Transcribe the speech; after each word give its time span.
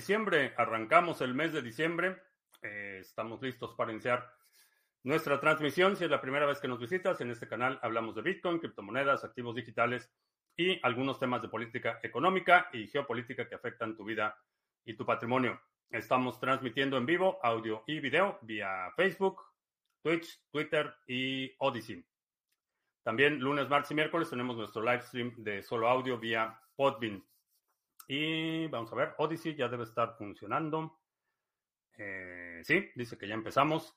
diciembre. 0.00 0.54
Arrancamos 0.56 1.20
el 1.20 1.34
mes 1.34 1.52
de 1.52 1.60
diciembre. 1.60 2.16
Eh, 2.62 3.00
estamos 3.02 3.42
listos 3.42 3.74
para 3.74 3.92
iniciar 3.92 4.32
nuestra 5.02 5.38
transmisión. 5.38 5.94
Si 5.94 6.04
es 6.04 6.10
la 6.10 6.22
primera 6.22 6.46
vez 6.46 6.58
que 6.58 6.68
nos 6.68 6.80
visitas, 6.80 7.20
en 7.20 7.30
este 7.30 7.46
canal 7.46 7.78
hablamos 7.82 8.14
de 8.14 8.22
Bitcoin, 8.22 8.60
criptomonedas, 8.60 9.24
activos 9.24 9.54
digitales 9.54 10.10
y 10.56 10.80
algunos 10.86 11.18
temas 11.18 11.42
de 11.42 11.50
política 11.50 12.00
económica 12.02 12.70
y 12.72 12.86
geopolítica 12.86 13.46
que 13.46 13.54
afectan 13.54 13.94
tu 13.94 14.04
vida 14.04 14.38
y 14.86 14.94
tu 14.94 15.04
patrimonio. 15.04 15.60
Estamos 15.90 16.40
transmitiendo 16.40 16.96
en 16.96 17.04
vivo 17.04 17.38
audio 17.42 17.84
y 17.86 18.00
video 18.00 18.38
vía 18.40 18.90
Facebook, 18.96 19.42
Twitch, 20.02 20.40
Twitter 20.50 20.94
y 21.06 21.54
Odyssey. 21.58 22.02
También 23.02 23.38
lunes, 23.38 23.68
martes 23.68 23.90
y 23.90 23.94
miércoles 23.94 24.30
tenemos 24.30 24.56
nuestro 24.56 24.80
live 24.80 25.02
stream 25.02 25.34
de 25.36 25.62
solo 25.62 25.90
audio 25.90 26.18
vía 26.18 26.58
Podbean. 26.74 27.22
Y 28.12 28.66
vamos 28.66 28.92
a 28.92 28.96
ver, 28.96 29.14
Odyssey 29.18 29.54
ya 29.54 29.68
debe 29.68 29.84
estar 29.84 30.16
funcionando. 30.18 30.98
Eh, 31.96 32.60
sí, 32.64 32.90
dice 32.96 33.16
que 33.16 33.28
ya 33.28 33.34
empezamos. 33.34 33.96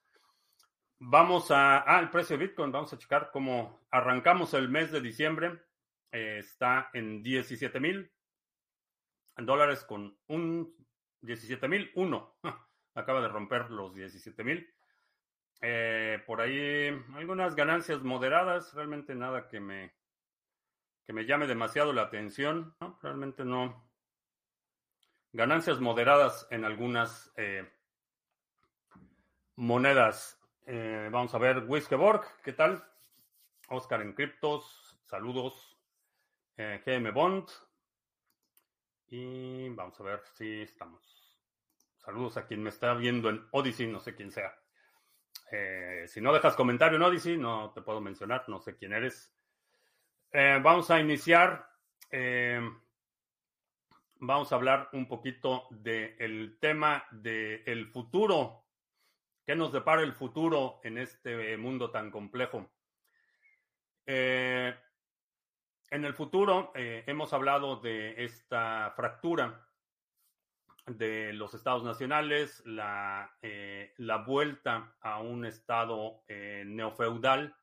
Vamos 0.99 1.49
a, 1.49 1.79
ah, 1.79 1.99
el 1.99 2.11
precio 2.11 2.37
de 2.37 2.45
Bitcoin, 2.45 2.71
vamos 2.71 2.93
a 2.93 2.97
checar 2.99 3.31
cómo 3.33 3.87
arrancamos 3.89 4.53
el 4.53 4.69
mes 4.69 4.91
de 4.91 5.01
diciembre. 5.01 5.63
Eh, 6.11 6.37
está 6.37 6.91
en 6.93 7.23
17 7.23 7.79
mil 7.79 8.11
dólares 9.35 9.83
con 9.83 10.15
un 10.27 10.75
17 11.21 11.67
mil 11.67 11.91
uno. 11.95 12.37
Acaba 12.93 13.19
de 13.19 13.29
romper 13.29 13.71
los 13.71 13.95
17 13.95 14.43
mil. 14.43 14.71
Eh, 15.59 16.21
por 16.27 16.39
ahí 16.39 16.89
algunas 17.15 17.55
ganancias 17.55 18.03
moderadas, 18.03 18.75
realmente 18.75 19.15
nada 19.15 19.47
que 19.47 19.59
me, 19.59 19.95
que 21.03 21.13
me 21.13 21.25
llame 21.25 21.47
demasiado 21.47 21.93
la 21.93 22.03
atención. 22.03 22.75
Realmente 23.01 23.43
no, 23.43 23.91
Ganancias 25.35 25.79
moderadas 25.79 26.45
en 26.51 26.63
algunas 26.63 27.33
eh, 27.37 27.67
monedas. 29.55 30.39
Eh, 30.67 31.09
vamos 31.11 31.33
a 31.33 31.39
ver, 31.39 31.65
Wiskeborg, 31.67 32.23
¿qué 32.43 32.53
tal? 32.53 32.85
Oscar 33.69 34.03
en 34.03 34.13
Criptos, 34.13 34.95
saludos. 35.05 35.75
Eh, 36.55 36.83
GM 36.85 37.09
Bond. 37.09 37.49
Y 39.07 39.69
vamos 39.69 39.99
a 39.99 40.03
ver 40.03 40.21
si 40.35 40.61
estamos. 40.61 41.01
Saludos 41.97 42.37
a 42.37 42.45
quien 42.45 42.61
me 42.61 42.69
está 42.69 42.93
viendo 42.93 43.31
en 43.31 43.43
Odyssey, 43.53 43.87
no 43.87 43.99
sé 43.99 44.13
quién 44.13 44.29
sea. 44.29 44.53
si 46.05 46.21
no 46.21 46.31
dejas 46.31 46.55
comentario 46.55 46.97
en 46.97 47.03
Odyssey, 47.03 47.37
no 47.37 47.71
te 47.73 47.81
puedo 47.81 48.01
mencionar, 48.01 48.47
no 48.49 48.59
sé 48.59 48.75
quién 48.75 48.93
eres. 48.93 49.33
vamos 50.31 50.91
a 50.91 50.99
iniciar 50.99 51.67
vamos 54.25 54.51
a 54.51 54.55
hablar 54.55 54.89
un 54.93 55.07
poquito 55.07 55.67
del 55.69 56.57
tema 56.59 57.05
del 57.11 57.87
futuro. 57.87 58.65
¿Qué 59.45 59.55
nos 59.55 59.73
depara 59.73 60.01
el 60.01 60.13
futuro 60.13 60.79
en 60.83 60.97
este 60.97 61.57
mundo 61.57 61.91
tan 61.91 62.09
complejo? 62.09 62.71
Eh, 64.05 64.73
en 65.89 66.05
el 66.05 66.13
futuro 66.13 66.71
eh, 66.73 67.03
hemos 67.05 67.33
hablado 67.33 67.77
de 67.77 68.23
esta 68.23 68.93
fractura 68.95 69.67
de 70.85 71.33
los 71.33 71.53
estados 71.53 71.83
nacionales, 71.83 72.63
la, 72.65 73.37
eh, 73.41 73.93
la 73.97 74.17
vuelta 74.17 74.95
a 75.01 75.19
un 75.19 75.45
estado 75.45 76.23
neofeudal 76.29 77.55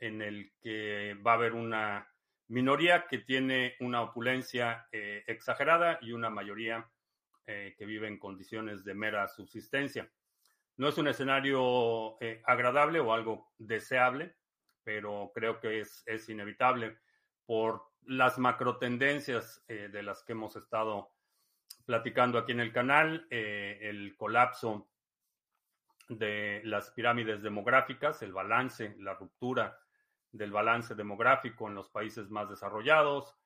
en 0.00 0.20
el 0.20 0.52
que 0.60 1.14
va 1.26 1.32
a 1.32 1.34
haber 1.34 1.54
una 1.54 2.13
minoría 2.48 3.06
que 3.06 3.18
tiene 3.18 3.76
una 3.80 4.02
opulencia 4.02 4.86
eh, 4.92 5.24
exagerada 5.26 5.98
y 6.02 6.12
una 6.12 6.30
mayoría 6.30 6.88
eh, 7.46 7.74
que 7.78 7.86
vive 7.86 8.08
en 8.08 8.18
condiciones 8.18 8.84
de 8.84 8.94
mera 8.94 9.28
subsistencia. 9.28 10.10
No 10.76 10.88
es 10.88 10.98
un 10.98 11.08
escenario 11.08 12.16
eh, 12.20 12.42
agradable 12.44 13.00
o 13.00 13.12
algo 13.12 13.52
deseable, 13.58 14.36
pero 14.82 15.30
creo 15.34 15.60
que 15.60 15.80
es, 15.80 16.28
inevitable 16.28 16.98
por 17.46 17.82
las 18.02 18.38
macro 18.38 18.78
tendencias 18.78 19.64
de 19.66 20.02
las 20.02 20.22
que 20.24 20.32
hemos 20.32 20.56
estado 20.56 21.10
platicando 21.86 22.38
aquí 22.38 22.52
en 22.52 22.60
el 22.60 22.72
canal, 22.72 23.26
el 23.30 24.14
colapso 24.16 24.90
de 26.08 26.60
las 26.64 26.90
pirámides 26.90 27.42
demográficas, 27.42 28.20
el 28.22 28.32
balance, 28.32 28.94
la 28.98 29.14
ruptura 29.14 29.78
del 30.34 30.50
balance 30.50 30.94
demográfico 30.94 31.68
en 31.68 31.76
los 31.76 31.88
países 31.88 32.28
más 32.28 32.50
desarrollados, 32.50 33.36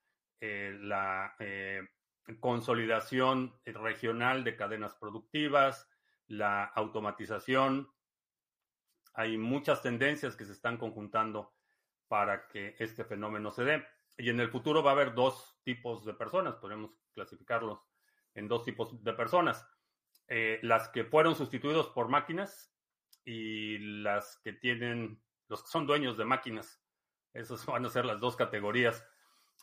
eh, 0.40 0.76
la 0.80 1.36
eh, 1.38 1.86
consolidación 2.40 3.54
regional 3.64 4.42
de 4.42 4.56
cadenas 4.56 4.94
productivas, 4.94 5.88
la 6.26 6.64
automatización. 6.64 7.92
Hay 9.14 9.36
muchas 9.36 9.82
tendencias 9.82 10.34
que 10.34 10.46
se 10.46 10.52
están 10.52 10.78
conjuntando 10.78 11.54
para 12.08 12.48
que 12.48 12.74
este 12.78 13.04
fenómeno 13.04 13.50
se 13.50 13.64
dé. 13.64 13.86
Y 14.16 14.30
en 14.30 14.40
el 14.40 14.48
futuro 14.48 14.82
va 14.82 14.92
a 14.92 14.94
haber 14.94 15.14
dos 15.14 15.60
tipos 15.62 16.04
de 16.06 16.14
personas, 16.14 16.56
podemos 16.56 16.90
clasificarlos 17.12 17.80
en 18.34 18.48
dos 18.48 18.64
tipos 18.64 19.02
de 19.04 19.12
personas. 19.12 19.68
Eh, 20.26 20.58
las 20.62 20.88
que 20.88 21.04
fueron 21.04 21.34
sustituidos 21.34 21.88
por 21.88 22.08
máquinas 22.08 22.74
y 23.24 23.78
las 24.02 24.38
que 24.42 24.54
tienen 24.54 25.22
los 25.48 25.62
que 25.62 25.68
son 25.68 25.86
dueños 25.86 26.16
de 26.16 26.24
máquinas. 26.24 26.80
Esas 27.32 27.64
van 27.66 27.84
a 27.84 27.90
ser 27.90 28.04
las 28.04 28.20
dos 28.20 28.36
categorías. 28.36 29.04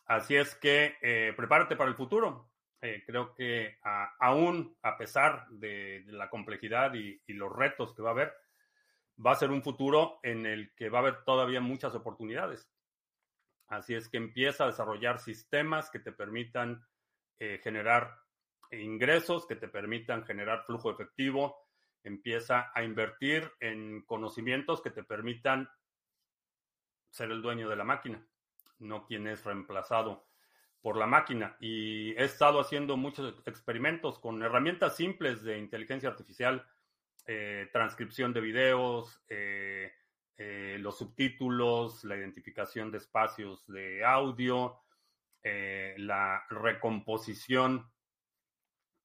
Así 0.06 0.35
es 0.35 0.56
que 0.56 0.97
eh, 1.01 1.34
prepárate 1.35 1.75
para 1.75 1.90
el 1.90 1.96
futuro. 1.96 2.51
Eh, 2.81 3.03
creo 3.06 3.34
que 3.34 3.79
aún 4.19 4.78
a 4.84 4.96
pesar 4.97 5.47
de, 5.50 6.03
la 6.07 6.29
complejidad 6.29 6.94
y, 6.94 7.19
los 7.34 7.51
retos 7.51 7.96
que 7.96 8.03
va 8.03 8.09
a 8.09 8.12
haber, 8.12 8.34
va 9.25 9.31
a 9.31 9.35
ser 9.35 9.50
un 9.50 9.63
futuro 9.63 10.19
en 10.22 10.46
el 10.46 10.75
que 10.75 10.90
va 10.90 11.00
a 11.00 11.01
haber 11.01 11.23
todavía 11.23 11.62
muchas 11.62 11.96
oportunidades. 11.96 12.69
Así 13.67 13.96
es 13.96 14.07
que 14.07 14.17
empieza 14.17 14.66
a 14.66 14.67
desarrollar 14.67 15.19
sistemas 15.19 15.90
que 15.90 16.00
te 16.00 16.12
permitan 16.12 16.85
eh, 17.40 17.59
generar 17.63 18.19
ingresos, 18.72 19.47
que 19.47 19.56
te 19.56 19.67
permitan 19.67 20.23
generar 20.23 20.63
flujo 20.66 20.91
efectivo, 20.91 21.65
empieza 22.06 22.72
a 22.74 22.84
invertir 22.84 23.52
en 23.60 24.04
conocimientos 24.04 24.82
que 24.82 24.92
te 24.92 25.04
permitan 25.04 25.68
ser 27.10 27.32
el 27.32 27.42
dueño 27.42 27.68
de 27.68 27.76
la 27.76 27.84
máquina, 27.84 28.26
no 28.80 29.06
quien 29.06 29.28
es 29.28 29.44
reemplazado 29.44 30.28
por 30.82 30.98
la 30.98 31.08
máquina. 31.08 31.58
Y 31.60 32.12
he 32.12 32.24
estado 32.24 32.60
haciendo 32.60 32.96
muchos 32.96 33.34
experimentos 33.48 34.20
con 34.20 34.42
herramientas 34.44 34.96
simples 34.96 35.44
de 35.44 35.58
inteligencia 35.58 36.10
artificial, 36.10 36.68
eh, 37.26 37.70
transcripción 37.74 38.34
de 38.34 38.42
videos, 38.42 39.24
eh, 39.28 39.92
eh, 40.38 40.78
los 40.80 41.00
subtítulos, 41.00 42.04
la 42.04 42.18
identificación 42.18 42.92
de 42.92 43.00
espacios 43.00 43.66
de 43.68 44.06
audio, 44.06 44.80
la 45.98 46.44
recomposición 46.50 47.88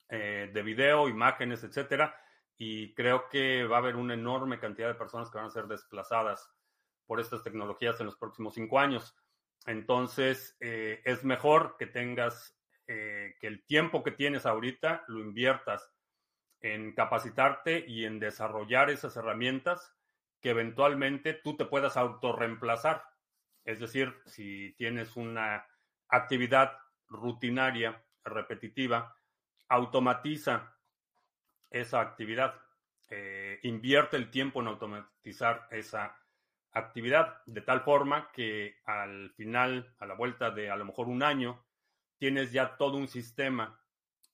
de 0.08 0.62
video, 0.64 1.06
imágenes, 1.06 1.62
etcétera 1.64 2.14
y 2.62 2.92
creo 2.92 3.26
que 3.30 3.64
va 3.64 3.76
a 3.76 3.78
haber 3.78 3.96
una 3.96 4.12
enorme 4.12 4.58
cantidad 4.58 4.88
de 4.88 4.94
personas 4.94 5.30
que 5.30 5.38
van 5.38 5.46
a 5.46 5.50
ser 5.50 5.66
desplazadas 5.66 6.52
por 7.06 7.18
estas 7.18 7.42
tecnologías 7.42 7.98
en 8.00 8.04
los 8.04 8.16
próximos 8.16 8.52
cinco 8.52 8.78
años. 8.78 9.16
Entonces, 9.64 10.58
eh, 10.60 11.00
es 11.06 11.24
mejor 11.24 11.76
que 11.78 11.86
tengas, 11.86 12.60
eh, 12.86 13.34
que 13.40 13.46
el 13.46 13.64
tiempo 13.64 14.02
que 14.02 14.10
tienes 14.10 14.44
ahorita 14.44 15.04
lo 15.08 15.20
inviertas 15.20 15.90
en 16.60 16.94
capacitarte 16.94 17.82
y 17.88 18.04
en 18.04 18.20
desarrollar 18.20 18.90
esas 18.90 19.16
herramientas 19.16 19.96
que 20.42 20.50
eventualmente 20.50 21.32
tú 21.32 21.56
te 21.56 21.64
puedas 21.64 21.96
autorreemplazar. 21.96 23.02
Es 23.64 23.80
decir, 23.80 24.14
si 24.26 24.74
tienes 24.76 25.16
una 25.16 25.66
actividad 26.08 26.76
rutinaria, 27.08 28.04
repetitiva, 28.22 29.16
automatiza 29.66 30.76
esa 31.70 32.00
actividad. 32.00 32.54
Eh, 33.08 33.58
invierte 33.62 34.16
el 34.16 34.30
tiempo 34.30 34.60
en 34.60 34.68
automatizar 34.68 35.66
esa 35.70 36.16
actividad, 36.72 37.42
de 37.46 37.62
tal 37.62 37.80
forma 37.80 38.30
que 38.32 38.76
al 38.84 39.30
final, 39.32 39.94
a 39.98 40.06
la 40.06 40.14
vuelta 40.14 40.50
de 40.50 40.70
a 40.70 40.76
lo 40.76 40.84
mejor 40.84 41.08
un 41.08 41.22
año, 41.22 41.64
tienes 42.18 42.52
ya 42.52 42.76
todo 42.76 42.96
un 42.96 43.08
sistema 43.08 43.80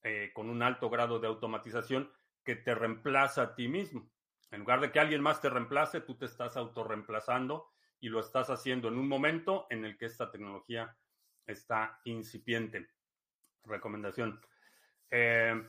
eh, 0.02 0.30
con 0.34 0.50
un 0.50 0.62
alto 0.62 0.90
grado 0.90 1.18
de 1.18 1.28
automatización 1.28 2.12
que 2.44 2.56
te 2.56 2.74
reemplaza 2.74 3.42
a 3.42 3.54
ti 3.54 3.68
mismo. 3.68 4.10
En 4.50 4.60
lugar 4.60 4.80
de 4.80 4.92
que 4.92 5.00
alguien 5.00 5.22
más 5.22 5.40
te 5.40 5.50
reemplace, 5.50 6.00
tú 6.00 6.16
te 6.16 6.26
estás 6.26 6.56
autorreemplazando 6.56 7.72
y 7.98 8.08
lo 8.08 8.20
estás 8.20 8.50
haciendo 8.50 8.88
en 8.88 8.98
un 8.98 9.08
momento 9.08 9.66
en 9.70 9.84
el 9.84 9.96
que 9.96 10.06
esta 10.06 10.30
tecnología 10.30 10.96
está 11.46 12.00
incipiente. 12.04 12.88
Recomendación. 13.64 14.40
Eh, 15.10 15.60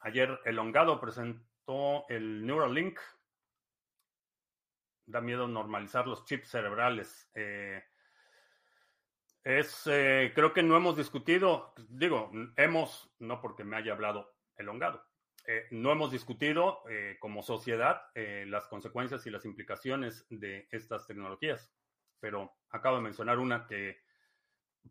Ayer 0.00 0.40
Elongado 0.44 1.00
presentó 1.00 2.06
el 2.08 2.46
Neuralink. 2.46 2.98
Da 5.06 5.20
miedo 5.20 5.48
normalizar 5.48 6.06
los 6.06 6.24
chips 6.24 6.48
cerebrales. 6.50 7.30
Eh, 7.34 7.82
Es, 9.44 9.86
eh, 9.86 10.32
creo 10.34 10.52
que 10.52 10.62
no 10.62 10.76
hemos 10.76 10.96
discutido, 10.96 11.72
digo, 11.88 12.30
hemos, 12.56 13.10
no 13.18 13.40
porque 13.40 13.64
me 13.64 13.76
haya 13.76 13.92
hablado 13.92 14.34
elongado, 14.58 15.02
eh, 15.46 15.66
no 15.70 15.90
hemos 15.90 16.10
discutido 16.10 16.82
eh, 16.90 17.16
como 17.18 17.42
sociedad 17.42 18.02
las 18.14 18.66
consecuencias 18.66 19.24
y 19.26 19.30
las 19.30 19.46
implicaciones 19.46 20.26
de 20.28 20.68
estas 20.70 21.06
tecnologías, 21.06 21.72
pero 22.20 22.58
acabo 22.68 22.96
de 22.96 23.02
mencionar 23.04 23.38
una 23.38 23.66
que 23.66 24.02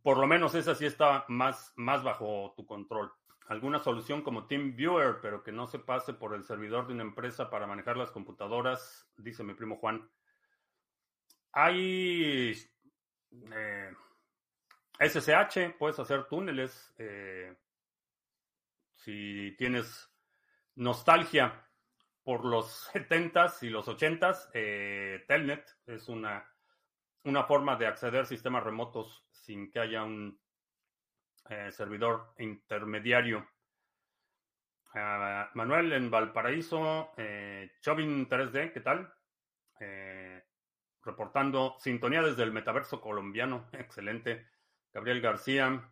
por 0.02 0.18
lo 0.18 0.26
menos 0.26 0.56
esa 0.56 0.74
sí 0.74 0.88
está 0.88 1.26
más, 1.28 1.74
más 1.76 2.02
bajo 2.02 2.54
tu 2.56 2.66
control. 2.66 3.12
Alguna 3.48 3.80
solución 3.80 4.24
como 4.24 4.46
TeamViewer, 4.46 5.20
pero 5.22 5.42
que 5.42 5.54
no 5.54 5.68
se 5.68 5.80
pase 5.80 6.14
por 6.14 6.34
el 6.36 6.44
servidor 6.44 6.86
de 6.86 6.94
una 6.94 7.04
empresa 7.04 7.50
para 7.50 7.66
manejar 7.66 7.96
las 7.96 8.12
computadoras, 8.12 9.10
dice 9.16 9.44
mi 9.44 9.54
primo 9.54 9.78
Juan. 9.78 10.10
Hay 11.54 12.54
SSH, 15.00 15.78
puedes 15.80 15.98
hacer 15.98 16.26
túneles. 16.26 16.94
Eh, 16.98 17.56
si 18.92 19.56
tienes 19.58 20.12
nostalgia 20.76 21.66
por 22.24 22.44
los 22.44 22.90
70s 22.94 23.64
y 23.64 23.70
los 23.70 23.88
80s, 23.88 24.50
eh, 24.54 25.24
Telnet 25.26 25.66
es 25.86 26.10
una, 26.10 26.46
una 27.24 27.46
forma 27.46 27.78
de 27.78 27.88
acceder 27.88 28.22
a 28.22 28.26
sistemas 28.26 28.64
remotos 28.66 29.26
sin 29.32 29.72
que 29.72 29.80
haya 29.80 30.04
un 30.04 30.38
eh, 31.50 31.72
servidor 31.72 32.34
intermediario. 32.38 33.48
Ah, 34.94 35.50
Manuel 35.54 35.94
en 35.94 36.10
Valparaíso, 36.10 37.12
Chovin 37.82 38.28
3D, 38.28 38.74
¿qué 38.74 38.82
tal? 38.82 39.14
reportando 41.04 41.78
sintonía 41.80 42.22
desde 42.22 42.44
el 42.44 42.52
metaverso 42.52 43.00
colombiano, 43.00 43.70
excelente. 43.74 44.48
Gabriel 44.94 45.22
García. 45.22 45.90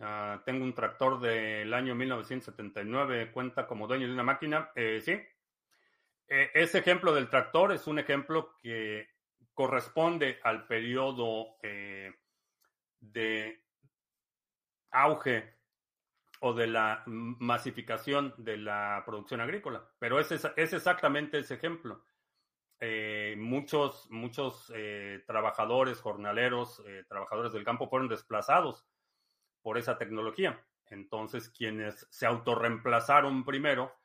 Ah, 0.00 0.42
tengo 0.44 0.64
un 0.64 0.74
tractor 0.74 1.20
del 1.20 1.72
año 1.72 1.94
1979, 1.94 3.30
cuenta 3.32 3.66
como 3.66 3.86
dueño 3.86 4.06
de 4.06 4.12
una 4.12 4.24
máquina. 4.24 4.70
Eh, 4.74 5.00
sí, 5.00 5.20
ese 6.26 6.78
ejemplo 6.78 7.14
del 7.14 7.28
tractor 7.28 7.72
es 7.72 7.86
un 7.86 7.98
ejemplo 7.98 8.56
que 8.62 9.08
corresponde 9.54 10.40
al 10.42 10.66
periodo 10.66 11.56
eh, 11.62 12.12
de 13.00 13.61
auge 14.92 15.54
o 16.40 16.52
de 16.52 16.66
la 16.66 17.02
masificación 17.06 18.34
de 18.36 18.56
la 18.56 19.02
producción 19.06 19.40
agrícola. 19.40 19.88
Pero 19.98 20.20
es, 20.20 20.30
es 20.32 20.72
exactamente 20.72 21.38
ese 21.38 21.54
ejemplo. 21.54 22.04
Eh, 22.84 23.36
muchos, 23.38 24.10
muchos 24.10 24.72
eh, 24.74 25.22
trabajadores, 25.24 26.00
jornaleros, 26.00 26.82
eh, 26.84 27.04
trabajadores 27.08 27.52
del 27.52 27.62
campo 27.62 27.88
fueron 27.88 28.08
desplazados 28.08 28.84
por 29.62 29.78
esa 29.78 29.96
tecnología. 29.98 30.60
Entonces, 30.86 31.48
quienes 31.48 32.08
se 32.10 32.26
autorreemplazaron 32.26 33.44
primero 33.44 33.96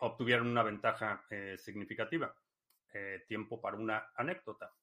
obtuvieron 0.00 0.48
una 0.48 0.62
ventaja 0.62 1.24
significativa. 1.56 2.34
tiempo 3.26 3.60
para 3.62 3.78
una 3.78 4.10
anécdota. 4.14 4.74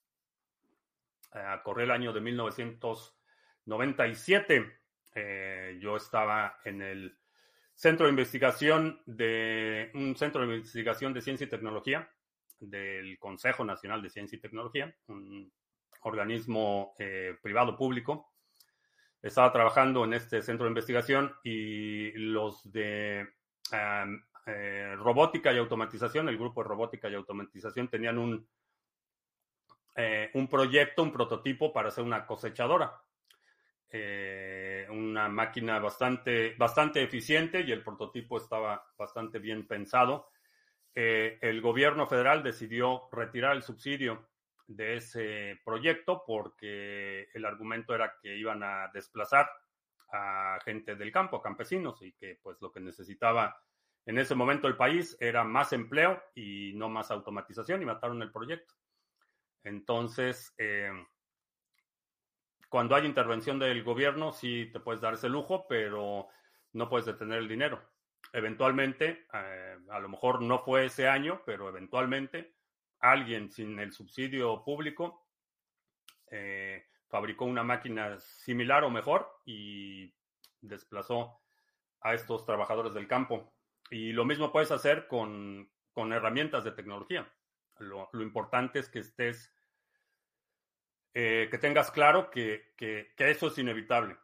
corre 1.63 1.83
el 1.83 1.91
año 1.91 2.11
de 2.13 2.21
1997. 3.65 4.79
yo 5.79 5.97
estaba 5.97 6.59
en 6.65 6.81
el 6.81 7.17
centro 7.75 8.05
de 8.05 8.11
investigación 8.11 9.01
de 9.05 9.91
un 9.93 10.15
centro 10.15 10.45
de 10.45 10.55
investigación 10.55 11.13
de 11.13 11.21
ciencia 11.21 11.45
y 11.45 11.49
tecnología 11.49 12.09
del 12.59 13.17
Consejo 13.19 13.65
Nacional 13.65 14.01
de 14.01 14.09
Ciencia 14.09 14.37
y 14.37 14.41
Tecnología, 14.41 14.95
un 15.07 15.51
organismo 16.01 16.95
eh, 16.99 17.35
privado 17.41 17.75
público. 17.75 18.33
Estaba 19.21 19.51
trabajando 19.51 20.03
en 20.03 20.13
este 20.13 20.41
centro 20.41 20.65
de 20.65 20.71
investigación 20.71 21.33
y 21.43 22.11
los 22.11 22.69
de 22.71 23.27
eh, 24.45 24.95
robótica 24.97 25.53
y 25.53 25.57
automatización, 25.57 26.27
el 26.29 26.37
grupo 26.37 26.61
de 26.61 26.69
robótica 26.69 27.09
y 27.09 27.15
automatización, 27.15 27.87
tenían 27.87 28.17
un, 28.17 28.47
eh, 29.95 30.29
un 30.33 30.47
proyecto, 30.47 31.03
un 31.03 31.13
prototipo 31.13 31.71
para 31.71 31.87
hacer 31.87 32.03
una 32.03 32.25
cosechadora. 32.25 33.01
Una 34.89 35.29
máquina 35.29 35.79
bastante, 35.79 36.55
bastante 36.57 37.03
eficiente 37.03 37.61
y 37.61 37.71
el 37.71 37.83
prototipo 37.83 38.37
estaba 38.37 38.83
bastante 38.97 39.39
bien 39.39 39.67
pensado 39.67 40.29
eh, 40.95 41.39
el 41.41 41.59
gobierno 41.61 42.05
federal 42.05 42.43
decidió 42.43 43.09
retirar 43.11 43.55
el 43.55 43.63
subsidio 43.63 44.29
de 44.67 44.97
ese 44.97 45.59
proyecto 45.65 46.23
porque 46.25 47.29
el 47.33 47.45
argumento 47.45 47.95
era 47.95 48.15
que 48.21 48.37
iban 48.37 48.61
a 48.63 48.89
desplazar 48.93 49.49
a 50.11 50.59
gente 50.63 50.95
del 50.95 51.11
campo, 51.11 51.37
a 51.37 51.41
campesinos, 51.41 51.99
y 52.03 52.13
que 52.13 52.39
pues 52.41 52.61
lo 52.61 52.71
que 52.71 52.79
necesitaba 52.79 53.59
en 54.05 54.19
ese 54.19 54.35
momento 54.35 54.67
el 54.67 54.77
país 54.77 55.17
era 55.19 55.43
más 55.43 55.73
empleo 55.73 56.21
y 56.35 56.73
no 56.75 56.89
más 56.89 57.09
automatización 57.09 57.81
y 57.81 57.85
mataron 57.85 58.21
el 58.21 58.31
proyecto. 58.31 58.75
Entonces, 59.63 60.53
eh, 60.57 60.91
cuando 62.73 62.95
hay 62.95 63.05
intervención 63.05 63.59
del 63.59 63.83
gobierno, 63.83 64.33
sí 64.33 64.69
te 64.73 64.79
puedes 64.79 64.99
dar 64.99 65.13
ese 65.13 65.29
lujo, 65.29 65.67
pero 65.69 66.27
no 66.71 66.89
puedes 66.89 67.05
detener 67.05 67.37
el 67.37 67.47
dinero 67.47 67.93
eventualmente, 68.33 69.27
eh, 69.31 69.77
a 69.89 69.99
lo 69.99 70.09
mejor 70.09 70.41
no 70.41 70.59
fue 70.59 70.85
ese 70.85 71.07
año, 71.07 71.41
pero 71.45 71.69
eventualmente 71.69 72.55
alguien 72.99 73.49
sin 73.49 73.79
el 73.79 73.93
subsidio 73.93 74.63
público 74.63 75.27
eh, 76.31 76.87
fabricó 77.07 77.45
una 77.45 77.63
máquina 77.63 78.19
similar 78.19 78.83
o 78.83 78.89
mejor 78.89 79.29
y 79.45 80.11
desplazó 80.61 81.41
a 82.01 82.15
estos 82.15 82.45
trabajadores 82.45 82.93
del 82.93 83.07
campo. 83.07 83.53
Y 83.91 84.13
lo 84.13 84.25
mismo 84.25 84.51
puedes 84.51 84.71
hacer 84.71 85.07
con, 85.07 85.69
herramientas 85.95 86.63
de 86.63 86.71
tecnología. 86.71 87.31
Lo, 87.77 88.09
importante 88.13 88.79
es 88.79 88.89
que 88.89 88.99
estés, 88.99 89.53
eh, 91.13 91.47
que 91.49 91.57
tengas 91.57 91.91
claro 91.91 92.29
que, 92.29 92.73
que, 92.75 93.13
eso 93.17 93.47
es 93.47 93.57
inevitable. 93.57 94.17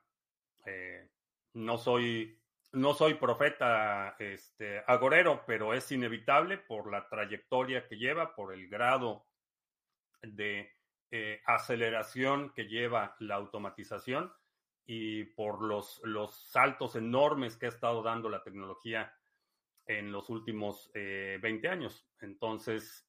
no 1.53 1.77
soy 1.77 2.39
no 2.71 2.93
soy 2.93 3.15
profeta 3.15 4.15
este, 4.19 4.83
agorero, 4.85 5.43
pero 5.45 5.73
es 5.73 5.91
inevitable 5.91 6.57
por 6.57 6.91
la 6.91 7.07
trayectoria 7.09 7.87
que 7.87 7.97
lleva, 7.97 8.35
por 8.35 8.53
el 8.53 8.67
grado 8.67 9.25
de 10.21 10.71
eh, 11.11 11.41
aceleración 11.45 12.53
que 12.53 12.67
lleva 12.67 13.15
la 13.19 13.35
automatización 13.35 14.31
y 14.85 15.23
por 15.23 15.63
los, 15.63 16.01
los 16.03 16.51
saltos 16.51 16.95
enormes 16.95 17.57
que 17.57 17.67
ha 17.67 17.69
estado 17.69 18.03
dando 18.03 18.29
la 18.29 18.43
tecnología 18.43 19.11
en 19.85 20.11
los 20.11 20.29
últimos 20.29 20.91
20 20.93 21.47
eh, 21.47 21.69
años. 21.69 22.07
Entonces, 22.21 23.07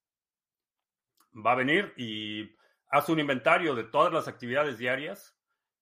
va 1.34 1.52
a 1.52 1.56
venir 1.56 1.92
y 1.96 2.56
hace 2.90 3.12
un 3.12 3.20
inventario 3.20 3.74
de 3.74 3.84
todas 3.84 4.12
las 4.12 4.28
actividades 4.28 4.78
diarias, 4.78 5.36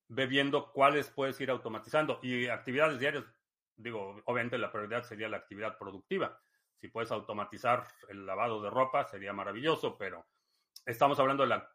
ve 0.08 0.26
viendo 0.26 0.72
cuáles 0.72 1.10
puedes 1.10 1.40
ir 1.40 1.50
automatizando. 1.50 2.20
Y 2.22 2.46
actividades 2.46 2.98
diarias 2.98 3.24
digo, 3.78 4.20
obviamente 4.24 4.58
la 4.58 4.70
prioridad 4.70 5.04
sería 5.04 5.28
la 5.28 5.38
actividad 5.38 5.78
productiva. 5.78 6.38
Si 6.74 6.88
puedes 6.88 7.10
automatizar 7.10 7.86
el 8.08 8.26
lavado 8.26 8.60
de 8.60 8.70
ropa, 8.70 9.04
sería 9.04 9.32
maravilloso, 9.32 9.96
pero 9.96 10.26
estamos 10.84 11.18
hablando 11.18 11.44
de 11.44 11.50
la 11.50 11.70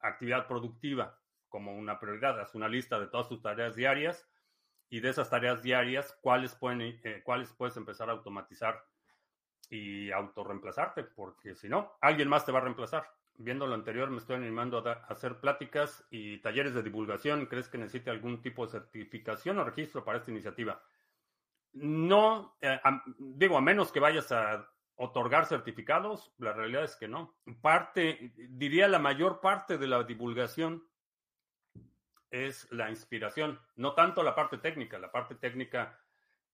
actividad 0.00 0.46
productiva 0.46 1.18
como 1.48 1.74
una 1.74 1.98
prioridad. 1.98 2.40
Haz 2.40 2.54
una 2.54 2.68
lista 2.68 3.00
de 3.00 3.08
todas 3.08 3.28
tus 3.28 3.42
tareas 3.42 3.74
diarias 3.74 4.28
y 4.88 5.00
de 5.00 5.08
esas 5.08 5.28
tareas 5.28 5.62
diarias, 5.62 6.16
¿cuáles, 6.20 6.54
pueden, 6.54 7.00
eh, 7.02 7.22
cuáles 7.24 7.52
puedes 7.54 7.76
empezar 7.76 8.08
a 8.08 8.12
automatizar 8.12 8.84
y 9.68 10.10
autorreemplazarte? 10.12 11.04
Porque 11.04 11.56
si 11.56 11.68
no, 11.68 11.96
alguien 12.00 12.28
más 12.28 12.46
te 12.46 12.52
va 12.52 12.58
a 12.58 12.62
reemplazar. 12.62 13.10
Viendo 13.38 13.66
lo 13.66 13.74
anterior, 13.74 14.10
me 14.10 14.18
estoy 14.18 14.36
animando 14.36 14.78
a, 14.78 14.92
hacer 15.08 15.40
pláticas 15.40 16.06
y 16.10 16.38
talleres 16.38 16.74
de 16.74 16.82
divulgación. 16.82 17.46
¿Crees 17.46 17.68
que 17.68 17.78
necesite 17.78 18.10
algún 18.10 18.40
tipo 18.42 18.64
de 18.64 18.72
certificación 18.72 19.58
o 19.58 19.64
registro 19.64 20.04
para 20.04 20.18
esta 20.18 20.30
iniciativa? 20.30 20.82
No, 21.72 22.56
eh, 22.60 22.80
digo, 23.18 23.58
a 23.58 23.60
menos 23.60 23.92
que 23.92 24.00
vayas 24.00 24.32
a 24.32 24.66
otorgar 24.96 25.44
certificados, 25.44 26.32
la 26.38 26.52
realidad 26.52 26.84
es 26.84 26.96
que 26.96 27.08
no. 27.08 27.36
Parte, 27.60 28.32
diría 28.48 28.88
la 28.88 28.98
mayor 28.98 29.40
parte 29.40 29.76
de 29.76 29.86
la 29.86 30.02
divulgación 30.04 30.88
es 32.30 32.70
la 32.72 32.90
inspiración, 32.90 33.60
no 33.76 33.94
tanto 33.94 34.22
la 34.22 34.34
parte 34.34 34.58
técnica. 34.58 34.98
La 34.98 35.12
parte 35.12 35.34
técnica 35.34 36.00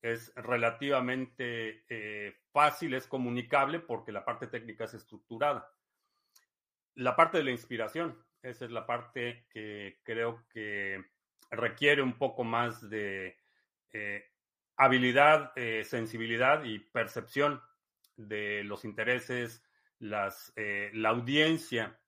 es 0.00 0.34
relativamente 0.34 1.84
eh, 1.88 2.36
fácil, 2.52 2.94
es 2.94 3.06
comunicable 3.06 3.78
porque 3.78 4.12
la 4.12 4.24
parte 4.24 4.48
técnica 4.48 4.84
es 4.84 4.94
estructurada. 4.94 5.70
La 6.94 7.16
parte 7.16 7.38
de 7.38 7.44
la 7.44 7.50
inspiración, 7.50 8.22
esa 8.42 8.64
es 8.64 8.70
la 8.70 8.86
parte 8.86 9.46
que 9.50 10.00
creo 10.02 10.44
que 10.48 11.04
requiere 11.50 12.02
un 12.02 12.18
poco 12.18 12.44
más 12.44 12.88
de 12.88 13.38
eh, 13.92 14.24
habilidad, 14.76 15.52
eh, 15.56 15.84
sensibilidad 15.84 16.64
y 16.64 16.78
percepción 16.78 17.62
de 18.16 18.64
los 18.64 18.84
intereses, 18.84 19.62
las, 19.98 20.52
eh, 20.56 20.90
la 20.94 21.10
audiencia 21.10 21.98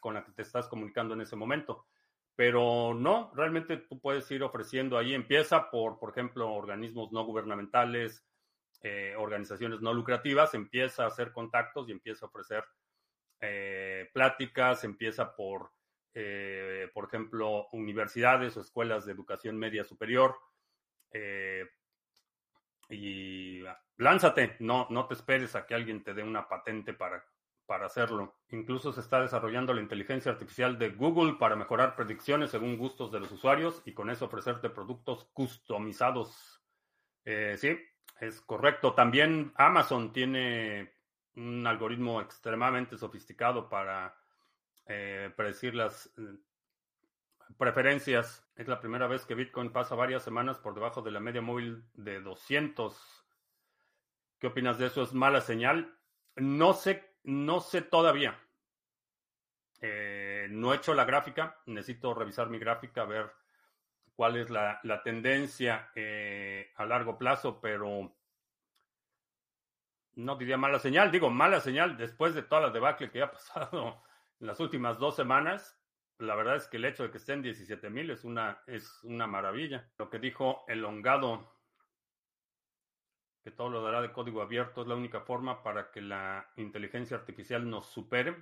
con 0.00 0.14
la 0.14 0.24
que 0.24 0.32
te 0.32 0.42
estás 0.42 0.66
comunicando 0.66 1.14
en 1.14 1.20
ese 1.20 1.36
momento. 1.36 1.86
Pero 2.34 2.92
no, 2.92 3.30
realmente 3.36 3.76
tú 3.76 4.00
puedes 4.00 4.28
ir 4.32 4.42
ofreciendo 4.42 4.98
ahí, 4.98 5.14
empieza 5.14 5.70
por, 5.70 6.00
por 6.00 6.10
ejemplo, 6.10 6.52
organismos 6.52 7.12
no 7.12 7.24
gubernamentales, 7.24 8.26
eh, 8.82 9.14
organizaciones 9.16 9.80
no 9.80 9.94
lucrativas, 9.94 10.52
empieza 10.52 11.04
a 11.04 11.06
hacer 11.06 11.32
contactos 11.32 11.88
y 11.88 11.92
empieza 11.92 12.26
a 12.26 12.28
ofrecer 12.28 12.64
eh, 13.44 14.10
pláticas, 14.12 14.84
empieza 14.84 15.34
por, 15.36 15.72
eh, 16.14 16.88
por 16.94 17.06
ejemplo, 17.06 17.68
universidades 17.72 18.56
o 18.56 18.60
escuelas 18.60 19.04
de 19.06 19.12
educación 19.12 19.58
media 19.58 19.84
superior. 19.84 20.36
y 22.88 23.62
lánzate, 23.96 24.56
no, 24.60 24.86
no 24.90 25.06
te 25.06 25.14
esperes 25.14 25.54
a 25.56 25.66
que 25.66 25.74
alguien 25.74 26.02
te 26.02 26.14
dé 26.14 26.22
una 26.22 26.48
patente 26.48 26.92
para 26.92 27.24
para 27.66 27.86
hacerlo. 27.86 28.36
Incluso 28.50 28.92
se 28.92 29.00
está 29.00 29.20
desarrollando 29.20 29.72
la 29.72 29.80
inteligencia 29.80 30.32
artificial 30.32 30.78
de 30.78 30.90
Google 30.90 31.34
para 31.34 31.56
mejorar 31.56 31.96
predicciones 31.96 32.50
según 32.50 32.76
gustos 32.76 33.10
de 33.10 33.20
los 33.20 33.32
usuarios 33.32 33.82
y 33.84 33.92
con 33.92 34.10
eso 34.10 34.26
ofrecerte 34.26 34.68
productos 34.70 35.24
customizados. 35.32 36.62
Eh, 37.24 37.56
sí, 37.58 37.78
es 38.20 38.40
correcto. 38.42 38.94
También 38.94 39.52
Amazon 39.56 40.12
tiene 40.12 40.93
un 41.36 41.66
algoritmo 41.66 42.20
extremadamente 42.20 42.96
sofisticado 42.96 43.68
para 43.68 44.16
eh, 44.86 45.32
predecir 45.36 45.74
las 45.74 46.06
eh, 46.18 46.38
preferencias. 47.58 48.46
Es 48.56 48.68
la 48.68 48.80
primera 48.80 49.06
vez 49.06 49.24
que 49.24 49.34
Bitcoin 49.34 49.70
pasa 49.70 49.94
varias 49.94 50.22
semanas 50.22 50.58
por 50.58 50.74
debajo 50.74 51.02
de 51.02 51.10
la 51.10 51.20
media 51.20 51.42
móvil 51.42 51.84
de 51.94 52.20
200. 52.20 53.26
¿Qué 54.38 54.46
opinas 54.46 54.78
de 54.78 54.86
eso? 54.86 55.02
¿Es 55.02 55.12
mala 55.12 55.40
señal? 55.40 55.96
No 56.36 56.74
sé 56.74 57.14
no 57.24 57.60
sé 57.60 57.82
todavía. 57.82 58.38
Eh, 59.80 60.46
no 60.50 60.72
he 60.72 60.76
hecho 60.76 60.94
la 60.94 61.04
gráfica. 61.04 61.58
Necesito 61.66 62.14
revisar 62.14 62.48
mi 62.48 62.58
gráfica, 62.58 63.04
ver 63.04 63.32
cuál 64.14 64.36
es 64.36 64.50
la, 64.50 64.80
tendencia 65.02 65.90
eh, 65.94 66.70
a 66.76 66.84
largo 66.84 67.18
plazo, 67.18 67.60
pero 67.60 68.14
no 70.16 70.36
diría 70.36 70.56
mala 70.56 70.78
señal. 70.78 71.10
Digo, 71.10 71.30
mala 71.30 71.60
señal 71.60 71.96
después 71.96 72.34
de 72.34 72.42
toda 72.42 72.62
la 72.62 72.70
debacle 72.70 73.10
que 73.10 73.22
ha 73.22 73.30
pasado 73.32 74.02
en 74.40 74.46
las 74.46 74.60
últimas 74.60 74.98
dos 74.98 75.16
semanas. 75.16 75.78
La 76.18 76.36
verdad 76.36 76.56
es 76.56 76.68
que 76.68 76.76
el 76.76 76.84
hecho 76.84 77.02
de 77.02 77.10
que 77.10 77.18
estén 77.18 77.42
17 77.42 77.90
mil 77.90 78.10
es 78.10 78.24
una, 78.24 78.62
es 78.66 79.02
una 79.02 79.26
maravilla. 79.26 79.90
Lo 79.98 80.08
que 80.10 80.18
dijo 80.18 80.64
Elongado 80.68 81.54
que 83.44 83.50
todo 83.50 83.68
lo 83.68 83.82
dará 83.82 84.00
de 84.00 84.10
código 84.10 84.40
abierto, 84.40 84.80
es 84.80 84.88
la 84.88 84.94
única 84.94 85.20
forma 85.20 85.62
para 85.62 85.90
que 85.90 86.00
la 86.00 86.50
inteligencia 86.56 87.18
artificial 87.18 87.68
nos 87.68 87.86
supere. 87.86 88.34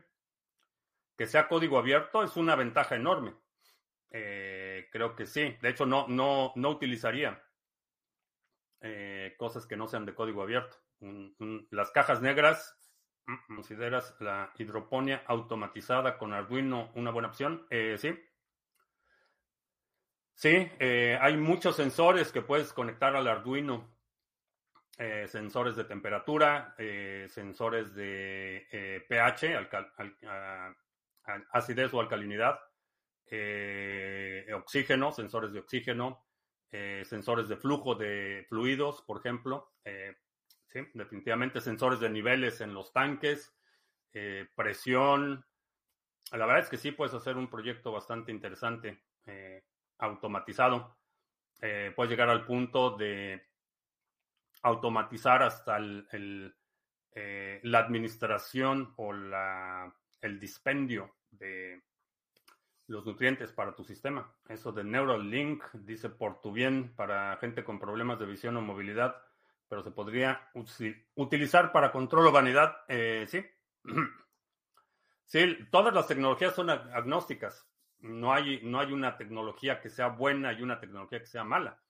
Que 1.17 1.27
sea 1.27 1.49
código 1.49 1.77
abierto 1.77 2.23
es 2.23 2.37
una 2.37 2.55
ventaja 2.55 2.95
enorme. 2.95 3.35
Eh, 4.11 4.89
creo 4.93 5.17
que 5.17 5.27
sí. 5.27 5.57
De 5.61 5.71
hecho, 5.71 5.87
no, 5.87 6.07
no, 6.07 6.53
no 6.55 6.71
utilizaría 6.71 7.43
eh, 8.81 9.35
cosas 9.37 9.67
que 9.67 9.77
no 9.77 9.89
sean 9.89 10.07
de 10.07 10.15
código 10.15 10.41
abierto. 10.41 10.77
Las 11.71 11.91
cajas 11.91 12.23
negras, 12.23 12.77
mm, 13.27 13.55
¿consideras 13.55 14.17
la 14.21 14.53
hidroponía 14.59 15.23
automatizada 15.27 16.19
con 16.19 16.33
Arduino 16.33 16.93
una 16.95 17.11
buena 17.11 17.29
opción? 17.29 17.67
Eh, 17.71 17.97
sí. 17.99 18.19
Sí, 20.35 20.69
hay 21.21 21.37
muchos 21.37 21.77
sensores 21.77 22.33
que 22.33 22.43
puedes 22.43 22.73
conectar 22.73 23.15
al 23.15 23.29
Arduino 23.29 23.93
eh, 24.99 25.27
sensores 25.27 25.75
de 25.75 25.85
temperatura, 25.85 26.75
eh, 26.77 27.27
sensores 27.29 27.95
de 27.95 28.69
eh, 28.71 29.05
pH, 29.09 29.69
acidez 31.51 31.95
o 31.95 32.01
alcalinidad, 32.01 32.61
oxígeno, 34.55 35.11
sensores 35.11 35.53
de 35.53 35.61
oxígeno, 35.61 36.27
sensores 36.71 37.49
de 37.49 37.57
flujo 37.57 37.95
de 37.95 38.45
fluidos, 38.49 39.03
por 39.03 39.19
ejemplo. 39.19 39.73
¿Sí? 40.73 40.81
Definitivamente 40.95 41.61
sensores 41.61 42.01
de 42.01 42.11
niveles 42.11 42.61
en 42.61 42.75
los 42.75 42.93
tanques, 42.93 43.55
presión. 44.55 45.45
La 46.33 46.47
verdad 46.47 46.65
es 46.65 46.69
que 46.69 46.77
sí 46.77 46.93
puedes 46.93 47.15
hacer 47.15 47.37
un 47.37 47.49
proyecto 47.49 47.93
bastante 47.93 48.31
interesante, 48.31 49.03
automatizado. 49.99 50.99
puedes 51.95 52.11
llegar 52.11 52.29
al 52.29 52.45
punto 52.45 52.97
de 52.97 53.53
automatizar 54.63 55.43
hasta 55.43 55.77
el, 55.77 56.55
eh, 57.15 57.61
la 57.65 57.81
administración 57.81 58.95
o 58.97 59.13
la, 59.13 59.95
el 60.21 60.39
dispendio 60.39 61.17
de 61.31 61.83
los 62.87 63.05
nutrientes 63.05 63.53
para 63.53 63.75
tu 63.75 63.85
sistema. 63.85 64.35
Eso 64.49 64.73
de 64.73 64.85
Neuralink 64.85 65.65
dice 65.75 66.09
por 66.09 66.41
tu 66.41 66.53
bien 66.53 66.95
para 66.95 67.37
gente 67.39 67.65
con 67.65 67.79
problemas 67.79 68.19
de 68.19 68.27
visión 68.27 68.57
o 68.57 68.63
movilidad, 68.63 69.17
pero 69.73 69.83
se 69.83 69.91
podría 69.91 70.51
utilizar 71.15 71.73
para 71.73 71.91
control 71.91 72.27
o 72.27 72.33
vanidad. 72.33 72.77
Eh, 72.89 73.25
sí. 73.27 73.43
sí, 75.25 75.67
todas 75.71 75.95
las 75.95 76.07
tecnologías 76.07 76.55
son 76.55 76.69
agnósticas. 76.69 77.67
No 78.01 78.35
hay, 78.35 78.61
no 78.63 78.81
hay 78.81 78.93
una 78.93 79.17
tecnología 79.17 79.81
que 79.81 79.89
sea 79.89 80.09
buena 80.09 80.53
y 80.53 80.61
una 80.61 80.79
tecnología 80.79 81.21
que 81.21 81.27
sea 81.27 81.43
mala 81.43 81.83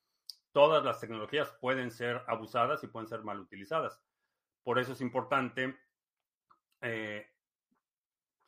todas 0.52 0.84
las 0.84 1.00
tecnologías 1.00 1.50
pueden 1.60 1.90
ser 1.90 2.22
abusadas 2.28 2.84
y 2.84 2.86
pueden 2.86 3.08
ser 3.08 3.22
mal 3.22 3.40
utilizadas. 3.40 4.00
Por 4.62 4.78
eso 4.78 4.92
es 4.92 5.00
importante 5.00 5.76
eh, 6.82 7.26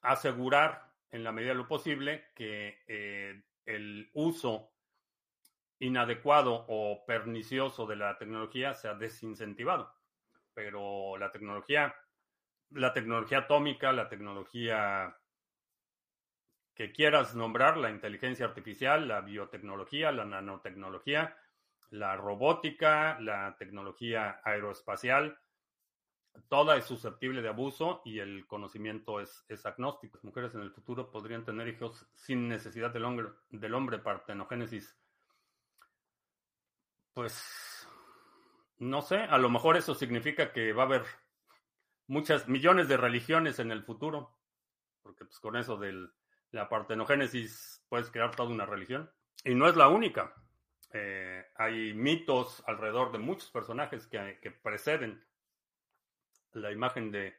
asegurar 0.02 0.92
en 1.10 1.24
la 1.24 1.32
medida 1.32 1.50
de 1.50 1.56
lo 1.56 1.66
posible 1.66 2.26
que 2.34 2.84
eh, 2.86 3.42
el 3.64 4.10
uso 4.12 4.73
inadecuado 5.78 6.64
o 6.68 7.04
pernicioso 7.06 7.86
de 7.86 7.96
la 7.96 8.16
tecnología 8.18 8.74
sea 8.74 8.94
desincentivado. 8.94 9.92
Pero 10.54 11.16
la 11.18 11.30
tecnología, 11.30 11.94
la 12.70 12.92
tecnología 12.92 13.38
atómica, 13.38 13.92
la 13.92 14.08
tecnología 14.08 15.16
que 16.74 16.92
quieras 16.92 17.34
nombrar, 17.34 17.76
la 17.76 17.90
inteligencia 17.90 18.46
artificial, 18.46 19.06
la 19.06 19.20
biotecnología, 19.20 20.10
la 20.12 20.24
nanotecnología, 20.24 21.36
la 21.90 22.16
robótica, 22.16 23.18
la 23.20 23.56
tecnología 23.58 24.40
aeroespacial, 24.44 25.38
toda 26.48 26.76
es 26.76 26.84
susceptible 26.84 27.42
de 27.42 27.48
abuso 27.48 28.02
y 28.04 28.18
el 28.18 28.46
conocimiento 28.46 29.20
es, 29.20 29.44
agnóstico. 29.64 30.16
Las 30.16 30.24
mujeres 30.24 30.54
en 30.54 30.62
el 30.62 30.72
futuro 30.72 31.10
podrían 31.10 31.44
tener 31.44 31.68
hijos 31.68 32.06
sin 32.14 32.48
necesidad 32.48 32.92
del 32.92 33.04
hombre, 33.04 33.28
del 33.50 33.74
hombre 33.74 33.98
partenogénesis. 33.98 34.96
Pues 37.14 37.88
no 38.78 39.02
sé, 39.02 39.16
a 39.16 39.38
lo 39.38 39.48
mejor 39.48 39.76
eso 39.76 39.94
significa 39.94 40.52
que 40.52 40.72
va 40.72 40.82
a 40.82 40.86
haber 40.86 41.04
muchas 42.08 42.48
millones 42.48 42.88
de 42.88 42.96
religiones 42.96 43.60
en 43.60 43.70
el 43.70 43.84
futuro, 43.84 44.36
porque 45.02 45.24
pues 45.24 45.38
con 45.38 45.56
eso 45.56 45.76
de 45.76 46.08
la 46.50 46.68
partenogénesis 46.68 47.84
puedes 47.88 48.10
crear 48.10 48.34
toda 48.34 48.50
una 48.50 48.66
religión. 48.66 49.10
Y 49.44 49.54
no 49.54 49.68
es 49.68 49.76
la 49.76 49.88
única. 49.88 50.34
Eh, 50.92 51.44
hay 51.56 51.94
mitos 51.94 52.62
alrededor 52.66 53.12
de 53.12 53.18
muchos 53.18 53.50
personajes 53.50 54.06
que, 54.06 54.50
preceden 54.62 55.24
la 56.52 56.72
imagen 56.72 57.10
de 57.10 57.34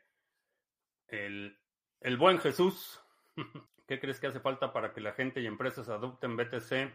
el, 1.08 1.58
el, 2.00 2.18
buen 2.18 2.40
Jesús. 2.40 3.02
¿Qué 3.88 4.00
crees 4.00 4.20
que 4.20 4.28
hace 4.28 4.40
falta 4.40 4.74
para 4.74 4.94
que 4.94 5.02
la 5.02 5.14
gente 5.14 5.42
y 5.42 5.48
empresas 5.48 5.90
adopten 5.90 6.36
BTC 6.36 6.94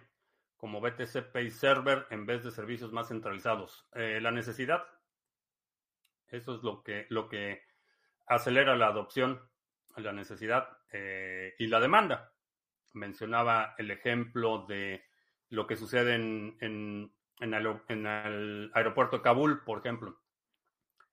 como 0.61 0.83
BTC 0.83 1.33
Pay 1.33 1.51
Server 1.51 2.07
en 2.11 2.27
vez 2.27 2.45
de 2.45 2.51
servicios 2.51 2.93
más 2.93 3.09
centralizados? 3.09 3.89
Eh, 3.95 4.21
la 4.21 4.31
necesidad. 4.31 4.85
Eso 6.29 6.55
es 6.55 6.63
lo 6.63 6.83
que, 6.83 7.07
lo 7.09 7.31
que 7.31 7.63
acelera 8.27 8.77
la 8.77 8.89
adopción, 8.89 9.41
la 9.97 10.13
necesidad 10.13 10.69
eh, 10.93 11.55
y 11.59 11.67
la 11.67 11.81
demanda. 11.81 12.35
Mencionaba 12.93 13.75
el 13.79 13.91
ejemplo 13.91 14.67
de 14.69 15.03
lo 15.49 15.67
que 15.67 15.77
sucede 15.77 16.15
en, 16.15 16.59
en, 16.61 17.55
el, 17.55 18.71
aeropuerto 18.75 19.17
de 19.17 19.23
Kabul, 19.23 19.65
por 19.65 19.79
ejemplo. 19.79 20.21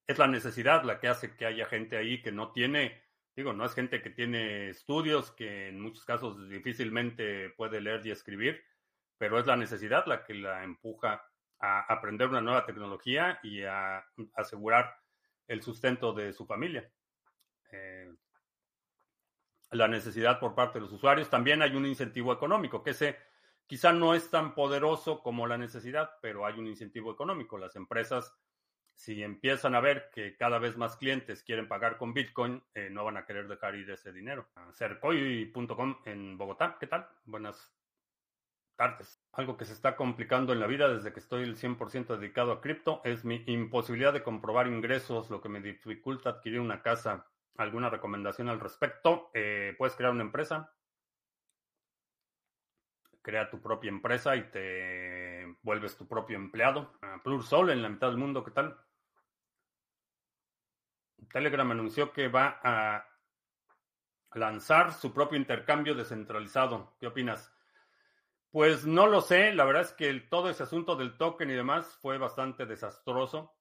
Es 0.06 0.18
la 0.18 0.28
necesidad 0.28 0.84
la 0.84 1.00
que 1.00 1.08
hace 1.08 1.38
que 1.38 1.46
haya 1.46 1.66
gente 1.68 1.96
ahí 1.96 2.22
que 2.22 2.34
no 2.34 2.52
tiene, 2.52 3.02
digo, 3.34 3.54
no 3.54 3.64
es 3.64 3.74
gente 3.74 4.02
que 4.02 4.10
tiene 4.10 4.70
estudios, 4.70 5.32
que 5.32 5.70
en 5.70 5.80
muchos 5.80 6.04
casos 6.04 6.50
difícilmente 6.50 7.50
puede 7.52 7.80
leer 7.80 8.06
y 8.06 8.12
escribir, 8.12 8.64
pero 9.18 9.40
es 9.40 9.46
la 9.46 9.56
necesidad 9.56 10.06
la 10.06 10.24
que 10.24 10.34
la 10.34 10.64
empuja 10.64 11.24
a 11.60 11.92
aprender 11.92 12.28
una 12.28 12.42
nueva 12.42 12.66
tecnología 12.66 13.40
y 13.44 13.64
a 13.64 14.06
asegurar 14.36 14.96
el 15.48 15.62
sustento 15.64 16.14
de 16.14 16.34
su 16.34 16.46
familia. 16.46 16.90
Eh, 17.72 18.14
la 19.72 19.88
necesidad 19.88 20.40
por 20.40 20.56
parte 20.56 20.80
de 20.80 20.86
los 20.86 20.94
usuarios. 20.94 21.30
También 21.30 21.62
hay 21.62 21.76
un 21.76 21.86
incentivo 21.86 22.32
económico, 22.32 22.84
que 22.84 22.94
se 22.94 23.18
Quizá 23.68 23.92
no 23.92 24.16
es 24.16 24.30
tan 24.30 24.56
poderoso 24.56 25.22
como 25.22 25.46
la 25.46 25.58
necesidad, 25.58 26.12
pero 26.22 26.46
hay 26.46 26.58
un 26.58 26.68
incentivo 26.68 27.12
económico. 27.12 27.58
Las 27.58 27.76
empresas 27.76 28.34
si 28.94 29.22
empiezan 29.22 29.76
a 29.76 29.80
ver 29.80 30.10
que 30.12 30.36
cada 30.36 30.58
vez 30.58 30.76
más 30.76 30.98
clientes 30.98 31.44
quieren 31.44 31.68
pagar 31.68 31.98
con 31.98 32.14
Bitcoin, 32.14 32.64
eh, 32.74 32.90
no 32.90 33.06
van 33.06 33.18
a 33.18 33.26
querer 33.26 33.48
dejar 33.48 33.76
ir 33.76 33.90
ese 33.92 34.12
dinero. 34.12 34.50
Cercoy.com 34.74 36.02
en 36.06 36.36
Bogotá, 36.36 36.78
¿qué 36.80 36.88
tal? 36.88 37.08
Buenas 37.26 37.77
Algo 39.32 39.58
que 39.58 39.66
se 39.66 39.74
está 39.74 39.96
complicando 39.96 40.54
en 40.54 40.60
la 40.60 40.68
vida 40.68 40.88
desde 40.88 41.12
que 41.12 41.20
estoy 41.20 41.44
el 41.44 41.58
100% 41.58 42.18
dedicado 42.18 42.52
a 42.52 42.62
cripto 42.62 43.02
es 43.04 43.26
mi 43.26 43.44
imposibilidad 43.48 44.14
de 44.14 44.22
comprobar 44.22 44.68
ingresos, 44.68 45.32
lo 45.32 45.42
que 45.42 45.50
me 45.50 45.62
dificulta 45.62 46.30
adquirir 46.30 46.60
una 46.60 46.84
casa. 46.84 47.28
¿Alguna 47.56 47.90
recomendación 47.90 48.50
al 48.50 48.60
respecto? 48.60 49.32
Eh, 49.34 49.74
¿Puedes 49.80 49.96
crear 49.96 50.12
una 50.12 50.22
empresa? 50.22 50.72
Crea 53.24 53.50
tu 53.50 53.60
propia 53.60 53.90
empresa 53.90 54.36
y 54.36 54.44
te 54.52 55.58
vuelves 55.64 55.98
tu 55.98 56.08
propio 56.08 56.38
empleado. 56.38 56.94
Uh, 57.26 57.42
Sol 57.42 57.72
en 57.72 57.82
la 57.82 57.90
mitad 57.90 58.10
del 58.10 58.18
mundo, 58.18 58.44
¿qué 58.44 58.52
tal? 58.52 58.80
Telegram 61.32 61.72
anunció 61.72 62.14
que 62.14 62.28
va 62.28 62.60
a 62.64 63.08
lanzar 64.34 64.94
su 64.94 65.12
propio 65.14 65.38
intercambio 65.40 65.96
descentralizado. 65.96 66.96
¿Qué 67.00 67.08
opinas? 67.08 67.57
Pues 68.58 68.88
no 68.88 69.06
lo 69.06 69.22
sé, 69.22 69.54
la 69.54 69.66
verdad 69.66 69.84
es 69.84 69.94
que 69.94 70.12
todo 70.20 70.50
ese 70.50 70.64
asunto 70.64 70.96
del 70.96 71.16
token 71.16 71.52
y 71.52 71.54
demás 71.54 71.96
fue 72.02 72.18
bastante 72.18 72.66
desastroso. 72.66 73.56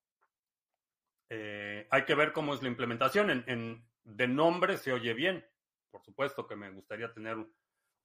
Eh, 1.28 1.86
hay 1.90 2.06
que 2.06 2.14
ver 2.14 2.32
cómo 2.32 2.54
es 2.54 2.62
la 2.62 2.68
implementación. 2.68 3.44
En, 3.46 3.86
de 4.04 4.26
nombre 4.26 4.78
se 4.78 4.94
oye 4.94 5.12
bien. 5.12 5.46
Por 5.90 6.02
supuesto 6.02 6.46
que 6.46 6.56
me 6.56 6.70
gustaría 6.70 7.12
tener 7.12 7.36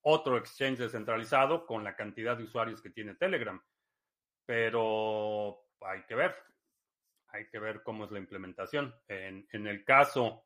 otro 0.02 0.36
exchange 0.36 0.80
descentralizado 0.80 1.66
con 1.66 1.86
la 1.86 1.96
cantidad 1.96 2.36
de 2.36 2.44
usuarios 2.44 2.82
que 2.82 2.90
tiene 2.90 3.16
Telegram. 3.16 3.64
Pero 4.46 5.64
hay 5.80 6.04
que 6.04 6.16
ver 6.16 6.36
hay 7.30 7.48
que 7.48 7.60
ver 7.60 7.84
cómo 7.84 8.04
es 8.04 8.12
la 8.12 8.20
implementación. 8.20 8.94
En, 9.08 9.48
el 9.66 9.86
caso, 9.86 10.44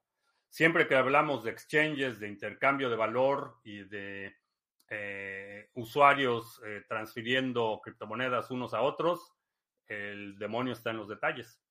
siempre 0.48 0.88
que 0.88 0.94
hablamos 0.94 1.44
de 1.44 1.50
exchanges, 1.50 2.20
de 2.20 2.28
intercambio 2.28 2.92
de 2.92 2.98
valor 2.98 3.58
y 3.64 3.80
de 3.86 4.45
eh, 4.90 5.70
usuarios 5.74 6.62
eh, 6.66 6.84
transfiriendo 6.88 7.82
criptomonedas 7.84 8.52
unos 8.52 8.74
a 8.74 8.82
otros, 8.82 9.34
el 9.88 10.38
demonio 10.38 10.74
está 10.74 10.92
en 10.92 10.98
los 10.98 11.08
detalles. 11.08 11.62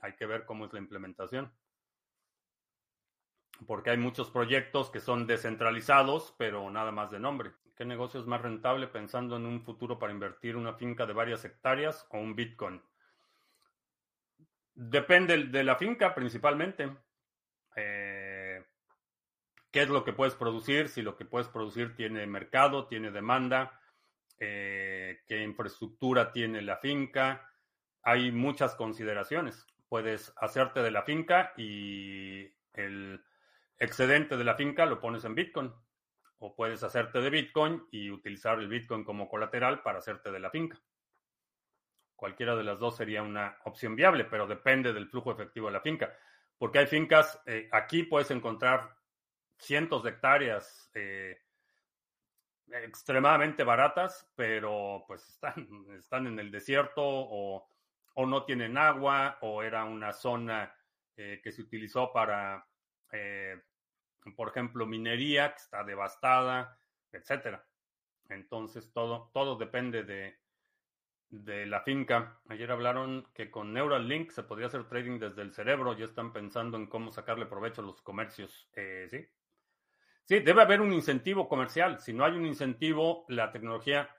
Hay 0.00 0.14
que 0.14 0.26
ver 0.26 0.44
cómo 0.44 0.66
es 0.66 0.72
la 0.72 0.78
implementación. 0.78 1.52
Porque 3.66 3.90
hay 3.90 3.96
muchos 3.96 4.30
proyectos 4.30 4.90
que 4.90 5.00
son 5.00 5.26
descentralizados, 5.26 6.34
pero 6.38 6.70
nada 6.70 6.92
más 6.92 7.10
de 7.10 7.18
nombre. 7.18 7.52
¿Qué 7.74 7.84
negocio 7.84 8.20
es 8.20 8.26
más 8.26 8.42
rentable 8.42 8.86
pensando 8.86 9.36
en 9.36 9.46
un 9.46 9.62
futuro 9.62 9.98
para 9.98 10.12
invertir 10.12 10.56
una 10.56 10.74
finca 10.74 11.06
de 11.06 11.12
varias 11.12 11.44
hectáreas 11.44 12.06
o 12.10 12.18
un 12.18 12.34
Bitcoin? 12.34 12.82
Depende 14.74 15.44
de 15.44 15.64
la 15.64 15.76
finca 15.76 16.14
principalmente. 16.14 16.90
Eh, 17.76 18.35
¿Qué 19.76 19.82
es 19.82 19.90
lo 19.90 20.04
que 20.04 20.14
puedes 20.14 20.34
producir? 20.34 20.88
Si 20.88 21.02
lo 21.02 21.16
que 21.16 21.26
puedes 21.26 21.48
producir 21.48 21.94
tiene 21.94 22.26
mercado, 22.26 22.86
tiene 22.86 23.10
demanda, 23.10 23.78
eh, 24.38 25.20
qué 25.26 25.42
infraestructura 25.42 26.32
tiene 26.32 26.62
la 26.62 26.78
finca. 26.78 27.52
Hay 28.02 28.32
muchas 28.32 28.74
consideraciones. 28.74 29.66
Puedes 29.90 30.32
hacerte 30.38 30.80
de 30.80 30.90
la 30.90 31.02
finca 31.02 31.52
y 31.58 32.50
el 32.72 33.22
excedente 33.78 34.38
de 34.38 34.44
la 34.44 34.54
finca 34.54 34.86
lo 34.86 34.98
pones 34.98 35.26
en 35.26 35.34
Bitcoin. 35.34 35.70
O 36.38 36.56
puedes 36.56 36.82
hacerte 36.82 37.20
de 37.20 37.28
Bitcoin 37.28 37.86
y 37.90 38.10
utilizar 38.10 38.58
el 38.58 38.68
Bitcoin 38.68 39.04
como 39.04 39.28
colateral 39.28 39.82
para 39.82 39.98
hacerte 39.98 40.32
de 40.32 40.40
la 40.40 40.48
finca. 40.48 40.80
Cualquiera 42.14 42.56
de 42.56 42.64
las 42.64 42.78
dos 42.78 42.96
sería 42.96 43.22
una 43.22 43.58
opción 43.66 43.94
viable, 43.94 44.24
pero 44.24 44.46
depende 44.46 44.94
del 44.94 45.10
flujo 45.10 45.32
efectivo 45.32 45.66
de 45.66 45.74
la 45.74 45.82
finca. 45.82 46.16
Porque 46.56 46.78
hay 46.78 46.86
fincas, 46.86 47.42
eh, 47.44 47.68
aquí 47.70 48.04
puedes 48.04 48.30
encontrar 48.30 48.96
cientos 49.58 50.02
de 50.02 50.10
hectáreas 50.10 50.90
eh, 50.94 51.38
extremadamente 52.68 53.64
baratas, 53.64 54.30
pero 54.34 55.04
pues 55.06 55.28
están, 55.28 55.66
están 55.98 56.26
en 56.26 56.38
el 56.38 56.50
desierto 56.50 57.02
o, 57.04 57.68
no 58.26 58.44
tienen 58.44 58.78
agua 58.78 59.38
o 59.42 59.62
era 59.62 59.84
una 59.84 60.12
zona 60.12 60.74
eh, 61.16 61.40
que 61.44 61.52
se 61.52 61.60
utilizó 61.60 62.12
para, 62.14 62.66
por 64.34 64.48
ejemplo, 64.48 64.86
minería 64.86 65.50
que 65.50 65.58
está 65.58 65.84
devastada, 65.84 66.78
etcétera. 67.12 67.66
Entonces 68.30 68.90
todo, 68.90 69.30
todo 69.34 69.56
depende 69.56 70.02
de, 70.02 70.38
de 71.28 71.66
la 71.66 71.80
finca. 71.80 72.40
Ayer 72.48 72.70
hablaron 72.70 73.26
que 73.34 73.50
con 73.50 73.72
Neuralink 73.72 74.30
se 74.30 74.42
podría 74.42 74.68
hacer 74.68 74.84
trading 74.84 75.18
desde 75.18 75.42
el 75.42 75.52
cerebro. 75.52 75.96
Ya 75.96 76.04
están 76.04 76.32
pensando 76.32 76.76
en 76.76 76.86
cómo 76.86 77.10
sacarle 77.10 77.46
provecho 77.46 77.82
a 77.82 77.84
los 77.84 78.02
comercios. 78.02 78.68
Eh, 78.74 79.06
sí. 79.10 79.26
Sí, 80.26 80.40
debe 80.40 80.62
haber 80.62 80.80
un 80.80 80.92
incentivo 80.92 81.48
comercial. 81.48 82.00
Si 82.00 82.12
no 82.12 82.24
hay 82.24 82.32
un 82.32 82.46
incentivo, 82.46 83.24
la 83.28 83.52
tecnología 83.52 84.10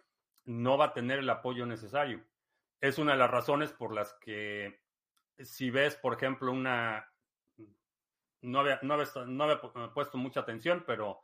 no 0.45 0.77
va 0.77 0.85
a 0.85 0.93
tener 0.93 1.19
el 1.19 1.29
apoyo 1.29 1.65
necesario. 1.65 2.23
Es 2.81 2.97
una 2.97 3.11
de 3.11 3.17
las 3.19 3.29
razones 3.29 3.71
por 3.73 3.93
las 3.93 4.13
que 4.13 4.81
si 5.39 5.69
ves, 5.69 5.95
por 5.95 6.13
ejemplo, 6.13 6.51
una... 6.51 7.11
No 8.41 8.59
había, 8.61 8.79
no 8.83 8.97
no 9.25 9.43
había 9.43 9.61
puesto 9.93 10.17
mucha 10.17 10.41
atención, 10.41 10.83
pero 10.87 11.19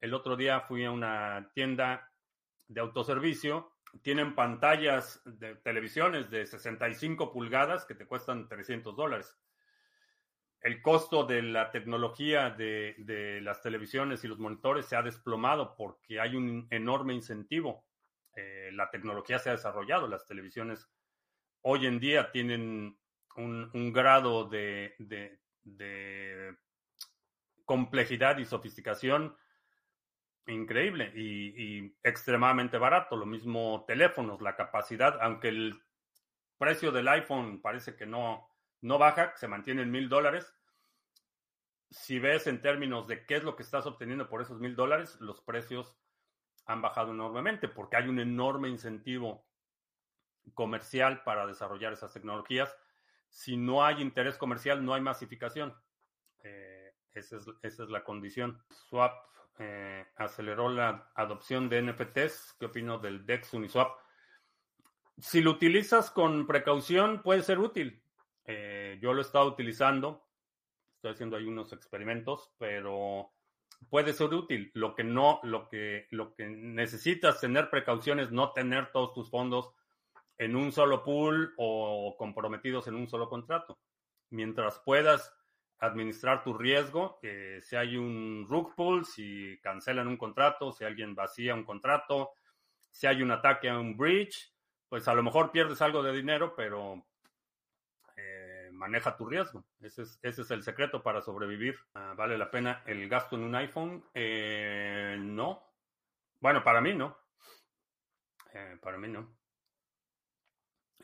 el 0.00 0.14
otro 0.14 0.36
día 0.36 0.60
fui 0.60 0.84
a 0.84 0.90
una 0.90 1.50
tienda 1.54 2.12
de 2.66 2.80
autoservicio 2.80 3.72
tienen 4.02 4.34
pantallas 4.34 5.20
de 5.24 5.56
televisiones 5.56 6.30
de 6.30 6.46
65 6.46 7.32
pulgadas 7.32 7.84
que 7.84 7.94
te 7.94 8.06
cuestan 8.06 8.48
300 8.48 8.96
dólares. 8.96 9.36
El 10.60 10.82
costo 10.82 11.24
de 11.24 11.42
la 11.42 11.70
tecnología 11.70 12.50
de, 12.50 13.40
las 13.42 13.62
televisiones 13.62 14.22
y 14.24 14.28
los 14.28 14.38
monitores 14.38 14.86
se 14.86 14.96
ha 14.96 15.02
desplomado 15.02 15.74
porque 15.76 16.20
hay 16.20 16.36
un 16.36 16.66
enorme 16.70 17.14
incentivo. 17.14 17.86
Eh, 18.36 18.70
la 18.72 18.90
tecnología 18.90 19.38
se 19.38 19.48
ha 19.48 19.52
desarrollado. 19.52 20.06
Las 20.06 20.26
televisiones 20.26 20.88
hoy 21.62 21.86
en 21.86 21.98
día 21.98 22.30
tienen 22.30 22.98
un, 23.36 23.92
grado 23.92 24.48
de 24.48 24.94
complejidad 27.64 28.38
y 28.38 28.44
sofisticación 28.44 29.36
increíble 30.46 31.12
y, 31.14 31.94
extremadamente 32.02 32.78
barato. 32.78 33.16
Lo 33.16 33.26
mismo 33.26 33.84
teléfonos, 33.86 34.40
la 34.40 34.56
capacidad, 34.56 35.18
aunque 35.20 35.48
el 35.48 35.80
precio 36.58 36.92
del 36.92 37.08
iPhone 37.08 37.60
parece 37.62 37.96
que 37.96 38.06
no, 38.06 38.49
no 38.80 38.98
baja, 38.98 39.34
se 39.36 39.48
mantiene 39.48 39.82
en 39.82 39.90
mil 39.90 40.08
dólares. 40.08 40.54
Si 41.90 42.18
ves 42.18 42.46
en 42.46 42.62
términos 42.62 43.08
de 43.08 43.26
qué 43.26 43.36
es 43.36 43.44
lo 43.44 43.56
que 43.56 43.62
estás 43.62 43.86
obteniendo 43.86 44.28
por 44.28 44.40
esos 44.42 44.60
mil 44.60 44.76
dólares, 44.76 45.16
los 45.20 45.40
precios 45.40 45.96
han 46.66 46.82
bajado 46.82 47.12
enormemente 47.12 47.68
porque 47.68 47.96
hay 47.96 48.08
un 48.08 48.20
enorme 48.20 48.68
incentivo 48.68 49.44
comercial 50.54 51.22
para 51.24 51.46
desarrollar 51.46 51.92
esas 51.92 52.12
tecnologías. 52.12 52.76
Si 53.28 53.56
no 53.56 53.84
hay 53.84 54.00
interés 54.00 54.36
comercial, 54.36 54.84
no 54.84 54.94
hay 54.94 55.00
masificación. 55.00 55.74
Eh, 56.42 56.94
esa, 57.12 57.36
es, 57.36 57.46
esa 57.62 57.84
es 57.84 57.90
la 57.90 58.04
condición. 58.04 58.62
Swap 58.70 59.12
eh, 59.58 60.06
aceleró 60.16 60.68
la 60.68 61.10
adopción 61.14 61.68
de 61.68 61.82
NFTs. 61.82 62.56
¿Qué 62.58 62.66
opino 62.66 62.98
del 62.98 63.26
DEX 63.26 63.52
Uniswap? 63.54 63.96
Si 65.18 65.42
lo 65.42 65.50
utilizas 65.50 66.10
con 66.10 66.46
precaución, 66.46 67.22
puede 67.22 67.42
ser 67.42 67.58
útil. 67.58 67.99
Eh, 68.52 68.98
yo 69.00 69.12
lo 69.12 69.20
he 69.20 69.22
estado 69.22 69.46
utilizando. 69.46 70.26
Estoy 70.96 71.12
haciendo 71.12 71.36
ahí 71.36 71.46
unos 71.46 71.72
experimentos, 71.72 72.52
pero 72.58 73.30
puede 73.88 74.12
ser 74.12 74.34
útil. 74.34 74.72
Lo 74.74 74.94
que 74.96 75.04
no, 75.04 75.38
lo 75.44 75.68
que, 75.68 76.08
lo 76.10 76.34
que 76.34 76.46
necesitas 76.46 77.40
tener 77.40 77.70
precaución 77.70 78.18
es 78.18 78.32
no 78.32 78.52
tener 78.52 78.90
todos 78.90 79.14
tus 79.14 79.30
fondos 79.30 79.72
en 80.36 80.56
un 80.56 80.72
solo 80.72 81.04
pool 81.04 81.54
o 81.58 82.16
comprometidos 82.18 82.88
en 82.88 82.96
un 82.96 83.08
solo 83.08 83.28
contrato. 83.28 83.78
Mientras 84.30 84.80
puedas 84.80 85.32
administrar 85.78 86.42
tu 86.42 86.52
riesgo. 86.52 87.20
si 87.62 87.76
hay 87.76 87.96
un 87.96 88.46
rug 88.48 88.74
pull, 88.74 89.04
si 89.06 89.58
cancelan 89.62 90.08
un 90.08 90.16
contrato, 90.16 90.72
si 90.72 90.84
alguien 90.84 91.14
vacía 91.14 91.54
un 91.54 91.64
contrato, 91.64 92.32
si 92.90 93.06
hay 93.06 93.22
un 93.22 93.30
ataque 93.30 93.68
a 93.68 93.78
un 93.78 93.96
breach, 93.96 94.52
pues 94.88 95.06
a 95.08 95.14
lo 95.14 95.22
mejor 95.22 95.52
pierdes 95.52 95.80
algo 95.80 96.02
de 96.02 96.12
dinero, 96.12 96.54
pero 96.54 96.94
eh, 96.94 97.09
maneja 98.80 99.14
tu 99.14 99.26
riesgo. 99.26 99.62
Ese 99.82 100.02
es, 100.22 100.50
el 100.50 100.62
secreto 100.62 101.02
para 101.02 101.20
sobrevivir. 101.20 101.78
Ah, 101.94 102.14
¿Vale 102.16 102.38
la 102.38 102.50
pena 102.50 102.82
el 102.86 103.06
gasto 103.10 103.36
en 103.36 103.42
un 103.42 103.54
iPhone? 103.54 104.02
Eh, 104.14 105.18
no. 105.20 105.62
Bueno, 106.40 106.64
para 106.64 106.80
mí 106.80 106.94
no. 106.94 107.14
Eh, 108.54 108.78
para 108.80 108.96
mí 108.96 109.08
no. 109.08 109.36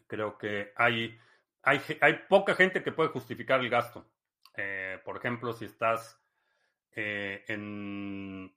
Creo 0.07 0.39
que 0.39 0.73
hay, 0.75 1.21
hay, 1.63 1.83
hay 2.01 2.15
poca 2.31 2.55
gente 2.55 2.83
que 2.83 2.93
puede 2.93 3.11
justificar 3.11 3.61
el 3.61 3.69
gasto. 3.69 4.11
Eh, 4.55 4.99
por 5.05 5.19
ejemplo, 5.19 5.53
si 5.53 5.67
estás 5.67 6.19
en... 6.93 8.57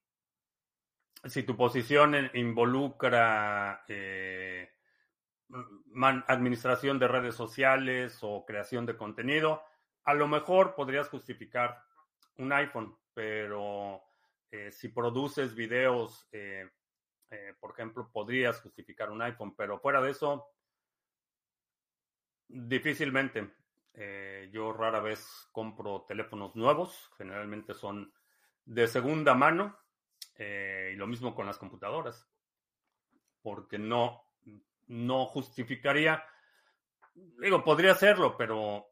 Si 1.26 1.44
tu 1.44 1.58
posición 1.58 2.32
involucra 2.36 3.84
administración 6.28 7.00
de 7.00 7.08
redes 7.08 7.36
sociales 7.36 8.20
o 8.22 8.46
creación 8.46 8.86
de 8.86 8.98
contenido, 8.98 9.64
a 10.04 10.14
lo 10.14 10.28
mejor 10.28 10.76
podrías 10.76 11.10
justificar 11.10 11.84
un 12.38 12.52
iPhone, 12.54 12.98
pero 13.14 14.02
eh, 14.52 14.72
si 14.72 14.90
produces 14.90 15.54
videos, 15.54 16.28
eh, 16.32 16.70
eh, 17.30 17.54
por 17.60 17.72
ejemplo, 17.72 18.10
podrías 18.12 18.60
justificar 18.62 19.12
un 19.12 19.22
iPhone, 19.22 19.56
pero 19.56 19.80
fuera 19.80 20.02
de 20.02 20.12
eso, 20.12 20.48
difícilmente. 22.48 23.54
yo 24.52 24.72
rara 24.72 25.02
vez 25.02 25.50
compro 25.52 26.06
teléfonos 26.08 26.56
nuevos, 26.56 27.12
generalmente 27.18 27.74
son 27.74 28.14
de 28.66 28.88
segunda 28.88 29.34
mano, 29.34 29.78
y 30.38 30.96
lo 30.96 31.06
mismo 31.06 31.36
con 31.36 31.46
las 31.46 31.58
computadoras, 31.58 32.26
porque 33.42 33.78
no, 33.78 34.29
no 34.90 35.26
justificaría, 35.26 36.24
digo, 37.14 37.64
podría 37.64 37.94
hacerlo, 37.94 38.36
pero 38.38 38.86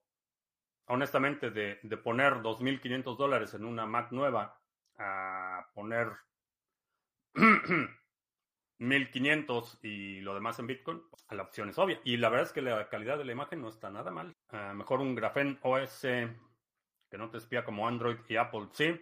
honestamente, 0.87 1.51
de, 1.51 1.79
de 1.83 1.97
poner 1.97 2.35
2.500 2.35 3.17
dólares 3.17 3.53
en 3.53 3.65
una 3.65 3.85
Mac 3.85 4.11
nueva 4.11 4.59
a 4.97 5.67
poner 5.73 6.11
1.500 8.79 9.79
y 9.83 10.21
lo 10.21 10.33
demás 10.33 10.59
en 10.59 10.67
Bitcoin, 10.67 11.01
la 11.31 11.43
opción 11.43 11.69
es 11.69 11.77
obvia. 11.77 11.99
Y 12.03 12.17
la 12.17 12.29
verdad 12.29 12.47
es 12.47 12.53
que 12.53 12.61
la 12.61 12.87
calidad 12.89 13.17
de 13.17 13.25
la 13.25 13.31
imagen 13.31 13.61
no 13.61 13.69
está 13.69 13.89
nada 13.89 14.11
mal. 14.11 14.35
mejor 14.75 15.01
un 15.01 15.15
Graphene 15.15 15.59
OS 15.61 16.01
que 16.01 17.17
no 17.17 17.29
te 17.29 17.37
espía 17.37 17.63
como 17.63 17.87
Android 17.87 18.17
y 18.27 18.35
Apple, 18.35 18.67
sí. 18.73 18.99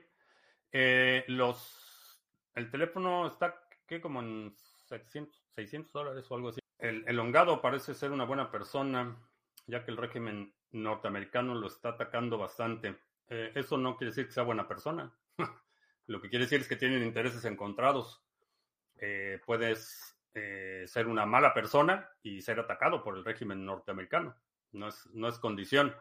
Eh, 0.72 1.24
los, 1.28 2.22
el 2.54 2.70
teléfono 2.70 3.28
está 3.28 3.60
¿qué? 3.88 4.02
como 4.02 4.22
en 4.22 4.54
600 4.88 5.92
dólares 5.92 6.26
o 6.30 6.36
algo 6.36 6.50
así. 6.50 6.60
El 6.78 7.08
elongado 7.08 7.62
parece 7.62 7.94
ser 7.94 8.12
una 8.12 8.26
buena 8.26 8.52
persona, 8.52 9.16
ya 9.66 9.84
que 9.84 9.92
el 9.92 9.98
régimen 9.98 10.54
norteamericano 10.72 11.56
lo 11.56 11.68
está 11.68 11.90
atacando 11.90 12.38
bastante. 12.38 13.00
Eh, 13.28 13.52
eso 13.56 13.78
no 13.78 13.96
quiere 13.96 14.12
decir 14.12 14.28
que 14.28 14.34
sea 14.34 14.44
buena 14.44 14.68
persona. 14.68 15.12
lo 16.08 16.22
que 16.22 16.30
quiere 16.30 16.46
decir 16.46 16.62
es 16.62 16.68
que 16.68 16.76
tienen 16.76 17.04
intereses 17.04 17.46
encontrados. 17.46 18.22
Eh, 18.98 19.40
puedes 19.46 20.18
eh, 20.34 20.84
ser 20.88 21.08
una 21.08 21.26
mala 21.26 21.54
persona 21.54 22.10
y 22.22 22.42
ser 22.42 22.60
atacado 22.60 23.04
por 23.04 23.18
el 23.18 23.26
régimen 23.26 23.66
norteamericano. 23.66 24.36
No 24.72 24.90
es, 24.90 25.06
no 25.14 25.28
es 25.28 25.40
condición. 25.40 25.96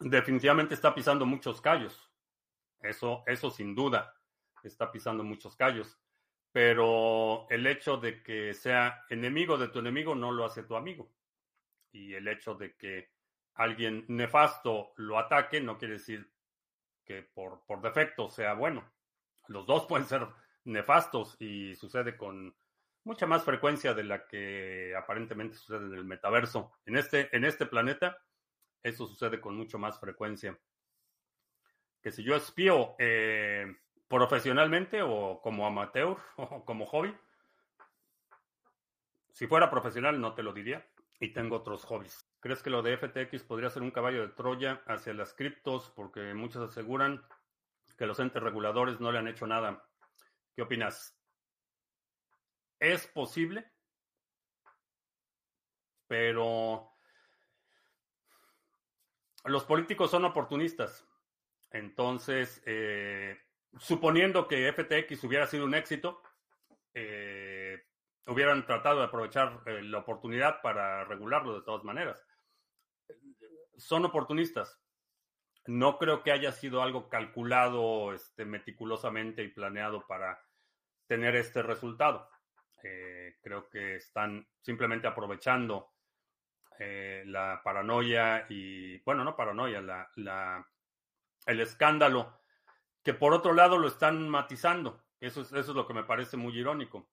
definitivamente 0.00 0.74
está 0.74 0.94
pisando 0.94 1.24
muchos 1.24 1.60
callos. 1.60 2.10
Eso, 2.80 3.22
eso 3.26 3.50
sin 3.50 3.74
duda 3.74 4.14
está 4.64 4.90
pisando 4.90 5.22
muchos 5.22 5.56
callos. 5.56 5.98
Pero 6.56 7.46
el 7.50 7.66
hecho 7.66 7.98
de 7.98 8.22
que 8.22 8.54
sea 8.54 9.04
enemigo 9.10 9.58
de 9.58 9.68
tu 9.68 9.80
enemigo 9.80 10.14
no 10.14 10.32
lo 10.32 10.46
hace 10.46 10.62
tu 10.62 10.74
amigo 10.74 11.12
y 11.92 12.14
el 12.14 12.26
hecho 12.28 12.54
de 12.54 12.74
que 12.76 13.10
alguien 13.56 14.06
nefasto 14.08 14.94
lo 14.96 15.18
ataque 15.18 15.60
no 15.60 15.76
quiere 15.76 15.98
decir 15.98 16.32
que 17.04 17.20
por, 17.20 17.66
por 17.66 17.82
defecto 17.82 18.30
sea 18.30 18.54
bueno. 18.54 18.90
Los 19.48 19.66
dos 19.66 19.84
pueden 19.88 20.06
ser 20.06 20.26
nefastos 20.64 21.36
y 21.38 21.74
sucede 21.74 22.16
con 22.16 22.56
mucha 23.04 23.26
más 23.26 23.44
frecuencia 23.44 23.92
de 23.92 24.04
la 24.04 24.26
que 24.26 24.94
aparentemente 24.96 25.58
sucede 25.58 25.84
en 25.84 25.92
el 25.92 26.06
metaverso. 26.06 26.72
En 26.86 26.96
este, 26.96 27.36
en 27.36 27.44
este 27.44 27.66
planeta, 27.66 28.16
eso 28.82 29.06
sucede 29.06 29.42
con 29.42 29.58
mucho 29.58 29.78
más 29.78 30.00
frecuencia. 30.00 30.58
Que 32.00 32.10
si 32.10 32.24
yo 32.24 32.34
espío 32.34 32.96
eh, 32.98 33.76
profesionalmente 34.08 35.02
o 35.02 35.40
como 35.42 35.66
amateur 35.66 36.16
o 36.36 36.64
como 36.64 36.86
hobby, 36.86 37.14
si 39.32 39.46
fuera 39.46 39.70
profesional 39.70 40.20
no 40.20 40.34
te 40.34 40.42
lo 40.42 40.52
diría 40.52 40.86
y 41.20 41.32
tengo 41.32 41.56
otros 41.56 41.84
hobbies. 41.84 42.26
¿Crees 42.40 42.62
que 42.62 42.70
lo 42.70 42.82
de 42.82 42.96
FTX 42.96 43.42
podría 43.42 43.70
ser 43.70 43.82
un 43.82 43.90
caballo 43.90 44.22
de 44.22 44.32
Troya 44.32 44.82
hacia 44.86 45.12
las 45.14 45.34
criptos? 45.34 45.90
Porque 45.94 46.32
muchos 46.34 46.70
aseguran 46.70 47.22
que 47.98 48.06
los 48.06 48.18
entes 48.18 48.42
reguladores 48.42 49.00
no 49.00 49.12
le 49.12 49.18
han 49.18 49.28
hecho 49.28 49.46
nada. 49.46 49.86
¿Qué 50.54 50.62
opinas? 50.62 51.18
Es 52.78 53.06
posible, 53.06 53.70
pero 56.06 56.92
los 59.44 59.64
políticos 59.64 60.10
son 60.10 60.24
oportunistas. 60.24 61.06
Entonces, 61.70 62.62
eh, 62.66 63.38
suponiendo 63.78 64.48
que 64.48 64.72
FTX 64.72 65.22
hubiera 65.24 65.46
sido 65.46 65.64
un 65.64 65.74
éxito, 65.74 66.22
eh, 66.94 67.82
hubieran 68.26 68.64
tratado 68.66 69.00
de 69.00 69.06
aprovechar 69.06 69.60
eh, 69.66 69.82
la 69.82 69.98
oportunidad 69.98 70.60
para 70.62 71.04
regularlo 71.04 71.54
de 71.54 71.64
todas 71.64 71.84
maneras. 71.84 72.24
Son 73.76 74.04
oportunistas. 74.04 74.80
No 75.66 75.98
creo 75.98 76.22
que 76.22 76.32
haya 76.32 76.52
sido 76.52 76.82
algo 76.82 77.08
calculado 77.08 78.12
este, 78.12 78.44
meticulosamente 78.44 79.42
y 79.42 79.48
planeado 79.48 80.06
para 80.06 80.40
tener 81.06 81.36
este 81.36 81.62
resultado. 81.62 82.28
Eh, 82.82 83.36
creo 83.42 83.68
que 83.68 83.96
están 83.96 84.46
simplemente 84.60 85.06
aprovechando 85.06 85.92
la 86.78 87.62
paranoia 87.64 88.44
y, 88.50 88.98
bueno, 88.98 89.24
no 89.24 89.34
paranoia, 89.34 89.80
la, 89.80 90.68
el 91.46 91.60
escándalo, 91.60 92.40
que 93.06 93.14
por 93.14 93.32
otro 93.32 93.54
lado 93.54 93.78
lo 93.78 93.88
están 93.88 94.28
matizando. 94.28 95.00
Eso 95.20 95.40
es, 95.40 95.52
eso 95.52 95.70
es 95.70 95.76
lo 95.76 95.86
que 95.86 95.94
me 95.94 96.04
parece 96.04 96.36
muy 96.36 96.58
irónico 96.58 97.08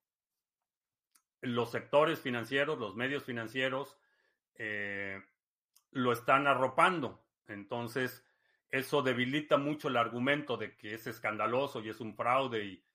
los 1.44 1.72
sectores 1.72 2.20
financieros, 2.20 2.80
los 2.80 2.96
medios 2.96 3.24
financieros, 3.24 3.98
eh, 4.56 5.22
lo 5.92 6.14
están 6.14 6.48
arropando. 6.48 7.26
Entonces, 7.48 8.26
eso 8.70 9.02
debilita 9.02 9.58
mucho 9.58 9.90
el 9.90 9.98
argumento 9.98 10.58
de 10.58 10.76
que 10.78 10.94
es 10.94 11.06
escandaloso 11.06 11.82
y 11.82 11.90
es 11.90 12.00
un 12.00 12.16
fraude. 12.16 12.64
Y 12.64 12.86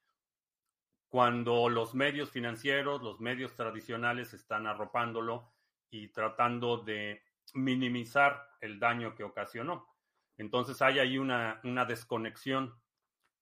cuando 1.08 1.68
los 1.68 1.94
medios 1.94 2.30
financieros, 2.30 3.02
los 3.02 3.20
medios 3.20 3.54
tradicionales 3.54 4.32
están 4.32 4.66
arropándolo 4.66 5.52
y 5.90 6.08
tratando 6.08 6.78
de 6.78 7.22
minimizar 7.54 8.48
el 8.60 8.80
daño 8.80 9.14
que 9.14 9.24
ocasionó. 9.24 9.94
Entonces 10.38 10.80
hay 10.80 10.98
ahí 11.00 11.18
una, 11.18 11.60
una 11.64 11.84
desconexión 11.84 12.74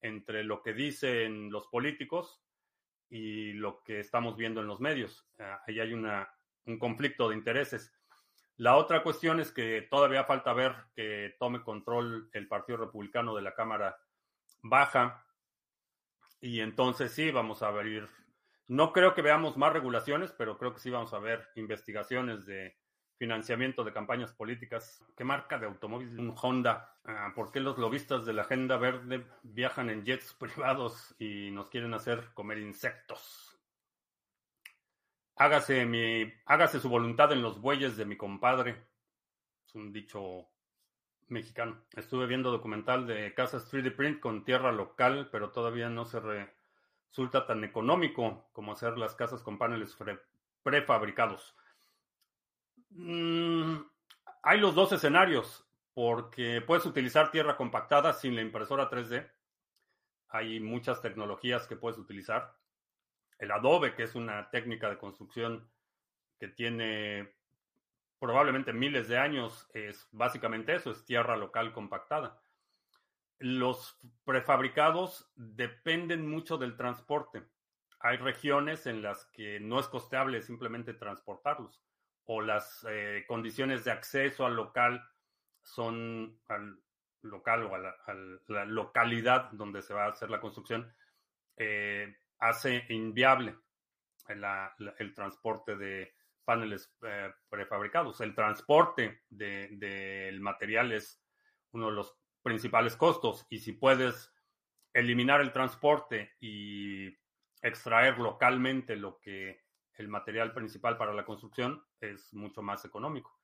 entre 0.01 0.43
lo 0.43 0.61
que 0.61 0.73
dicen 0.73 1.51
los 1.51 1.67
políticos 1.67 2.43
y 3.09 3.53
lo 3.53 3.83
que 3.83 3.99
estamos 3.99 4.35
viendo 4.35 4.61
en 4.61 4.67
los 4.67 4.79
medios. 4.79 5.27
Ah, 5.39 5.61
ahí 5.67 5.79
hay 5.79 5.93
una, 5.93 6.29
un 6.65 6.77
conflicto 6.77 7.29
de 7.29 7.35
intereses. 7.35 7.93
La 8.57 8.75
otra 8.75 9.03
cuestión 9.03 9.39
es 9.39 9.51
que 9.51 9.87
todavía 9.89 10.23
falta 10.23 10.53
ver 10.53 10.73
que 10.95 11.35
tome 11.39 11.63
control 11.63 12.29
el 12.33 12.47
Partido 12.47 12.77
Republicano 12.79 13.35
de 13.35 13.43
la 13.43 13.53
Cámara 13.53 13.97
Baja. 14.61 15.25
Y 16.41 16.61
entonces 16.61 17.11
sí, 17.11 17.31
vamos 17.31 17.61
a 17.61 17.67
abrir. 17.67 18.07
No 18.67 18.91
creo 18.93 19.13
que 19.13 19.21
veamos 19.21 19.57
más 19.57 19.73
regulaciones, 19.73 20.31
pero 20.31 20.57
creo 20.57 20.73
que 20.73 20.79
sí 20.79 20.89
vamos 20.89 21.13
a 21.13 21.19
ver 21.19 21.47
investigaciones 21.55 22.45
de 22.45 22.75
financiamiento 23.17 23.83
de 23.83 23.93
campañas 23.93 24.31
políticas. 24.33 25.03
¿Qué 25.15 25.23
marca 25.23 25.57
de 25.57 25.65
automóvil? 25.65 26.19
Un 26.19 26.33
Honda. 26.41 26.97
Ah, 27.03 27.31
¿Por 27.35 27.51
qué 27.51 27.59
los 27.59 27.77
lobistas 27.77 28.25
de 28.25 28.33
la 28.33 28.43
Agenda 28.43 28.77
Verde 28.77 29.25
viajan 29.43 29.89
en 29.89 30.05
jets 30.05 30.33
privados 30.39 31.15
y 31.19 31.51
nos 31.51 31.69
quieren 31.69 31.93
hacer 31.93 32.29
comer 32.33 32.59
insectos? 32.59 33.59
Hágase, 35.35 35.85
mi, 35.85 36.31
hágase 36.45 36.79
su 36.79 36.89
voluntad 36.89 37.31
en 37.31 37.41
los 37.41 37.61
bueyes 37.61 37.95
de 37.95 38.05
mi 38.05 38.17
compadre. 38.17 38.87
Es 39.67 39.75
un 39.75 39.91
dicho 39.93 40.47
mexicano. 41.27 41.83
Estuve 41.95 42.25
viendo 42.25 42.51
documental 42.51 43.05
de 43.05 43.33
casas 43.33 43.71
3D 43.71 43.95
print 43.95 44.19
con 44.19 44.43
tierra 44.43 44.71
local, 44.71 45.29
pero 45.31 45.51
todavía 45.51 45.89
no 45.89 46.05
se 46.05 46.19
resulta 46.19 47.45
tan 47.45 47.63
económico 47.63 48.49
como 48.51 48.71
hacer 48.71 48.97
las 48.97 49.13
casas 49.15 49.43
con 49.43 49.57
paneles 49.57 49.95
prefabricados. 50.63 51.55
Mm, 52.99 53.77
hay 54.41 54.59
los 54.59 54.73
dos 54.73 54.91
escenarios, 54.91 55.63
porque 55.93 56.61
puedes 56.61 56.85
utilizar 56.85 57.29
tierra 57.29 57.55
compactada 57.55 58.11
sin 58.11 58.35
la 58.35 58.41
impresora 58.41 58.89
3D. 58.89 59.29
Hay 60.29 60.59
muchas 60.59 61.01
tecnologías 61.01 61.67
que 61.67 61.75
puedes 61.75 61.99
utilizar. 61.99 62.55
El 63.37 63.51
adobe, 63.51 63.93
que 63.93 64.03
es 64.03 64.15
una 64.15 64.49
técnica 64.49 64.89
de 64.89 64.97
construcción 64.97 65.69
que 66.39 66.47
tiene 66.47 67.35
probablemente 68.19 68.73
miles 68.73 69.07
de 69.07 69.19
años, 69.19 69.69
es 69.73 70.07
básicamente 70.11 70.73
eso, 70.73 70.89
es 70.89 71.05
tierra 71.05 71.37
local 71.37 71.73
compactada. 71.73 72.41
Los 73.37 73.99
prefabricados 74.25 75.31
dependen 75.35 76.27
mucho 76.27 76.57
del 76.57 76.75
transporte. 76.75 77.43
Hay 77.99 78.17
regiones 78.17 78.87
en 78.87 79.03
las 79.03 79.25
que 79.25 79.59
no 79.59 79.79
es 79.79 79.87
costeable 79.87 80.41
simplemente 80.41 80.95
transportarlos 80.95 81.79
o 82.27 82.41
las 82.41 82.85
eh, 82.89 83.25
condiciones 83.27 83.83
de 83.83 83.91
acceso 83.91 84.45
al 84.45 84.55
local 84.55 85.03
son 85.61 86.39
al 86.47 86.79
local 87.23 87.63
o 87.63 87.75
a 87.75 87.79
la, 87.79 88.65
localidad 88.65 89.49
donde 89.51 89.81
se 89.81 89.93
va 89.93 90.05
a 90.05 90.09
hacer 90.09 90.29
la 90.29 90.39
construcción, 90.39 90.93
eh, 91.57 92.15
hace 92.39 92.85
inviable. 92.89 93.55
el 94.27 95.13
transporte 95.13 95.75
de 95.75 96.13
paneles 96.45 96.93
eh, 97.01 97.33
prefabricados. 97.49 98.21
El 98.21 98.35
transporte 98.35 99.23
del 99.29 99.79
de, 99.79 100.37
material 100.39 100.91
es 100.91 101.21
uno 101.71 101.87
de 101.87 101.93
los 101.93 102.15
principales 102.41 102.95
costos 102.95 103.45
y 103.49 103.59
si 103.59 103.73
puedes 103.73 104.33
eliminar 104.93 105.41
el 105.41 105.51
transporte 105.51 106.31
y 106.39 107.07
extraer 107.61 108.17
localmente 108.19 108.95
lo 108.95 109.19
que 109.19 109.66
el 109.97 110.07
material 110.07 110.53
principal 110.53 110.97
para 110.97 111.13
la 111.13 111.25
construcción 111.25 111.83
es 111.99 112.33
mucho 112.33 112.61
más 112.61 112.85
económico. 112.85 113.39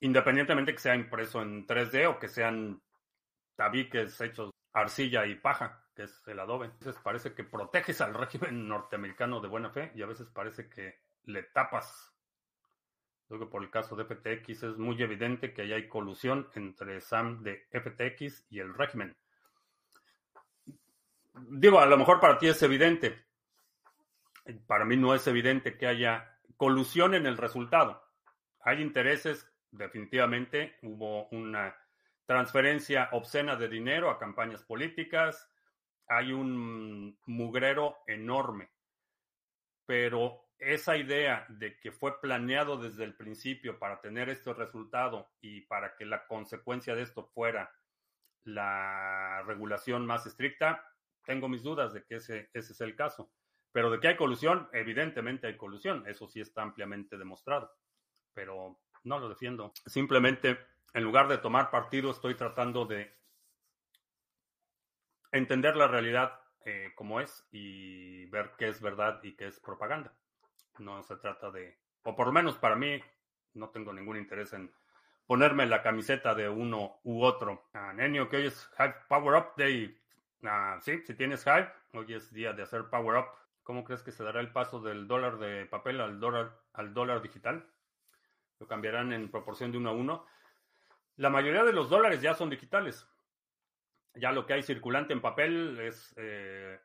Independientemente 0.00 0.72
que 0.72 0.80
sea 0.80 0.94
impreso 0.94 1.42
en 1.42 1.66
3D 1.66 2.08
o 2.08 2.18
que 2.18 2.28
sean 2.28 2.80
tabiques 3.56 4.20
hechos 4.20 4.50
arcilla 4.72 5.26
y 5.26 5.34
paja, 5.34 5.84
que 5.94 6.04
es 6.04 6.22
el 6.26 6.40
adobe. 6.40 6.66
Entonces 6.66 7.00
parece 7.02 7.34
que 7.34 7.44
proteges 7.44 8.00
al 8.00 8.14
régimen 8.14 8.68
norteamericano 8.68 9.40
de 9.40 9.48
buena 9.48 9.70
fe 9.70 9.92
y 9.94 10.02
a 10.02 10.06
veces 10.06 10.28
parece 10.28 10.68
que 10.68 11.00
le 11.24 11.42
tapas 11.42 12.10
Creo 13.30 13.38
que 13.38 13.46
por 13.46 13.62
el 13.62 13.70
caso 13.70 13.94
de 13.94 14.04
FTX 14.04 14.64
es 14.64 14.76
muy 14.76 15.00
evidente 15.00 15.54
que 15.54 15.62
hay 15.62 15.86
colusión 15.86 16.48
entre 16.56 17.00
SAM 17.00 17.44
de 17.44 17.64
FTX 17.70 18.46
y 18.50 18.58
el 18.58 18.74
régimen. 18.74 19.16
Digo, 21.48 21.78
a 21.78 21.86
lo 21.86 21.96
mejor 21.96 22.18
para 22.18 22.38
ti 22.38 22.48
es 22.48 22.60
evidente. 22.64 23.26
Para 24.66 24.84
mí 24.84 24.96
no 24.96 25.14
es 25.14 25.26
evidente 25.26 25.76
que 25.76 25.86
haya 25.86 26.38
colusión 26.56 27.14
en 27.14 27.26
el 27.26 27.36
resultado. 27.36 28.02
Hay 28.60 28.80
intereses, 28.80 29.50
definitivamente. 29.70 30.76
Hubo 30.82 31.28
una 31.28 31.76
transferencia 32.26 33.08
obscena 33.12 33.56
de 33.56 33.68
dinero 33.68 34.10
a 34.10 34.18
campañas 34.18 34.62
políticas. 34.62 35.50
Hay 36.06 36.32
un 36.32 37.18
mugrero 37.26 37.98
enorme. 38.06 38.70
Pero 39.86 40.50
esa 40.58 40.96
idea 40.96 41.46
de 41.48 41.78
que 41.80 41.90
fue 41.90 42.20
planeado 42.20 42.76
desde 42.76 43.04
el 43.04 43.14
principio 43.14 43.78
para 43.78 44.00
tener 44.00 44.28
este 44.28 44.52
resultado 44.52 45.30
y 45.40 45.62
para 45.62 45.96
que 45.96 46.04
la 46.04 46.26
consecuencia 46.26 46.94
de 46.94 47.02
esto 47.02 47.24
fuera 47.24 47.72
la 48.44 49.42
regulación 49.46 50.06
más 50.06 50.26
estricta, 50.26 50.84
tengo 51.24 51.48
mis 51.48 51.62
dudas 51.62 51.92
de 51.94 52.04
que 52.04 52.16
ese, 52.16 52.50
ese 52.52 52.72
es 52.72 52.80
el 52.80 52.94
caso. 52.94 53.32
Pero 53.72 53.90
de 53.90 54.00
que 54.00 54.08
hay 54.08 54.16
colusión, 54.16 54.68
evidentemente 54.72 55.46
hay 55.46 55.56
colusión, 55.56 56.04
eso 56.06 56.26
sí 56.26 56.40
está 56.40 56.62
ampliamente 56.62 57.16
demostrado. 57.16 57.70
Pero 58.34 58.80
no 59.04 59.18
lo 59.18 59.28
defiendo. 59.28 59.72
Simplemente, 59.86 60.58
en 60.92 61.04
lugar 61.04 61.28
de 61.28 61.38
tomar 61.38 61.70
partido, 61.70 62.10
estoy 62.10 62.34
tratando 62.34 62.84
de 62.84 63.16
entender 65.32 65.76
la 65.76 65.86
realidad 65.86 66.40
eh, 66.64 66.92
como 66.94 67.20
es 67.20 67.46
y 67.52 68.26
ver 68.26 68.52
qué 68.58 68.68
es 68.68 68.80
verdad 68.80 69.20
y 69.22 69.36
qué 69.36 69.46
es 69.46 69.60
propaganda. 69.60 70.12
No 70.78 71.02
se 71.02 71.16
trata 71.16 71.50
de, 71.50 71.78
o 72.02 72.14
por 72.14 72.26
lo 72.26 72.32
menos 72.32 72.58
para 72.58 72.76
mí, 72.76 73.00
no 73.54 73.70
tengo 73.70 73.92
ningún 73.92 74.16
interés 74.16 74.52
en 74.52 74.72
ponerme 75.26 75.66
la 75.66 75.82
camiseta 75.82 76.34
de 76.34 76.48
uno 76.48 77.00
u 77.04 77.22
otro. 77.22 77.68
Ah, 77.72 77.92
Nenio, 77.92 78.28
que 78.28 78.38
hoy 78.38 78.46
es 78.46 78.68
Hive 78.78 78.96
Power 79.08 79.40
Up 79.40 79.52
Day. 79.56 79.96
Ah, 80.42 80.78
sí, 80.82 81.02
si 81.06 81.14
tienes 81.14 81.46
Hive, 81.46 81.72
hoy 81.92 82.14
es 82.14 82.32
día 82.32 82.52
de 82.52 82.62
hacer 82.62 82.84
Power 82.90 83.18
Up. 83.18 83.26
¿Cómo 83.70 83.84
crees 83.84 84.02
que 84.02 84.10
se 84.10 84.24
dará 84.24 84.40
el 84.40 84.50
paso 84.50 84.80
del 84.80 85.06
dólar 85.06 85.38
de 85.38 85.64
papel 85.64 86.00
al 86.00 86.18
dólar, 86.18 86.58
al 86.72 86.92
dólar 86.92 87.22
digital? 87.22 87.70
¿Lo 88.58 88.66
cambiarán 88.66 89.12
en 89.12 89.30
proporción 89.30 89.70
de 89.70 89.78
uno 89.78 89.90
a 89.90 89.92
uno? 89.92 90.26
La 91.14 91.30
mayoría 91.30 91.62
de 91.62 91.72
los 91.72 91.88
dólares 91.88 92.20
ya 92.20 92.34
son 92.34 92.50
digitales. 92.50 93.06
Ya 94.16 94.32
lo 94.32 94.44
que 94.44 94.54
hay 94.54 94.64
circulante 94.64 95.12
en 95.12 95.20
papel 95.20 95.78
es 95.78 96.12
eh, 96.16 96.80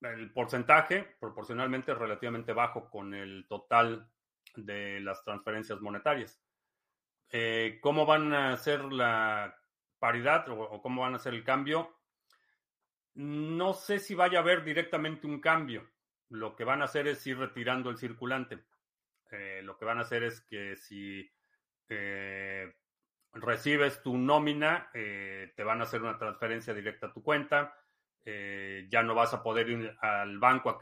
el 0.00 0.32
porcentaje 0.32 1.16
proporcionalmente 1.20 1.92
relativamente 1.92 2.54
bajo 2.54 2.88
con 2.88 3.12
el 3.12 3.46
total 3.46 4.10
de 4.56 5.00
las 5.00 5.22
transferencias 5.22 5.82
monetarias. 5.82 6.42
Eh, 7.30 7.78
¿Cómo 7.82 8.06
van 8.06 8.32
a 8.32 8.54
hacer 8.54 8.84
la 8.90 9.54
paridad 9.98 10.48
o, 10.48 10.80
cómo 10.80 11.02
van 11.02 11.12
a 11.12 11.16
hacer 11.16 11.34
el 11.34 11.44
cambio? 11.44 11.94
No 13.14 13.74
sé 13.74 13.98
si 13.98 14.14
vaya 14.14 14.38
a 14.38 14.42
haber 14.42 14.64
directamente 14.64 15.26
un 15.26 15.40
cambio. 15.40 15.88
Lo 16.30 16.56
que 16.56 16.64
van 16.64 16.82
a 16.82 16.86
hacer 16.86 17.06
es 17.06 17.26
ir 17.26 17.38
retirando 17.38 17.90
el 17.90 17.98
circulante. 17.98 18.64
Eh, 19.30 19.60
lo 19.62 19.76
que 19.76 19.84
van 19.84 19.98
a 19.98 20.02
hacer 20.02 20.22
es 20.22 20.40
que 20.40 20.76
si 20.76 21.30
eh, 21.88 22.74
recibes 23.32 24.02
tu 24.02 24.16
nómina, 24.16 24.90
te 24.92 25.64
van 25.64 25.80
a 25.80 25.84
hacer 25.84 26.02
una 26.02 26.18
transferencia 26.18 26.74
directa 26.74 27.08
a 27.08 27.12
tu 27.12 27.22
cuenta 27.22 27.74
eh, 28.26 28.86
ya 28.88 29.02
no 29.02 29.14
vas 29.14 29.34
a 29.34 29.42
poder 29.42 29.68
ir 29.68 29.96
al 30.00 30.38
banco 30.38 30.70
a 30.70 30.78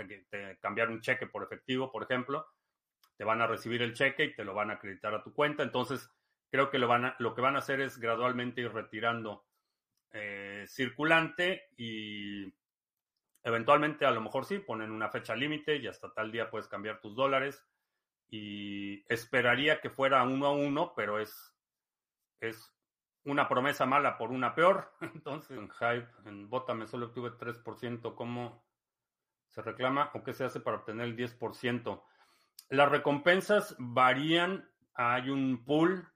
cambiar 0.60 0.90
un 0.90 1.00
cheque 1.00 1.26
por 1.26 1.42
efectivo, 1.42 1.90
por 1.90 2.04
ejemplo. 2.04 2.46
Te 3.16 3.24
van 3.24 3.40
a 3.40 3.46
recibir 3.46 3.82
el 3.82 3.94
cheque 3.94 4.24
y 4.24 4.34
te 4.34 4.44
lo 4.44 4.54
van 4.54 4.70
a 4.70 4.74
acreditar 4.74 5.14
a 5.14 5.22
tu 5.22 5.34
cuenta. 5.34 5.62
Entonces, 5.62 6.08
creo 6.50 6.70
que 6.70 6.78
lo, 6.78 6.86
van 6.86 7.14
lo 7.18 7.34
que 7.34 7.40
van 7.40 7.56
a 7.56 7.58
hacer 7.58 7.80
es 7.80 7.98
gradualmente 7.98 8.60
ir 8.60 8.72
retirando 8.72 9.44
eh, 10.12 10.64
circulante 10.68 11.70
y 11.76 12.52
eventualmente 13.42 14.04
a 14.04 14.10
lo 14.10 14.20
mejor 14.20 14.44
sí, 14.44 14.58
ponen 14.58 14.90
una 14.90 15.08
fecha 15.08 15.34
límite 15.34 15.76
y 15.76 15.86
hasta 15.86 16.12
tal 16.12 16.30
día 16.30 16.50
puedes 16.50 16.68
cambiar 16.68 17.00
tus 17.00 17.16
dólares. 17.16 17.64
Y 18.28 19.04
esperaría 19.12 19.80
que 19.80 19.90
fuera 19.90 20.22
uno 20.22 20.46
a 20.46 20.52
uno, 20.52 20.94
pero 20.94 21.18
es, 21.18 21.54
es 22.40 22.72
una 23.24 23.48
promesa 23.48 23.86
mala 23.86 24.16
por 24.16 24.30
una 24.30 24.54
peor. 24.54 24.92
Entonces, 25.00 25.56
en 25.56 25.68
Hype, 25.70 26.08
en 26.26 26.48
Botame 26.48 26.86
solo 26.86 27.06
obtuve 27.06 27.30
3%. 27.30 28.14
¿Cómo 28.14 28.64
se 29.48 29.62
reclama 29.62 30.10
o 30.14 30.22
qué 30.22 30.32
se 30.32 30.44
hace 30.44 30.60
para 30.60 30.78
obtener 30.78 31.06
el 31.06 31.16
10%? 31.16 32.02
Las 32.68 32.90
recompensas 32.90 33.76
varían. 33.78 34.68
Hay 34.94 35.30
un 35.30 35.64
pool 35.64 36.11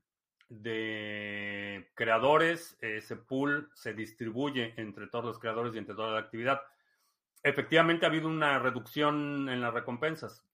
de 0.49 1.91
creadores. 1.95 2.77
Ese 2.81 3.17
pool 3.17 3.71
se 3.75 3.95
distribuye 3.95 4.75
entre 4.77 5.07
todos 5.07 5.25
los 5.25 5.39
creadores 5.39 5.75
y 5.75 5.79
entre 5.79 5.95
toda 5.95 6.13
la 6.13 6.21
actividad. 6.21 6.61
Efectivamente, 7.43 8.07
ha 8.07 8.09
habido 8.09 8.29
una 8.29 8.59
reducción 8.59 9.49
en 9.49 9.61
las 9.61 9.73
recompensas. 9.73 10.45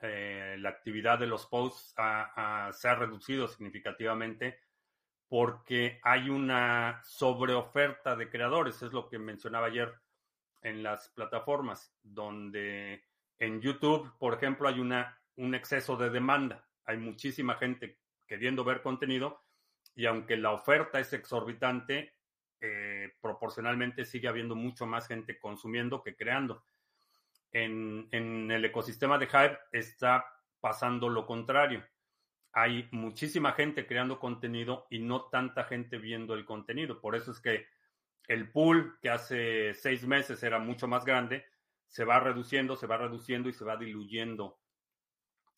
Eh, 0.00 0.56
la 0.58 0.70
actividad 0.70 1.18
de 1.18 1.26
los 1.26 1.46
posts 1.46 1.94
se 1.94 2.88
ha 2.88 2.94
reducido 2.94 3.48
significativamente 3.48 4.58
porque 5.30 6.00
hay 6.02 6.28
una 6.28 7.00
sobreoferta 7.04 8.16
de 8.16 8.28
creadores, 8.28 8.82
es 8.82 8.92
lo 8.92 9.08
que 9.08 9.18
mencionaba 9.18 9.68
ayer 9.68 9.94
en 10.62 10.82
las 10.82 11.08
plataformas, 11.10 11.94
donde 12.02 13.04
en 13.38 13.60
YouTube, 13.60 14.12
por 14.18 14.34
ejemplo, 14.34 14.68
hay 14.68 14.80
una, 14.80 15.20
un 15.36 15.54
exceso 15.54 15.96
de 15.96 16.10
demanda. 16.10 16.66
Hay 16.84 16.96
muchísima 16.96 17.54
gente 17.54 17.99
queriendo 18.30 18.64
ver 18.64 18.80
contenido 18.80 19.42
y 19.94 20.06
aunque 20.06 20.38
la 20.38 20.52
oferta 20.52 21.00
es 21.00 21.12
exorbitante, 21.12 22.14
eh, 22.62 23.12
proporcionalmente 23.20 24.06
sigue 24.06 24.28
habiendo 24.28 24.54
mucho 24.54 24.86
más 24.86 25.06
gente 25.06 25.38
consumiendo 25.38 26.02
que 26.02 26.16
creando. 26.16 26.64
En, 27.52 28.08
en 28.12 28.50
el 28.50 28.64
ecosistema 28.64 29.18
de 29.18 29.26
Hive 29.26 29.58
está 29.72 30.24
pasando 30.60 31.08
lo 31.08 31.26
contrario 31.26 31.84
hay 32.52 32.88
muchísima 32.90 33.52
gente 33.52 33.86
creando 33.86 34.18
contenido 34.18 34.86
y 34.90 34.98
no 34.98 35.24
tanta 35.26 35.64
gente 35.64 35.98
viendo 35.98 36.34
el 36.34 36.44
contenido. 36.44 37.00
Por 37.00 37.14
eso 37.14 37.30
es 37.30 37.40
que 37.40 37.66
el 38.26 38.50
pool 38.50 38.98
que 39.00 39.10
hace 39.10 39.74
seis 39.74 40.06
meses 40.06 40.42
era 40.42 40.58
mucho 40.58 40.88
más 40.88 41.04
grande, 41.04 41.44
se 41.86 42.04
va 42.04 42.20
reduciendo, 42.20 42.76
se 42.76 42.86
va 42.86 42.96
reduciendo 42.96 43.48
y 43.48 43.52
se 43.52 43.64
va 43.64 43.76
diluyendo 43.76 44.58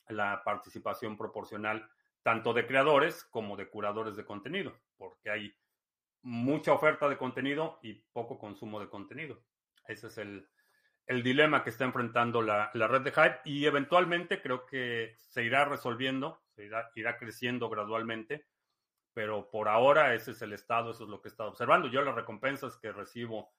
la 0.09 0.43
participación 0.45 1.17
proporcional 1.17 1.89
tanto 2.23 2.53
de 2.53 2.67
creadores 2.67 3.25
como 3.25 3.57
de 3.57 3.69
curadores 3.69 4.17
de 4.17 4.25
contenido, 4.25 4.79
porque 4.97 5.31
hay 5.31 5.55
mucha 6.23 6.73
oferta 6.73 7.09
de 7.09 7.19
contenido 7.19 7.79
y 7.83 7.95
poco 8.13 8.39
consumo 8.39 8.81
de 8.81 8.89
contenido. 8.89 9.43
Ese 9.87 10.07
es 10.07 10.19
el, 10.19 10.49
dilema 11.23 11.63
que 11.63 11.71
está 11.71 11.85
enfrentando 11.85 12.41
la, 12.41 12.71
red 12.73 13.03
de 13.03 13.11
Hype 13.11 13.41
y 13.45 13.67
eventualmente 13.67 14.41
creo 14.41 14.65
que 14.67 15.15
se 15.19 15.45
irá 15.45 15.65
resolviendo 15.65 16.43
irá, 16.57 17.19
creciendo 17.19 17.69
gradualmente, 17.69 18.47
pero 19.15 19.51
por 19.51 19.69
ahora 19.69 20.15
ese 20.15 20.33
es 20.33 20.43
el 20.43 20.53
estado, 20.53 20.91
eso 20.91 21.05
es 21.05 21.11
lo 21.11 21.21
que 21.21 21.29
he 21.29 21.31
estado 21.31 21.51
observando. 21.51 21.89
Yo 21.89 22.03
las 22.03 22.15
recompensas 22.15 22.77
que 22.79 22.93
recibo 22.93 23.53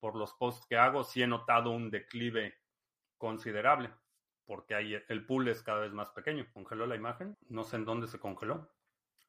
por 0.00 0.16
los 0.16 0.34
posts 0.34 0.66
que 0.66 0.76
hago, 0.76 1.04
sí 1.04 1.22
he 1.22 1.26
notado 1.26 1.70
un 1.70 1.90
declive 1.90 2.58
considerable, 3.16 3.90
porque 4.46 4.74
ahí 4.74 4.96
el 5.08 5.26
pool 5.26 5.48
es 5.48 5.62
cada 5.62 5.80
vez 5.80 5.92
más 5.92 6.10
pequeño. 6.10 6.46
¿Congeló 6.52 6.86
la 6.86 6.96
imagen? 6.96 7.36
No 7.48 7.64
sé 7.64 7.76
en 7.76 7.84
dónde 7.84 8.06
se 8.06 8.18
congeló. 8.18 8.70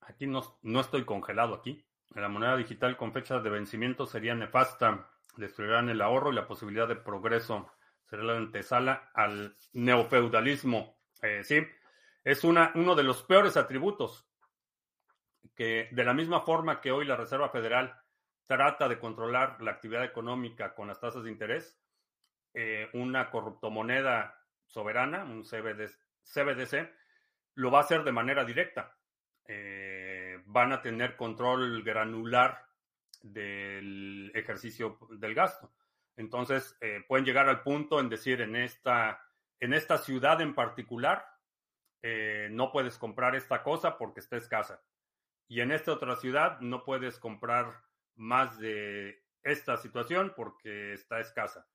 Aquí 0.02 0.28
no, 0.28 0.42
no 0.62 0.80
estoy 0.80 1.06
congelado 1.06 1.56
aquí. 1.56 1.86
La 2.16 2.30
moneda 2.30 2.58
digital 2.58 2.98
con 2.98 3.14
fecha 3.14 3.40
de 3.40 3.50
vencimiento 3.50 4.06
sería 4.06 4.36
nefasta. 4.36 5.10
Destruirán 5.38 5.90
el 5.90 6.02
ahorro 6.02 6.32
y 6.32 6.36
la 6.36 6.48
posibilidad 6.48 6.88
de 6.88 6.96
progreso. 6.96 7.72
Será 8.06 8.24
la 8.24 8.38
antesala 8.38 9.12
al 9.14 9.56
neofeudalismo. 9.74 10.98
Eh, 11.22 11.44
sí, 11.44 11.60
es 12.24 12.44
una, 12.44 12.72
uno 12.76 12.96
de 12.96 13.04
los 13.04 13.24
peores 13.24 13.58
atributos 13.58 14.28
que 15.56 15.90
de 15.92 16.04
la 16.04 16.14
misma 16.14 16.42
forma 16.42 16.82
que 16.82 16.92
hoy 16.92 17.06
la 17.06 17.16
Reserva 17.16 17.50
Federal 17.50 18.00
trata 18.46 18.88
de 18.88 19.00
controlar 19.00 19.62
la 19.62 19.72
actividad 19.72 20.04
económica 20.04 20.74
con 20.74 20.88
las 20.88 21.00
tasas 21.00 21.24
de 21.24 21.32
interés, 21.32 21.80
eh, 22.54 22.90
una 22.94 23.30
corruptomoneda 23.30 24.43
soberana, 24.74 25.24
un 25.24 25.44
CBDC, 25.44 26.92
lo 27.56 27.70
va 27.70 27.80
a 27.80 27.82
hacer 27.84 28.04
de 28.04 28.12
manera 28.12 28.44
directa. 28.44 28.98
Eh, 29.46 30.42
van 30.46 30.72
a 30.72 30.82
tener 30.82 31.16
control 31.16 31.84
granular 31.84 32.66
del 33.22 34.32
ejercicio 34.34 34.98
del 35.12 35.36
gasto. 35.36 35.72
Entonces, 36.16 36.76
eh, 36.82 37.04
pueden 37.08 37.26
llegar 37.26 37.48
al 37.50 37.62
punto 37.62 38.00
en 38.00 38.10
decir, 38.10 38.42
en 38.42 38.56
esta, 38.56 39.22
en 39.60 39.74
esta 39.74 39.98
ciudad 39.98 40.42
en 40.42 40.56
particular, 40.56 41.26
eh, 42.02 42.50
no 42.52 42.72
puedes 42.72 42.98
comprar 42.98 43.36
esta 43.36 43.62
cosa 43.64 43.98
porque 43.98 44.22
está 44.22 44.38
escasa. 44.38 44.82
Y 45.48 45.62
en 45.62 45.72
esta 45.72 45.94
otra 45.94 46.16
ciudad 46.16 46.60
no 46.62 46.84
puedes 46.84 47.20
comprar 47.20 47.84
más 48.16 48.58
de 48.58 49.24
esta 49.44 49.78
situación 49.78 50.34
porque 50.36 50.94
está 50.94 51.20
escasa. 51.20 51.68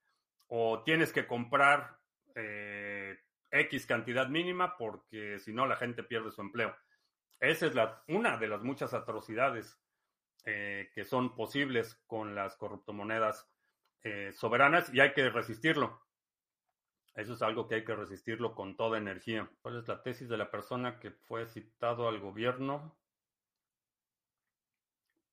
O 0.48 0.82
tienes 0.82 1.12
que 1.12 1.26
comprar 1.26 1.97
eh, 2.34 3.18
X 3.50 3.86
cantidad 3.86 4.28
mínima 4.28 4.76
porque 4.76 5.38
si 5.38 5.52
no 5.52 5.66
la 5.66 5.76
gente 5.76 6.02
pierde 6.02 6.30
su 6.30 6.40
empleo. 6.40 6.76
Esa 7.40 7.66
es 7.66 7.74
la, 7.74 8.02
una 8.08 8.36
de 8.36 8.48
las 8.48 8.62
muchas 8.62 8.94
atrocidades 8.94 9.80
eh, 10.44 10.90
que 10.94 11.04
son 11.04 11.34
posibles 11.34 12.02
con 12.06 12.34
las 12.34 12.56
corruptomonedas 12.56 13.48
eh, 14.02 14.32
soberanas 14.32 14.92
y 14.92 15.00
hay 15.00 15.12
que 15.12 15.28
resistirlo. 15.30 16.00
Eso 17.14 17.34
es 17.34 17.42
algo 17.42 17.66
que 17.66 17.76
hay 17.76 17.84
que 17.84 17.96
resistirlo 17.96 18.54
con 18.54 18.76
toda 18.76 18.98
energía. 18.98 19.50
¿Cuál 19.60 19.78
es 19.78 19.88
la 19.88 20.02
tesis 20.02 20.28
de 20.28 20.36
la 20.36 20.50
persona 20.50 21.00
que 21.00 21.10
fue 21.10 21.46
citado 21.46 22.08
al 22.08 22.20
gobierno? 22.20 22.96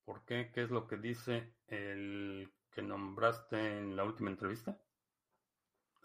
¿Por 0.04 0.26
qué? 0.26 0.52
¿Qué 0.54 0.64
es 0.64 0.72
lo 0.72 0.88
que 0.88 0.98
dice 0.98 1.54
el 1.68 2.52
que 2.72 2.82
nombraste 2.82 3.78
en 3.78 3.96
la 3.96 4.04
última 4.04 4.30
entrevista? 4.30 4.80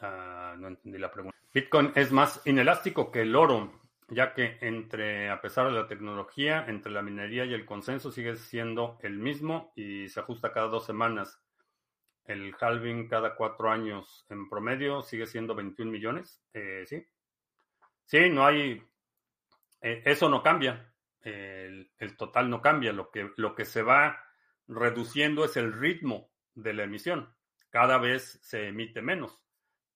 Ah, 0.00 0.54
no 0.58 0.68
entendí 0.68 0.98
la 0.98 1.10
pregunta. 1.10 1.36
Bitcoin 1.52 1.92
es 1.94 2.10
más 2.10 2.40
inelástico 2.46 3.10
que 3.10 3.22
el 3.22 3.36
oro, 3.36 3.80
ya 4.08 4.32
que 4.32 4.58
entre, 4.62 5.28
a 5.28 5.40
pesar 5.40 5.66
de 5.66 5.72
la 5.72 5.88
tecnología, 5.88 6.64
entre 6.66 6.90
la 6.90 7.02
minería 7.02 7.44
y 7.44 7.52
el 7.52 7.66
consenso 7.66 8.10
sigue 8.10 8.36
siendo 8.36 8.98
el 9.02 9.18
mismo 9.18 9.72
y 9.76 10.08
se 10.08 10.20
ajusta 10.20 10.52
cada 10.52 10.68
dos 10.68 10.86
semanas. 10.86 11.42
El 12.24 12.54
halving 12.58 13.08
cada 13.08 13.34
cuatro 13.34 13.70
años 13.70 14.24
en 14.30 14.48
promedio 14.48 15.02
sigue 15.02 15.26
siendo 15.26 15.54
21 15.54 15.90
millones. 15.90 16.40
Eh, 16.54 16.84
sí. 16.86 17.04
Sí, 18.06 18.30
no 18.30 18.46
hay. 18.46 18.82
Eh, 19.82 20.02
eso 20.04 20.28
no 20.28 20.42
cambia. 20.42 20.92
El, 21.20 21.90
el, 21.98 22.16
total 22.16 22.48
no 22.48 22.62
cambia. 22.62 22.92
Lo 22.92 23.10
que, 23.10 23.30
lo 23.36 23.54
que 23.54 23.64
se 23.64 23.82
va 23.82 24.24
reduciendo 24.68 25.44
es 25.44 25.56
el 25.56 25.72
ritmo 25.72 26.30
de 26.54 26.72
la 26.72 26.84
emisión. 26.84 27.34
Cada 27.70 27.98
vez 27.98 28.38
se 28.42 28.68
emite 28.68 29.02
menos 29.02 29.40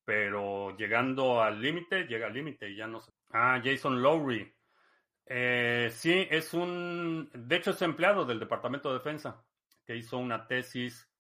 pero 0.04 0.76
llegando 0.76 1.42
al 1.42 1.60
límite, 1.60 2.04
llega 2.04 2.26
al 2.26 2.34
límite 2.34 2.70
y 2.70 2.76
ya 2.76 2.86
no 2.86 3.00
sé. 3.00 3.12
Ah, 3.30 3.60
Jason 3.62 4.02
Lowry. 4.02 4.54
Eh, 5.26 5.88
sí, 5.90 6.26
es 6.30 6.52
un, 6.52 7.30
de 7.32 7.56
hecho 7.56 7.70
es 7.70 7.82
empleado 7.82 8.24
del 8.24 8.38
Departamento 8.38 8.90
de 8.90 8.98
Defensa, 8.98 9.44
que 9.86 9.96
hizo 9.96 10.18
una 10.18 10.46
tesis 10.46 11.10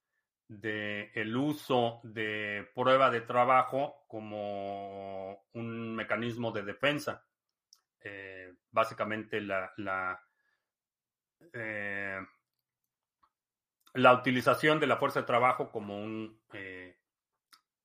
de 0.46 1.10
uso 1.36 2.00
de 2.04 2.68
prueba 2.74 3.10
de 3.10 3.22
trabajo 3.22 4.04
como 4.08 5.44
un 5.52 5.94
mecanismo 5.94 6.52
de 6.52 6.62
defensa. 6.62 7.24
Eh, 8.00 8.52
básicamente 8.70 9.40
la, 9.40 9.72
la, 9.78 10.22
eh, 11.54 12.20
la, 13.94 14.12
utilización 14.12 14.78
de 14.78 14.86
la 14.86 14.98
fuerza 14.98 15.20
de 15.20 15.26
trabajo 15.26 15.70
como 15.70 15.98
un 15.98 16.38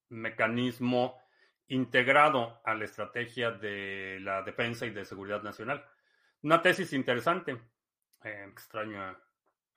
mecanismo 0.09 1.19
integrado 1.67 2.61
a 2.65 2.73
la 2.73 2.85
estrategia 2.85 3.51
de 3.51 4.19
la 4.21 4.41
defensa 4.41 4.85
y 4.85 4.89
de 4.89 5.05
seguridad 5.05 5.43
nacional. 5.43 5.85
Una 6.41 6.61
tesis 6.61 6.93
interesante. 6.93 7.61
Eh, 8.23 8.45
extraño 8.49 9.01
a 9.01 9.19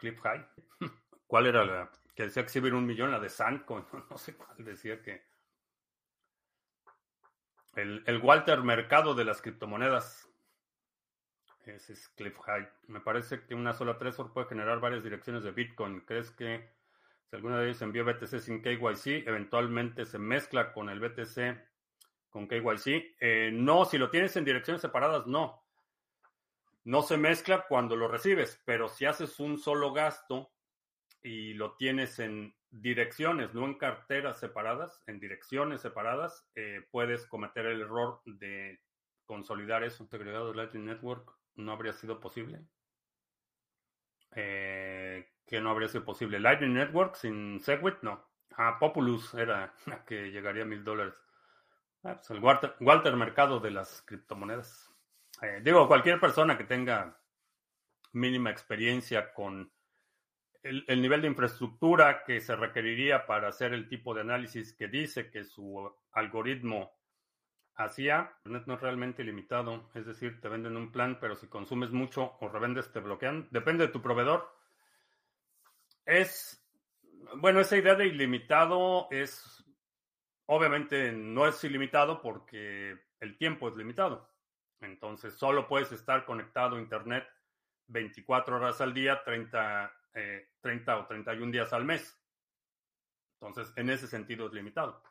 High. 0.01 0.47
¿Cuál 1.27 1.47
era 1.47 1.65
la 1.65 1.91
que 2.15 2.25
decía 2.25 2.43
exhibir 2.43 2.75
un 2.75 2.87
millón? 2.87 3.11
La 3.11 3.21
de 3.21 3.29
Sandcoin. 3.29 3.85
No 4.11 4.19
sé 4.19 4.37
cuál 4.37 4.65
decía 4.65 5.01
que. 5.03 5.23
El, 7.75 8.03
el 8.07 8.19
Walter 8.19 8.61
Mercado 8.63 9.15
de 9.15 9.25
las 9.25 9.41
criptomonedas. 9.41 10.29
Ese 11.65 11.93
es 11.93 12.09
Cliff 12.11 12.39
High. 12.41 12.69
Me 12.89 13.01
parece 13.01 13.45
que 13.47 13.55
una 13.55 13.73
sola 13.73 13.97
Trezor 13.97 14.33
puede 14.33 14.49
generar 14.49 14.81
varias 14.81 15.05
direcciones 15.05 15.45
de 15.45 15.53
Bitcoin. 15.53 16.01
¿Crees 16.01 16.31
que 16.33 16.69
si 17.33 17.37
alguna 17.37 17.61
de 17.61 17.69
ellos 17.69 17.81
envió 17.81 18.05
BTC 18.05 18.41
sin 18.41 18.61
KYC, 18.61 19.27
eventualmente 19.27 20.05
se 20.05 20.19
mezcla 20.19 20.71
con 20.71 20.91
el 20.91 21.01
BTC 21.01 21.59
con 22.29 22.47
KYC. 22.47 23.17
Eh, 23.19 23.51
no, 23.51 23.87
si 23.87 23.97
lo 23.97 24.11
tienes 24.11 24.37
en 24.37 24.45
direcciones 24.45 24.83
separadas, 24.83 25.27
no. 25.27 25.65
No 26.85 27.01
se 27.01 27.17
mezcla 27.17 27.65
cuando 27.67 27.97
lo 27.97 28.07
recibes, 28.07 28.61
pero 28.67 28.87
si 28.87 29.07
haces 29.07 29.41
un 29.41 29.57
solo 29.57 29.95
gasto 29.95 30.53
y 31.23 31.55
lo 31.55 31.75
tienes 31.77 32.19
en 32.19 32.55
direcciones, 32.71 33.55
no 33.55 33.65
en 33.65 33.79
carteras 33.79 34.39
separadas, 34.39 35.03
en 35.07 35.19
direcciones 35.19 35.81
separadas, 35.81 36.47
eh, 36.55 36.87
puedes 36.91 37.25
cometer 37.25 37.65
el 37.65 37.81
error 37.81 38.21
de 38.27 38.79
consolidar 39.25 39.85
eso. 39.85 40.07
Agregado 40.13 40.51
de 40.51 40.57
Lightning 40.57 40.85
Network 40.85 41.33
no 41.55 41.73
habría 41.73 41.95
sido 41.95 42.21
posible. 42.21 42.61
Eh, 44.35 45.32
que 45.47 45.61
no 45.61 45.71
habría 45.71 45.89
sido 45.89 46.05
posible. 46.05 46.41
Lightning 46.41 46.75
Network 46.75 47.17
sin 47.17 47.61
Segwit, 47.61 48.03
no. 48.03 48.25
Ah, 48.57 48.77
Populus 48.79 49.35
era 49.35 49.75
la 49.87 50.05
que 50.05 50.31
llegaría 50.31 50.63
a 50.63 50.67
mil 50.67 50.85
dólares. 50.85 51.15
Ah, 52.05 52.17
pues 52.17 52.31
el 52.31 52.41
Walter, 52.41 53.17
Mercado 53.17 53.61
de 53.61 53.71
las 53.71 54.03
criptomonedas. 54.03 54.93
Eh, 55.41 55.61
digo, 55.63 55.87
cualquier 55.87 56.21
persona 56.21 56.59
que 56.59 56.65
tenga 56.65 57.19
mínima 58.13 58.51
experiencia 58.51 59.33
con 59.33 59.73
el, 60.63 60.85
el, 60.87 61.03
nivel 61.03 61.23
de 61.23 61.29
infraestructura 61.29 62.25
que 62.25 62.41
se 62.41 62.55
requeriría 62.55 63.27
para 63.27 63.49
hacer 63.49 63.73
el 63.73 63.89
tipo 63.89 64.15
de 64.15 64.21
análisis 64.21 64.75
que 64.75 64.87
dice 64.87 65.31
que 65.31 65.45
su 65.45 65.93
algoritmo 66.13 66.93
hacía, 67.77 68.33
Internet 68.45 68.65
no 68.67 68.75
es 68.75 68.81
realmente 68.81 69.23
ilimitado. 69.23 69.91
Es 69.95 70.07
decir, 70.07 70.41
te 70.41 70.49
venden 70.49 70.77
un 70.77 70.93
plan, 70.93 71.19
pero 71.21 71.37
si 71.37 71.47
consumes 71.49 71.91
mucho 71.91 72.37
o 72.41 72.49
revendes, 72.49 72.93
te 72.93 73.01
bloquean. 73.01 73.49
Depende 73.51 73.87
de 73.87 73.93
tu 73.93 74.03
proveedor. 74.03 74.49
Es, 76.05 76.63
bueno, 77.37 77.61
esa 77.61 77.77
idea 77.77 77.95
de 77.95 78.07
ilimitado 78.07 79.09
es, 79.11 79.65
obviamente 80.47 81.13
no 81.13 81.47
es 81.47 81.63
ilimitado 81.65 82.21
porque 82.21 82.99
el 83.21 83.37
tiempo 83.37 83.69
es 83.69 83.77
limitado. 83.77 84.29
Entonces, 84.81 85.35
solo 85.35 85.69
puedes 85.69 85.93
estar 85.93 86.25
conectado 86.25 86.77
a 86.77 86.81
Internet 86.81 87.25
24 87.87 88.57
horas 88.57 88.81
al 88.81 88.93
día, 88.93 89.23
30, 89.23 89.93
30 90.61 90.93
eh, 90.93 91.01
o 91.01 91.07
31 91.07 91.53
días 91.53 91.73
al 91.73 91.85
mes. 91.85 92.19
Entonces, 93.41 93.73
en 93.77 93.91
ese 93.91 94.07
sentido 94.07 94.47
es 94.47 94.53
limitado. 94.53 95.03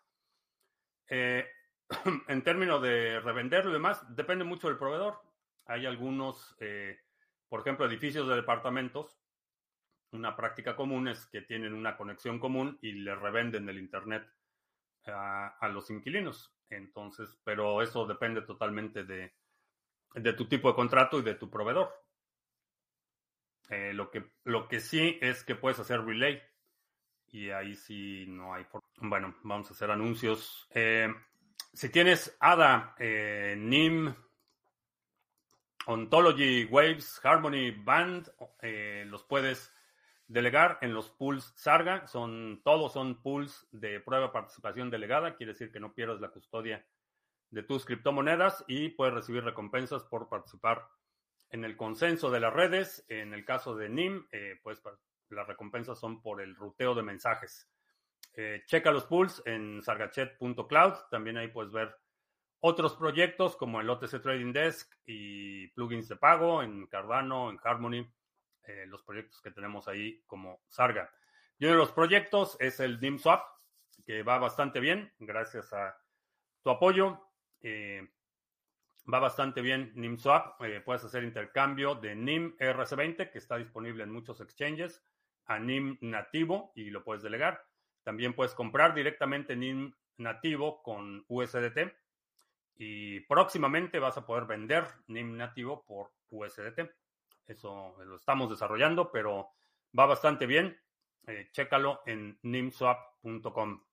Eh, 1.08 1.48
en 2.28 2.44
términos 2.44 2.82
de 2.82 3.20
revenderlo 3.20 3.72
y 3.72 3.74
demás, 3.74 4.04
depende 4.16 4.44
mucho 4.44 4.68
del 4.68 4.78
proveedor. 4.78 5.22
Hay 5.66 5.86
algunos, 5.86 6.56
eh, 6.60 7.00
por 7.48 7.62
ejemplo, 7.62 7.86
edificios 7.86 8.28
de 8.28 8.36
departamentos 8.36 9.21
una 10.12 10.36
práctica 10.36 10.76
común 10.76 11.08
es 11.08 11.26
que 11.28 11.42
tienen 11.42 11.74
una 11.74 11.98
conexión 11.98 12.40
común 12.40 12.78
y 12.82 12.92
le 12.94 13.16
revenden 13.16 13.68
el 13.70 13.80
Internet 13.80 14.28
a, 15.06 15.70
los 15.70 15.90
inquilinos. 15.90 16.54
Entonces, 16.70 17.40
pero 17.44 17.82
eso 17.82 18.06
depende 18.06 18.42
totalmente 18.42 19.04
de, 19.04 19.34
de, 20.16 20.34
tu 20.34 20.48
tipo 20.48 20.70
de 20.70 20.76
contrato 20.76 21.20
y 21.20 21.24
de 21.24 21.36
tu 21.36 21.50
proveedor. 21.50 21.92
Eh, 23.70 23.94
lo, 23.94 24.12
que, 24.12 24.32
lo 24.44 24.68
que 24.68 24.80
sí 24.80 25.18
es 25.22 25.44
que 25.44 25.56
puedes 25.56 25.80
hacer 25.80 26.04
relay. 26.04 26.42
Y 27.28 27.50
ahí 27.50 27.76
sí 27.76 28.26
no 28.28 28.54
hay. 28.54 28.66
Bueno, 28.98 29.36
vamos 29.44 29.70
a 29.70 29.74
hacer 29.74 29.92
anuncios. 29.92 30.68
Eh, 30.72 31.08
si 31.74 31.90
tienes 31.90 32.36
ADA, 32.42 32.96
eh, 33.00 33.56
NIM, 33.58 34.14
Ontology, 35.86 36.66
Waves, 36.66 37.22
Harmony, 37.24 37.72
Band, 37.72 38.30
los 39.10 39.24
puedes 39.24 39.74
Delegar 40.32 40.78
en 40.80 40.94
los 40.94 41.10
pools 41.10 41.52
Sarga, 41.58 42.08
son, 42.08 42.62
todos 42.64 42.94
son 42.94 43.22
pools 43.22 43.68
de 43.74 44.00
prueba 44.00 44.32
participación 44.32 44.90
delegada, 44.90 45.36
quiere 45.36 45.52
decir 45.52 45.74
que 45.74 45.82
no 45.82 45.94
pierdas 45.94 46.22
la 46.22 46.30
custodia 46.30 46.86
de 47.50 47.64
tus 47.64 47.84
criptomonedas 47.84 48.64
y 48.66 48.88
puedes 48.92 49.14
recibir 49.14 49.44
recompensas 49.44 50.06
por 50.06 50.30
participar 50.30 50.88
en 51.50 51.66
el 51.66 51.76
consenso 51.76 52.32
de 52.32 52.40
las 52.40 52.54
redes. 52.54 53.04
En 53.10 53.34
el 53.34 53.44
caso 53.44 53.76
de 53.76 53.90
NIM, 53.90 54.26
eh, 54.32 54.58
pues 54.64 54.82
las 55.28 55.48
recompensas 55.50 56.00
son 56.00 56.22
por 56.22 56.42
el 56.42 56.56
ruteo 56.56 56.96
de 56.96 57.04
mensajes. 57.04 57.70
Eh, 58.34 58.64
checa 58.68 58.92
los 58.92 59.04
pools 59.04 59.44
en 59.46 59.82
sargachet.cloud, 59.82 60.94
también 61.10 61.40
ahí 61.40 61.50
puedes 61.50 61.74
ver 61.74 61.94
otros 62.62 62.96
proyectos 62.96 63.58
como 63.58 63.82
el 63.82 63.90
OTC 63.90 64.22
Trading 64.22 64.54
Desk 64.54 64.96
y 65.06 65.68
plugins 65.74 66.08
de 66.08 66.16
pago 66.16 66.64
en 66.64 66.88
Cardano, 66.88 67.50
en 67.50 67.60
Harmony 67.62 68.10
eh, 68.66 68.86
los 68.88 69.04
proyectos 69.04 69.42
que 69.42 69.52
tenemos 69.52 69.88
ahí 69.88 70.22
como 70.26 70.62
Sarga. 70.70 71.12
Y 71.58 71.66
uno 71.66 71.74
de 71.74 71.80
los 71.80 71.92
proyectos 71.92 72.58
es 72.60 72.80
el 72.80 73.00
DIM 73.00 73.20
Swap, 73.20 73.44
que 74.06 74.24
va 74.24 74.40
bastante 74.40 74.80
bien, 74.80 75.14
gracias 75.20 75.72
a 75.74 75.96
tu 76.64 76.70
apoyo. 76.70 77.28
Eh, 77.62 78.08
va 79.12 79.20
bastante 79.20 79.62
bien 79.62 79.92
NIMSwap. 79.96 80.62
Eh, 80.64 80.82
puedes 80.82 81.04
hacer 81.04 81.24
intercambio 81.24 81.96
de 81.96 82.16
NIM 82.16 82.56
RC20, 82.58 83.32
que 83.32 83.38
está 83.38 83.58
disponible 83.58 84.04
en 84.04 84.12
muchos 84.12 84.42
exchanges, 84.42 85.04
a 85.46 85.60
NIM 85.60 85.98
nativo 86.02 86.72
y 86.76 86.90
lo 86.90 87.04
puedes 87.04 87.24
delegar. 87.24 87.66
También 88.04 88.34
puedes 88.34 88.54
comprar 88.54 88.94
directamente 88.94 89.56
NIM 89.56 89.94
nativo 90.18 90.82
con 90.84 91.26
USDT. 91.28 91.94
Y 92.76 93.20
próximamente 93.22 94.00
vas 94.00 94.18
a 94.18 94.26
poder 94.26 94.46
vender 94.46 94.86
NIM 95.08 95.38
nativo 95.38 95.86
por 95.86 96.12
USDT. 96.30 96.90
Eso 97.48 97.96
lo 98.04 98.16
estamos 98.16 98.50
desarrollando, 98.50 99.12
pero 99.12 99.52
va 99.98 100.06
bastante 100.06 100.46
bien. 100.46 100.80
Eh, 101.28 101.50
chécalo 101.52 102.02
en 102.06 102.40
nimswap.com. 102.42 103.84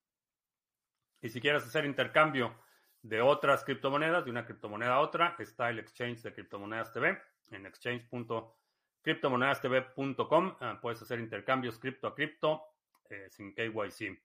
Y 1.21 1.29
si 1.29 1.41
quieres 1.41 1.65
hacer 1.65 1.85
intercambio 1.85 2.55
de 3.03 3.21
otras 3.21 3.65
criptomonedas, 3.65 4.25
de 4.25 4.31
una 4.31 4.47
criptomoneda 4.47 4.95
a 4.95 5.01
otra, 5.01 5.37
está 5.39 5.69
el 5.71 5.79
exchange 5.79 6.23
de 6.23 6.33
criptomonedas 6.33 6.93
TV 6.93 7.21
en 7.51 7.67
exchange.criptomonedastv.com. 7.67 10.57
Ah, 10.61 10.79
puedes 10.81 11.03
hacer 11.03 11.21
intercambios 11.21 11.79
cripto 11.79 12.07
a 12.07 12.15
cripto 12.15 12.63
eh, 13.09 13.29
sin 13.31 13.55
KYC. 13.55 14.23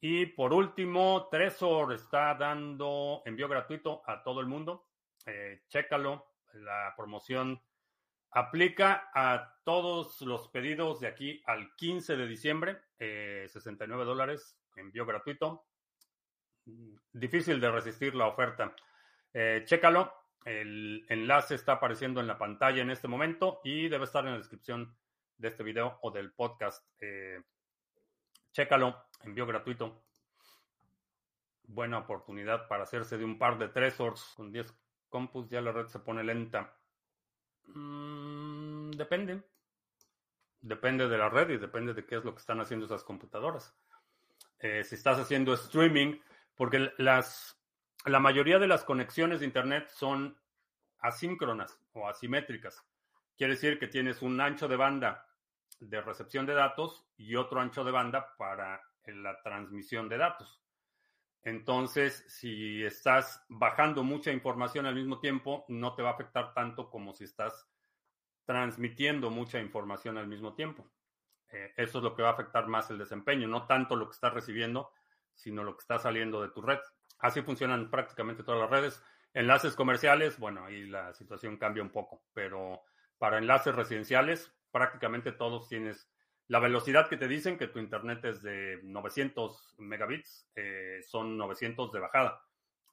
Y 0.00 0.26
por 0.26 0.52
último, 0.52 1.28
Trezor 1.30 1.92
está 1.92 2.34
dando 2.34 3.22
envío 3.24 3.48
gratuito 3.48 4.02
a 4.04 4.20
todo 4.22 4.40
el 4.40 4.46
mundo. 4.46 4.88
Eh, 5.26 5.62
chécalo. 5.68 6.26
La 6.54 6.92
promoción 6.96 7.62
aplica 8.32 9.10
a 9.14 9.58
todos 9.64 10.20
los 10.22 10.48
pedidos 10.48 11.00
de 11.00 11.08
aquí 11.08 11.42
al 11.46 11.74
15 11.76 12.16
de 12.16 12.26
diciembre. 12.26 12.80
69 12.98 14.02
eh, 14.02 14.06
dólares, 14.06 14.58
envío 14.76 15.06
gratuito 15.06 15.66
difícil 17.12 17.60
de 17.60 17.70
resistir 17.70 18.14
la 18.14 18.26
oferta. 18.26 18.74
Eh, 19.32 19.62
chécalo. 19.64 20.12
El 20.44 21.06
enlace 21.08 21.54
está 21.54 21.74
apareciendo 21.74 22.20
en 22.20 22.26
la 22.26 22.36
pantalla 22.36 22.82
en 22.82 22.90
este 22.90 23.06
momento 23.06 23.60
y 23.62 23.88
debe 23.88 24.04
estar 24.04 24.24
en 24.24 24.32
la 24.32 24.38
descripción 24.38 24.96
de 25.36 25.48
este 25.48 25.62
video 25.62 25.98
o 26.02 26.10
del 26.10 26.32
podcast. 26.32 26.84
Eh, 27.00 27.40
chécalo. 28.50 29.04
Envío 29.22 29.46
gratuito. 29.46 30.02
Buena 31.62 31.98
oportunidad 31.98 32.66
para 32.66 32.82
hacerse 32.82 33.18
de 33.18 33.24
un 33.24 33.38
par 33.38 33.56
de 33.56 33.68
tresors. 33.68 34.34
Con 34.36 34.50
10 34.50 34.74
compus 35.08 35.48
ya 35.48 35.60
la 35.60 35.70
red 35.70 35.86
se 35.86 36.00
pone 36.00 36.24
lenta. 36.24 36.76
Mm, 37.66 38.90
depende. 38.92 39.42
Depende 40.60 41.08
de 41.08 41.18
la 41.18 41.28
red 41.28 41.50
y 41.50 41.58
depende 41.58 41.94
de 41.94 42.04
qué 42.06 42.16
es 42.16 42.24
lo 42.24 42.34
que 42.34 42.40
están 42.40 42.60
haciendo 42.60 42.86
esas 42.86 43.02
computadoras. 43.02 43.74
Eh, 44.58 44.84
si 44.84 44.94
estás 44.94 45.18
haciendo 45.18 45.54
streaming, 45.54 46.20
porque 46.54 46.92
las, 46.98 47.58
la 48.04 48.20
mayoría 48.20 48.58
de 48.58 48.68
las 48.68 48.84
conexiones 48.84 49.40
de 49.40 49.46
Internet 49.46 49.88
son 49.90 50.38
asíncronas 51.00 51.80
o 51.92 52.08
asimétricas. 52.08 52.84
Quiere 53.36 53.54
decir 53.54 53.78
que 53.78 53.88
tienes 53.88 54.22
un 54.22 54.40
ancho 54.40 54.68
de 54.68 54.76
banda 54.76 55.26
de 55.80 56.00
recepción 56.00 56.46
de 56.46 56.54
datos 56.54 57.04
y 57.16 57.34
otro 57.34 57.60
ancho 57.60 57.82
de 57.82 57.90
banda 57.90 58.36
para 58.36 58.80
la 59.06 59.42
transmisión 59.42 60.08
de 60.08 60.18
datos. 60.18 60.62
Entonces, 61.44 62.24
si 62.28 62.84
estás 62.84 63.44
bajando 63.48 64.04
mucha 64.04 64.30
información 64.30 64.86
al 64.86 64.94
mismo 64.94 65.18
tiempo, 65.18 65.64
no 65.68 65.94
te 65.94 66.02
va 66.02 66.10
a 66.10 66.12
afectar 66.12 66.54
tanto 66.54 66.88
como 66.88 67.12
si 67.12 67.24
estás 67.24 67.68
transmitiendo 68.44 69.30
mucha 69.30 69.60
información 69.60 70.18
al 70.18 70.28
mismo 70.28 70.54
tiempo. 70.54 70.88
Eh, 71.48 71.72
eso 71.76 71.98
es 71.98 72.04
lo 72.04 72.14
que 72.14 72.22
va 72.22 72.30
a 72.30 72.32
afectar 72.32 72.66
más 72.68 72.90
el 72.90 72.98
desempeño, 72.98 73.48
no 73.48 73.66
tanto 73.66 73.96
lo 73.96 74.06
que 74.06 74.14
estás 74.14 74.32
recibiendo, 74.32 74.92
sino 75.34 75.64
lo 75.64 75.76
que 75.76 75.82
está 75.82 75.98
saliendo 75.98 76.40
de 76.42 76.48
tu 76.48 76.62
red. 76.62 76.78
Así 77.18 77.42
funcionan 77.42 77.90
prácticamente 77.90 78.42
todas 78.42 78.60
las 78.60 78.70
redes. 78.70 79.02
Enlaces 79.34 79.74
comerciales, 79.74 80.38
bueno, 80.38 80.64
ahí 80.64 80.86
la 80.86 81.12
situación 81.14 81.56
cambia 81.56 81.82
un 81.82 81.90
poco, 81.90 82.22
pero 82.32 82.82
para 83.18 83.38
enlaces 83.38 83.74
residenciales, 83.74 84.52
prácticamente 84.70 85.32
todos 85.32 85.68
tienes 85.68 86.08
la 86.48 86.58
velocidad 86.58 87.08
que 87.08 87.16
te 87.16 87.28
dicen 87.28 87.56
que 87.56 87.68
tu 87.68 87.78
internet 87.78 88.24
es 88.24 88.42
de 88.42 88.80
900 88.82 89.76
megabits, 89.78 90.48
eh, 90.54 91.00
son 91.06 91.36
900 91.36 91.92
de 91.92 92.00
bajada. 92.00 92.42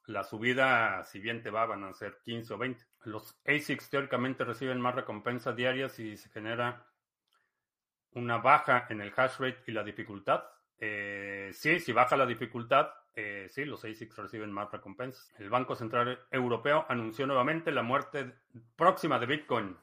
La 0.06 0.24
subida, 0.24 1.04
si 1.04 1.20
bien 1.20 1.42
te 1.42 1.50
va, 1.50 1.66
van 1.66 1.84
a 1.84 1.92
ser 1.92 2.18
15 2.24 2.54
o 2.54 2.58
20. 2.58 2.84
Los 3.04 3.38
ASICs 3.46 3.90
teóricamente 3.90 4.44
reciben 4.44 4.80
más 4.80 4.94
recompensas 4.94 5.54
diarias 5.54 5.98
y 5.98 6.16
se 6.16 6.30
genera 6.30 6.86
una 8.12 8.38
baja 8.38 8.86
en 8.88 9.00
el 9.00 9.12
hash 9.14 9.38
rate 9.38 9.62
y 9.66 9.72
la 9.72 9.84
dificultad. 9.84 10.44
Eh, 10.78 11.50
sí, 11.52 11.78
si 11.80 11.92
baja 11.92 12.16
la 12.16 12.26
dificultad, 12.26 12.90
eh, 13.14 13.46
sí, 13.50 13.64
los 13.64 13.84
ASICs 13.84 14.16
reciben 14.16 14.52
más 14.52 14.70
recompensas. 14.72 15.32
El 15.38 15.50
Banco 15.50 15.76
Central 15.76 16.18
Europeo 16.30 16.86
anunció 16.88 17.26
nuevamente 17.26 17.70
la 17.70 17.82
muerte 17.82 18.32
próxima 18.76 19.18
de 19.18 19.26
Bitcoin. 19.26 19.76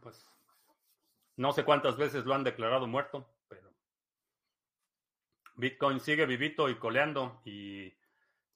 Pues 0.00 0.26
no 1.36 1.52
sé 1.52 1.64
cuántas 1.64 1.96
veces 1.96 2.24
lo 2.24 2.34
han 2.34 2.44
declarado 2.44 2.86
muerto, 2.86 3.28
pero 3.48 3.72
Bitcoin 5.56 6.00
sigue 6.00 6.26
vivito 6.26 6.68
y 6.68 6.76
coleando 6.76 7.40
y, 7.44 7.92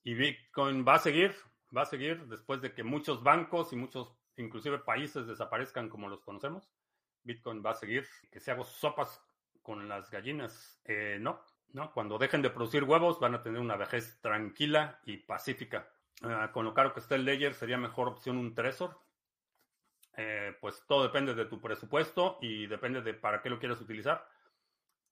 y 0.03 0.15
Bitcoin 0.15 0.85
va 0.87 0.95
a 0.95 0.99
seguir, 0.99 1.35
va 1.77 1.83
a 1.83 1.87
seguir 1.87 2.27
después 2.27 2.61
de 2.61 2.73
que 2.73 2.83
muchos 2.83 3.23
bancos 3.23 3.73
y 3.73 3.77
muchos, 3.77 4.15
inclusive 4.37 4.79
países, 4.79 5.27
desaparezcan 5.27 5.89
como 5.89 6.09
los 6.09 6.23
conocemos. 6.23 6.71
Bitcoin 7.23 7.63
va 7.65 7.71
a 7.73 7.75
seguir. 7.75 8.07
Que 8.31 8.41
se 8.41 8.51
hago 8.51 8.65
sopas 8.65 9.23
con 9.63 9.89
las 9.89 10.11
gallinas. 10.11 10.81
Eh, 10.85 11.19
no, 11.21 11.45
¿no? 11.73 11.93
Cuando 11.93 12.19
dejen 12.19 12.43
de 12.43 12.51
producir 12.51 12.85
huevos 12.85 13.21
van 13.21 13.35
a 13.35 13.43
tener 13.43 13.61
una 13.61 13.77
vejez 13.77 14.21
tranquila 14.21 15.01
y 15.05 15.19
pacífica. 15.19 15.89
Ah, 16.23 16.51
con 16.53 16.65
lo 16.65 16.75
caro 16.75 16.93
que 16.93 17.01
está 17.01 17.15
el 17.15 17.25
Ledger 17.25 17.55
sería 17.55 17.77
mejor 17.77 18.09
opción 18.09 18.39
un 18.39 18.55
Trezor. 18.55 18.99
Eh, 20.21 20.53
pues 20.61 20.85
todo 20.89 21.05
depende 21.05 21.33
de 21.33 21.45
tu 21.45 21.61
presupuesto 21.61 22.39
y 22.43 22.67
depende 22.67 23.03
de 23.03 23.15
para 23.15 23.41
qué 23.41 23.49
lo 23.49 23.61
quieres 23.61 23.81
utilizar. 23.81 24.29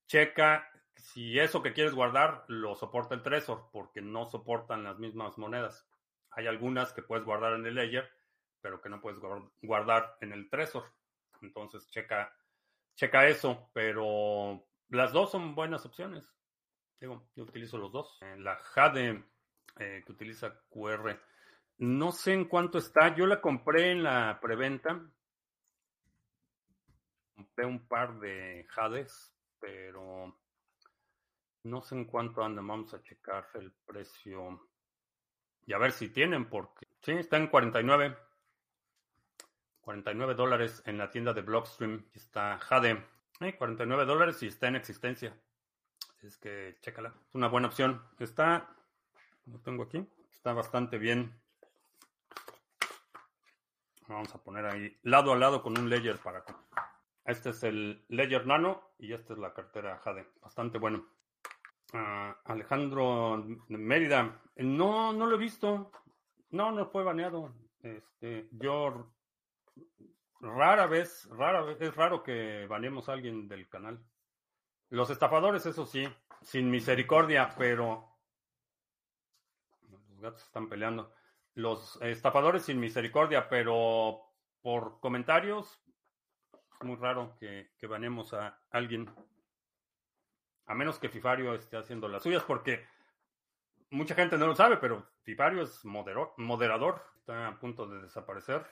Checa 0.09 0.69
si 0.97 1.39
eso 1.39 1.63
que 1.63 1.73
quieres 1.73 1.95
guardar 1.95 2.45
lo 2.49 2.75
soporta 2.75 3.15
el 3.15 3.23
Trezor, 3.23 3.69
porque 3.71 4.03
no 4.03 4.27
soportan 4.27 4.83
las 4.83 4.99
mismas 4.99 5.39
monedas. 5.39 5.89
Hay 6.33 6.49
algunas 6.49 6.93
que 6.93 7.03
puedes 7.03 7.25
guardar 7.25 7.53
en 7.53 7.65
el 7.67 7.77
Ledger, 7.77 8.11
pero 8.61 8.83
que 8.83 8.89
no 8.89 9.01
puedes 9.01 9.21
guardar 9.63 10.17
en 10.23 10.33
el 10.33 10.51
Trezor. 10.51 10.93
Entonces 11.41 11.89
checa, 11.89 12.37
checa 12.97 13.29
eso, 13.29 13.71
pero 13.73 14.67
las 14.89 15.13
dos 15.13 15.31
son 15.31 15.55
buenas 15.55 15.87
opciones. 15.87 16.29
Digo, 16.99 17.29
yo 17.37 17.45
utilizo 17.45 17.79
los 17.79 17.93
dos. 17.93 18.19
La 18.39 18.57
Jade 18.57 19.23
eh, 19.79 20.03
que 20.05 20.13
utiliza 20.13 20.61
QR. 20.69 21.17
No 21.79 22.13
sé 22.13 22.33
en 22.33 22.47
cuánto 22.47 22.79
está. 22.79 23.15
Yo 23.15 23.27
la 23.27 23.41
compré 23.41 23.91
en 23.91 24.03
la 24.03 24.39
preventa. 24.41 25.01
Compré 27.35 27.67
un 27.67 27.87
par 27.87 28.19
de 28.19 28.67
Jades, 28.69 29.35
pero 29.61 30.39
no 31.65 31.83
sé 31.83 31.95
en 31.95 32.05
cuánto 32.07 32.43
andan. 32.43 32.67
Vamos 32.67 32.95
a 32.95 33.03
checar 33.03 33.49
el 33.55 33.73
precio. 33.85 34.69
Y 35.67 35.73
a 35.73 35.79
ver 35.79 35.93
si 35.93 36.09
tienen, 36.09 36.49
porque 36.49 36.87
sí, 37.03 37.13
está 37.13 37.37
en 37.37 37.49
49. 37.49 38.17
49 39.81 40.35
dólares 40.35 40.83
en 40.87 40.99
la 40.99 41.11
tienda 41.11 41.33
de 41.33 41.43
Blockstream. 41.43 42.09
Está 42.15 42.59
Jade. 42.59 43.05
49 43.59 44.03
eh, 44.03 44.07
dólares 44.07 44.43
y 44.43 44.47
está 44.47 44.69
en 44.69 44.77
existencia 44.77 45.37
es 46.27 46.37
que 46.37 46.77
chécala. 46.81 47.15
Es 47.29 47.35
una 47.35 47.49
buena 47.49 47.69
opción. 47.69 48.03
Está, 48.19 48.69
lo 49.47 49.59
tengo 49.61 49.85
aquí, 49.85 50.07
está 50.33 50.53
bastante 50.53 50.99
bien. 50.99 51.41
Vamos 54.09 54.33
a 54.35 54.43
poner 54.43 54.67
ahí 54.67 54.97
lado 55.03 55.33
a 55.33 55.37
lado 55.37 55.63
con 55.63 55.79
un 55.79 55.91
Ledger 55.91 56.19
para. 56.19 56.45
Este 57.25 57.51
es 57.51 57.63
el 57.65 58.05
Ledger 58.09 58.47
Nano 58.47 58.93
y 58.99 59.13
esta 59.13 59.33
es 59.33 59.39
la 59.39 59.53
cartera 59.53 59.99
Jade. 59.99 60.29
Bastante 60.41 60.79
bueno. 60.79 61.07
Ah, 61.93 62.37
Alejandro 62.45 63.45
Mérida. 63.69 64.41
No, 64.57 65.13
no 65.13 65.27
lo 65.27 65.35
he 65.35 65.39
visto. 65.39 65.91
No, 66.51 66.71
no 66.71 66.87
fue 66.87 67.03
baneado. 67.03 67.53
Este, 67.81 68.49
yo 68.53 69.13
rara 70.41 70.87
vez, 70.87 71.29
rara 71.31 71.63
vez, 71.63 71.81
es 71.81 71.95
raro 71.95 72.23
que 72.23 72.67
baneemos 72.69 73.09
a 73.09 73.13
alguien 73.13 73.49
del 73.49 73.69
canal. 73.69 74.01
Los 74.89 75.11
estafadores, 75.11 75.67
eso 75.67 75.85
sí, 75.85 76.09
sin 76.43 76.71
misericordia, 76.71 77.53
pero... 77.59 78.13
Los 79.89 80.21
gatos 80.21 80.43
están 80.45 80.69
peleando. 80.69 81.13
Los 81.57 82.01
estafadores 82.03 82.65
sin 82.65 82.79
misericordia, 82.79 83.49
pero 83.49 84.21
por 84.61 85.01
comentarios, 85.01 85.81
muy 86.83 86.97
raro 86.97 87.35
que, 87.41 87.73
que 87.79 87.87
banemos 87.87 88.35
a 88.35 88.61
alguien. 88.71 89.11
A 90.67 90.75
menos 90.75 90.99
que 90.99 91.09
Fifario 91.09 91.55
esté 91.55 91.79
haciendo 91.79 92.09
las 92.09 92.23
suyas, 92.23 92.43
porque 92.43 92.87
mucha 93.91 94.15
gente 94.15 94.37
no 94.37 94.47
lo 94.47 94.55
sabe, 94.55 94.77
pero 94.77 95.07
Fifario 95.23 95.63
es 95.63 95.83
moderador. 95.85 97.03
Está 97.17 97.49
a 97.49 97.59
punto 97.59 97.87
de 97.87 98.03
desaparecer. 98.03 98.65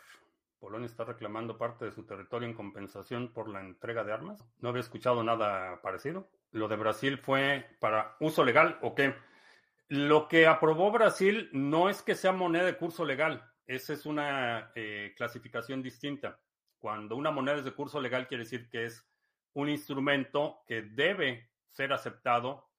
Polonia 0.60 0.86
está 0.86 1.04
reclamando 1.04 1.56
parte 1.56 1.86
de 1.86 1.92
su 1.92 2.04
territorio 2.04 2.46
en 2.46 2.54
compensación 2.54 3.32
por 3.32 3.48
la 3.48 3.60
entrega 3.60 4.04
de 4.04 4.12
armas. 4.12 4.44
No 4.60 4.68
había 4.68 4.80
escuchado 4.80 5.24
nada 5.24 5.80
parecido. 5.82 6.28
Lo 6.52 6.68
de 6.68 6.76
Brasil 6.76 7.18
fue 7.18 7.66
para 7.80 8.16
uso 8.20 8.44
legal 8.44 8.78
o 8.82 8.94
qué. 8.94 9.14
Lo 9.88 10.28
que 10.28 10.46
aprobó 10.46 10.90
Brasil 10.90 11.50
no 11.52 11.88
es 11.88 12.02
que 12.02 12.14
sea 12.14 12.32
moneda 12.32 12.64
de 12.64 12.76
curso 12.76 13.04
legal, 13.04 13.44
esa 13.66 13.94
es 13.94 14.04
una 14.04 14.72
eh, 14.74 15.14
clasificación 15.16 15.82
distinta. 15.82 16.40
Cuando 16.78 17.16
una 17.16 17.30
moneda 17.30 17.56
es 17.56 17.64
de 17.64 17.74
curso 17.74 18.00
legal 18.00 18.28
quiere 18.28 18.44
decir 18.44 18.68
que 18.68 18.84
es 18.84 19.06
un 19.54 19.68
instrumento 19.68 20.62
que 20.66 20.82
debe 20.82 21.50
ser 21.70 21.92
aceptado 21.92 22.70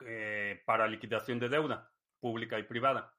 eh, 0.00 0.62
para 0.66 0.86
liquidación 0.86 1.38
de 1.38 1.48
deuda 1.48 1.90
pública 2.20 2.58
y 2.58 2.64
privada. 2.64 3.14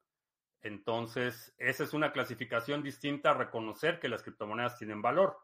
Entonces, 0.62 1.53
esa 1.58 1.84
es 1.84 1.93
una 1.93 2.12
clasificación 2.12 2.84
distinta 2.84 3.32
a 3.32 3.36
reconocer 3.36 3.99
que 3.99 4.10
las 4.10 4.24
criptomonedas 4.24 4.78
tienen 4.78 5.01
valor. 5.01 5.38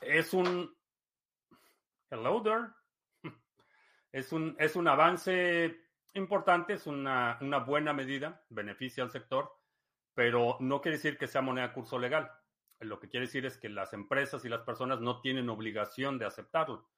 Es 0.00 0.32
un... 0.32 0.74
Hello 2.10 2.42
there. 2.42 2.68
Es 4.12 4.30
un, 4.30 4.54
es 4.58 4.76
un 4.76 4.86
avance 4.88 5.81
importante, 6.14 6.74
es 6.74 6.86
una, 6.86 7.38
una 7.40 7.58
buena 7.58 7.92
medida, 7.92 8.44
beneficia 8.50 9.02
al 9.02 9.10
sector, 9.10 9.52
pero 10.14 10.56
no 10.60 10.80
quiere 10.80 10.96
decir 10.96 11.18
que 11.18 11.26
sea 11.26 11.42
moneda 11.42 11.72
curso 11.72 11.98
legal. 11.98 12.30
Lo 12.80 12.98
que 12.98 13.08
quiere 13.08 13.26
decir 13.26 13.46
es 13.46 13.56
que 13.56 13.68
las 13.68 13.92
empresas 13.92 14.44
y 14.44 14.48
las 14.48 14.62
personas 14.62 15.00
no 15.00 15.20
tienen 15.20 15.48
obligación 15.48 16.18
de 16.18 16.26
aceptarlo. 16.26 16.88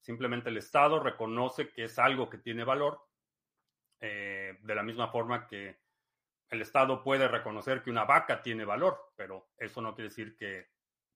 Simplemente 0.00 0.48
el 0.48 0.56
Estado 0.56 1.00
reconoce 1.00 1.68
que 1.68 1.84
es 1.84 1.98
algo 1.98 2.28
que 2.28 2.38
tiene 2.38 2.64
valor, 2.64 3.00
eh, 4.00 4.58
de 4.60 4.74
la 4.74 4.82
misma 4.82 5.08
forma 5.08 5.46
que 5.46 5.78
el 6.50 6.62
Estado 6.62 7.02
puede 7.02 7.28
reconocer 7.28 7.82
que 7.82 7.90
una 7.90 8.04
vaca 8.04 8.42
tiene 8.42 8.64
valor, 8.64 9.12
pero 9.16 9.52
eso 9.56 9.80
no 9.80 9.94
quiere 9.94 10.08
decir 10.08 10.36
que 10.36 10.68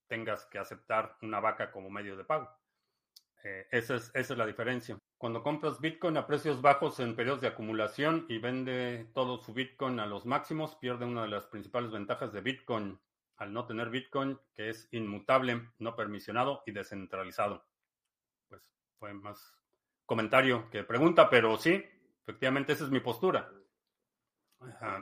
tengas 0.06 0.46
que 0.46 0.58
aceptar 0.58 1.16
una 1.22 1.40
vaca 1.40 1.70
como 1.70 1.90
medio 1.90 2.16
de 2.16 2.24
pago. 2.24 2.50
Eh, 3.44 3.68
esa, 3.70 3.96
es, 3.96 4.10
esa 4.14 4.32
es 4.34 4.38
la 4.38 4.46
diferencia. 4.46 4.98
Cuando 5.18 5.42
compras 5.42 5.80
Bitcoin 5.80 6.16
a 6.16 6.28
precios 6.28 6.62
bajos 6.62 7.00
en 7.00 7.16
periodos 7.16 7.40
de 7.40 7.48
acumulación 7.48 8.24
y 8.28 8.38
vende 8.38 9.10
todo 9.14 9.38
su 9.38 9.52
Bitcoin 9.52 9.98
a 9.98 10.06
los 10.06 10.24
máximos, 10.24 10.76
pierde 10.76 11.04
una 11.04 11.22
de 11.22 11.28
las 11.28 11.46
principales 11.46 11.90
ventajas 11.90 12.32
de 12.32 12.40
Bitcoin 12.40 13.00
al 13.36 13.52
no 13.52 13.66
tener 13.66 13.90
Bitcoin, 13.90 14.38
que 14.54 14.68
es 14.68 14.88
inmutable, 14.92 15.70
no 15.78 15.96
permisionado 15.96 16.62
y 16.66 16.72
descentralizado. 16.72 17.66
Pues 18.48 18.62
fue 18.98 19.12
más 19.12 19.58
comentario 20.06 20.70
que 20.70 20.84
pregunta, 20.84 21.28
pero 21.28 21.56
sí, 21.56 21.84
efectivamente 22.22 22.72
esa 22.72 22.84
es 22.84 22.90
mi 22.90 23.00
postura. 23.00 23.50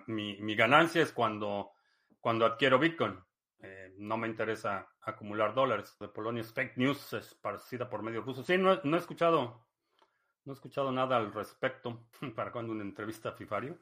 mi, 0.07 0.37
mi, 0.41 0.55
ganancia 0.55 1.03
es 1.03 1.12
cuando, 1.12 1.73
cuando 2.21 2.47
adquiero 2.47 2.79
Bitcoin. 2.79 3.19
Eh, 3.59 3.95
no 3.99 4.17
me 4.17 4.29
interesa 4.29 4.89
acumular 5.01 5.55
dólares. 5.55 5.97
De 5.99 6.09
Polonia 6.09 6.43
es 6.43 6.53
fake 6.53 6.77
news 6.77 7.12
esparcida 7.12 7.89
por 7.89 8.03
medios 8.03 8.25
rusos. 8.25 8.47
Sí, 8.47 8.59
no, 8.59 8.73
he 8.73 8.99
escuchado 8.99 9.66
no 10.47 10.53
he 10.53 10.55
escuchado 10.55 10.90
nada 10.90 11.16
al 11.16 11.32
respecto. 11.32 12.07
¿Para 12.34 12.51
cuando 12.51 12.72
una 12.72 12.82
entrevista 12.82 13.30
a 13.30 13.32
Fifario? 13.32 13.78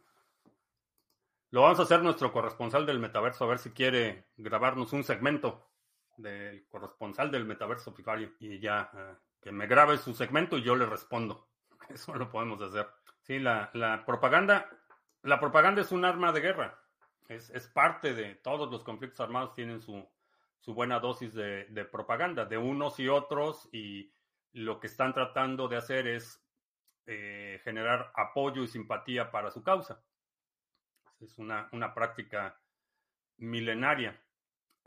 Lo 1.51 1.63
vamos 1.63 1.79
a 1.79 1.83
hacer 1.83 2.03
nuestro 2.03 2.33
corresponsal 2.33 2.85
del 2.85 2.99
metaverso, 2.99 3.45
a 3.45 3.49
ver 3.49 3.59
si 3.59 3.71
quiere 3.71 4.27
grabarnos 4.37 4.93
un 4.93 5.05
segmento 5.05 5.71
del 6.17 6.67
corresponsal 6.67 7.31
del 7.31 7.45
metaverso 7.45 7.93
Fifario. 7.93 8.33
Y 8.41 8.59
ya 8.59 8.91
eh, 8.93 9.15
que 9.41 9.53
me 9.53 9.69
grabe 9.69 9.99
su 9.99 10.15
segmento 10.15 10.59
y 10.59 10.63
yo 10.63 10.75
le 10.75 10.87
respondo. 10.87 11.49
Eso 11.89 12.15
lo 12.15 12.29
podemos 12.29 12.61
hacer. 12.61 12.89
Sí, 13.21 13.39
la, 13.39 13.71
la 13.75 14.05
propaganda, 14.05 14.69
la 15.23 15.39
propaganda 15.39 15.83
es 15.83 15.93
un 15.93 16.05
arma 16.05 16.33
de 16.33 16.41
guerra. 16.41 16.85
Es, 17.29 17.69
parte 17.69 18.13
de 18.15 18.35
todos 18.35 18.71
los 18.71 18.83
conflictos 18.83 19.21
armados, 19.21 19.55
tienen 19.55 19.81
su, 19.81 20.07
buena 20.67 21.01
dosis 21.01 21.33
de, 21.33 21.89
propaganda 21.91 22.45
de 22.45 22.59
unos 22.59 23.01
y 23.01 23.09
otros 23.09 23.69
y 23.73 24.13
lo 24.53 24.79
que 24.79 24.89
están 24.89 25.15
tratando 25.15 25.67
de 25.67 25.77
hacer 25.77 26.07
es 26.07 26.44
eh, 27.07 27.61
generar 27.65 28.13
apoyo 28.15 28.63
y 28.63 28.69
simpatía 28.69 29.31
para 29.31 29.51
su 29.51 29.63
causa. 29.63 30.03
Es 31.21 31.39
una, 31.39 31.69
una 31.73 31.95
práctica 31.95 32.59
milenaria, 33.39 34.21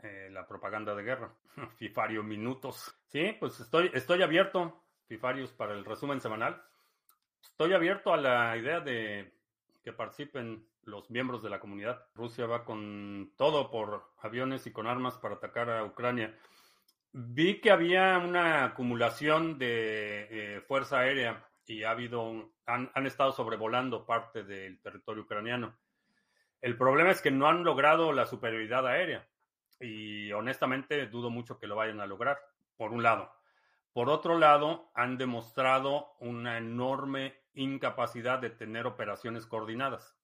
eh, 0.00 0.28
la 0.30 0.46
propaganda 0.46 0.94
de 0.94 1.02
guerra. 1.02 1.34
Fifario 1.76 2.22
Minutos. 2.22 2.94
Sí, 3.06 3.36
pues 3.38 3.60
estoy, 3.60 3.90
estoy 3.94 4.22
abierto, 4.22 4.84
Fifarios, 5.06 5.52
para 5.52 5.74
el 5.74 5.84
resumen 5.84 6.20
semanal. 6.20 6.62
Estoy 7.42 7.72
abierto 7.72 8.12
a 8.12 8.16
la 8.16 8.56
idea 8.56 8.80
de 8.80 9.32
que 9.82 9.92
participen 9.92 10.66
los 10.82 11.10
miembros 11.10 11.42
de 11.42 11.50
la 11.50 11.60
comunidad. 11.60 12.06
Rusia 12.14 12.46
va 12.46 12.64
con 12.64 13.32
todo 13.36 13.70
por 13.70 14.10
aviones 14.18 14.66
y 14.66 14.72
con 14.72 14.86
armas 14.86 15.16
para 15.18 15.36
atacar 15.36 15.70
a 15.70 15.84
Ucrania. 15.84 16.36
Vi 17.12 17.60
que 17.60 17.70
había 17.70 18.18
una 18.18 18.64
acumulación 18.64 19.58
de 19.58 20.28
eh, 20.30 20.60
fuerza 20.62 21.00
aérea 21.00 21.47
y 21.68 21.84
ha 21.84 21.90
habido, 21.90 22.50
han, 22.66 22.90
han, 22.94 23.06
estado 23.06 23.30
sobrevolando 23.30 24.04
parte 24.04 24.42
del 24.42 24.80
territorio 24.80 25.22
ucraniano. 25.22 25.78
El 26.60 26.76
problema 26.76 27.10
es 27.10 27.20
que 27.22 27.30
no 27.30 27.46
han 27.46 27.62
logrado 27.62 28.12
la 28.12 28.26
superioridad 28.26 28.86
aérea 28.86 29.28
y 29.78 30.32
honestamente 30.32 31.06
dudo 31.06 31.30
mucho 31.30 31.58
que 31.58 31.68
lo 31.68 31.76
vayan 31.76 32.00
a 32.00 32.06
lograr, 32.06 32.40
por 32.76 32.90
un 32.90 33.02
lado. 33.02 33.32
Por 33.92 34.08
otro 34.08 34.38
lado, 34.38 34.90
han 34.94 35.18
demostrado 35.18 36.16
una 36.20 36.58
enorme 36.58 37.38
incapacidad 37.54 38.38
de 38.38 38.50
tener 38.50 38.86
operaciones 38.86 39.46
coordinadas 39.46 40.18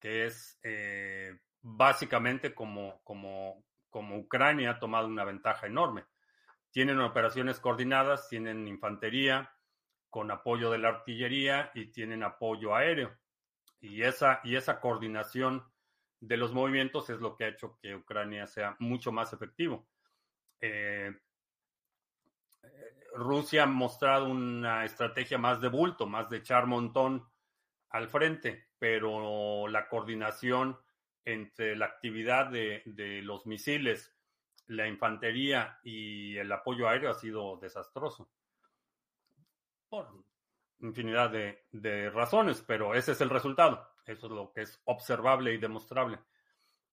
que 0.00 0.26
es 0.26 0.58
eh, 0.62 1.38
básicamente 1.62 2.54
como, 2.54 3.00
como, 3.02 3.64
como 3.90 4.18
Ucrania 4.18 4.70
ha 4.72 4.78
tomado 4.78 5.06
una 5.06 5.24
ventaja 5.24 5.66
enorme. 5.66 6.04
Tienen 6.70 7.00
operaciones 7.00 7.60
coordinadas, 7.60 8.28
tienen 8.28 8.68
infantería 8.68 9.50
con 10.16 10.30
apoyo 10.30 10.70
de 10.70 10.78
la 10.78 10.88
artillería 10.88 11.70
y 11.74 11.92
tienen 11.92 12.22
apoyo 12.22 12.74
aéreo. 12.74 13.14
Y 13.82 14.00
esa, 14.00 14.40
y 14.44 14.56
esa 14.56 14.80
coordinación 14.80 15.62
de 16.20 16.38
los 16.38 16.54
movimientos 16.54 17.10
es 17.10 17.20
lo 17.20 17.36
que 17.36 17.44
ha 17.44 17.48
hecho 17.48 17.76
que 17.82 17.94
Ucrania 17.94 18.46
sea 18.46 18.76
mucho 18.78 19.12
más 19.12 19.34
efectivo. 19.34 19.86
Eh, 20.58 21.14
Rusia 23.12 23.64
ha 23.64 23.66
mostrado 23.66 24.30
una 24.30 24.86
estrategia 24.86 25.36
más 25.36 25.60
de 25.60 25.68
bulto, 25.68 26.06
más 26.06 26.30
de 26.30 26.38
echar 26.38 26.66
montón 26.66 27.28
al 27.90 28.08
frente, 28.08 28.68
pero 28.78 29.68
la 29.68 29.86
coordinación 29.86 30.78
entre 31.26 31.76
la 31.76 31.84
actividad 31.84 32.46
de, 32.46 33.20
los 33.22 33.44
misiles, 33.44 34.16
la 34.66 34.88
infantería 34.88 35.78
y 35.82 36.38
el 36.38 36.50
apoyo 36.50 36.88
aéreo 36.88 37.10
ha 37.10 37.14
sido 37.20 37.58
desastroso. 37.58 38.30
Por 39.96 40.26
infinidad 40.80 41.30
de, 41.30 42.10
razones, 42.10 42.62
pero 42.66 42.94
ese 42.94 43.12
es 43.12 43.20
el 43.22 43.30
resultado. 43.30 43.88
Eso 44.04 44.26
es 44.26 44.32
lo 44.32 44.52
que 44.52 44.62
es 44.62 44.80
observable 44.84 45.54
y 45.54 45.58
demostrable. 45.58 46.18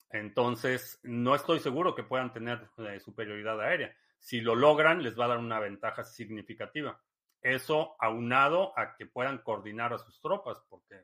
Entonces, 0.10 1.00
no 1.04 1.36
estoy 1.36 1.60
seguro 1.60 1.96
que 1.96 2.04
puedan 2.04 2.32
tener 2.32 2.70
eh, 2.78 3.00
superioridad 3.02 3.60
aérea. 3.60 3.94
Si 4.20 4.40
lo 4.40 4.56
logran, 4.56 5.04
les 5.04 5.20
va 5.20 5.26
a 5.26 5.30
dar 5.30 5.40
una 5.40 5.60
ventaja 5.60 6.04
significativa. 6.04 6.98
Eso 7.42 7.98
aunado 8.00 8.78
a 8.80 8.96
que 8.96 9.06
puedan 9.06 9.40
coordinar 9.40 9.92
a 9.92 9.98
sus 9.98 10.22
tropas, 10.22 10.64
porque 10.70 11.04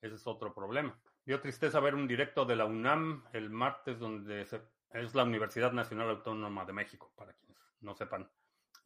ese 0.00 0.14
es 0.14 0.26
otro 0.28 0.54
problema. 0.54 0.96
Dio 1.24 1.40
tristeza 1.40 1.80
ver 1.80 1.96
un 1.96 2.06
directo 2.06 2.44
de 2.44 2.54
la 2.54 2.66
UNAM 2.66 3.24
el 3.32 3.50
martes, 3.50 3.98
donde 3.98 4.42
es 4.42 5.14
la 5.14 5.24
Universidad 5.24 5.72
Nacional 5.72 6.10
Autónoma 6.10 6.64
de 6.64 6.72
México, 6.72 7.12
para 7.16 7.32
quienes 7.32 7.58
no 7.80 7.96
sepan, 7.96 8.30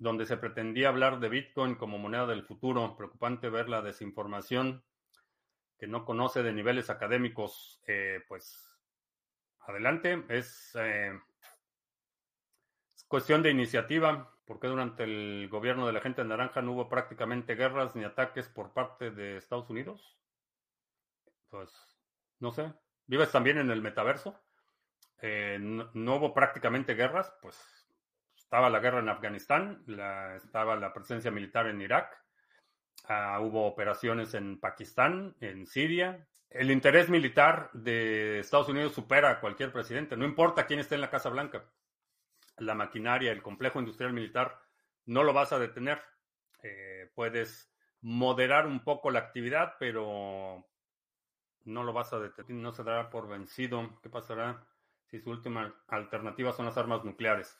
donde 0.01 0.27
se 0.27 0.37
pretendía 0.37 0.89
hablar 0.89 1.21
de 1.21 1.29
Bitcoin 1.29 1.77
como 1.77 1.99
moneda 1.99 2.27
del 2.27 2.43
futuro. 2.43 2.97
Preocupante 2.97 3.49
ver 3.49 3.69
la 3.69 3.83
desinformación 3.83 4.83
que 5.79 5.87
no 5.87 6.05
conoce 6.05 6.43
de 6.43 6.53
niveles 6.53 6.91
académicos. 6.91 7.81
Eh, 7.87 8.25
pues 8.27 8.77
adelante, 9.61 10.25
es 10.29 10.73
eh, 10.75 11.13
cuestión 13.07 13.43
de 13.43 13.51
iniciativa 13.51 14.35
porque 14.51 14.67
durante 14.67 15.05
el 15.05 15.49
gobierno 15.49 15.87
de 15.87 15.93
la 15.93 16.01
gente 16.01 16.25
naranja 16.25 16.61
no 16.61 16.73
hubo 16.73 16.89
prácticamente 16.89 17.55
guerras 17.55 17.95
ni 17.95 18.03
ataques 18.03 18.49
por 18.49 18.73
parte 18.73 19.13
de 19.13 19.37
Estados 19.37 19.71
Unidos? 19.71 20.19
Pues, 21.51 21.71
no 22.41 22.51
sé. 22.51 22.73
¿Vives 23.07 23.31
también 23.31 23.59
en 23.59 23.71
el 23.71 23.81
metaverso? 23.81 24.41
Eh, 25.23 25.59
no, 25.61 26.17
hubo 26.17 26.35
prácticamente 26.35 26.95
guerras, 26.95 27.33
pues 27.43 27.80
estaba 28.51 28.69
la 28.69 28.81
guerra 28.81 28.99
en 28.99 29.09
Afganistán, 29.09 29.85
estaba 30.35 30.75
la 30.75 30.93
presencia 30.93 31.31
militar 31.31 31.69
en 31.69 31.81
Irak, 31.81 32.21
ah, 33.05 33.39
hubo 33.41 33.65
operaciones 33.65 34.35
en 34.35 34.59
Pakistán, 34.59 35.37
en 35.41 35.69
Siria. 35.69 36.27
El 36.51 36.73
interés 36.73 37.09
militar 37.09 37.71
de 37.75 38.41
Estados 38.41 38.69
Unidos 38.69 38.93
supera 38.93 39.31
a 39.31 39.39
cualquier 39.39 39.71
presidente, 39.71 40.17
no 40.17 40.25
importa 40.25 40.67
quién 40.67 40.81
esté 40.81 40.97
en 40.97 41.01
la 41.01 41.11
Casa 41.11 41.29
Blanca 41.29 41.65
la 42.57 42.75
maquinaria, 42.75 43.31
el 43.31 43.41
complejo 43.41 43.79
industrial 43.79 44.13
militar, 44.13 44.61
no 45.07 45.23
lo 45.23 45.33
vas 45.33 45.53
a 45.53 45.61
detener. 45.61 46.03
Eh, 46.65 47.09
puedes 47.15 47.73
moderar 48.01 48.67
un 48.67 48.83
poco 48.83 49.13
la 49.13 49.21
actividad, 49.21 49.75
pero 49.79 50.67
no 51.67 51.85
lo 51.85 51.93
vas 51.93 52.13
a 52.13 52.19
detener, 52.19 52.51
no 52.51 52.73
se 52.73 52.83
dará 52.83 53.11
por 53.11 53.29
vencido. 53.29 54.01
¿Qué 54.03 54.11
pasará 54.11 54.67
si 55.07 55.21
su 55.21 55.31
última 55.31 55.73
alternativa 55.87 56.53
son 56.53 56.67
las 56.67 56.77
armas 56.77 57.05
nucleares? 57.05 57.57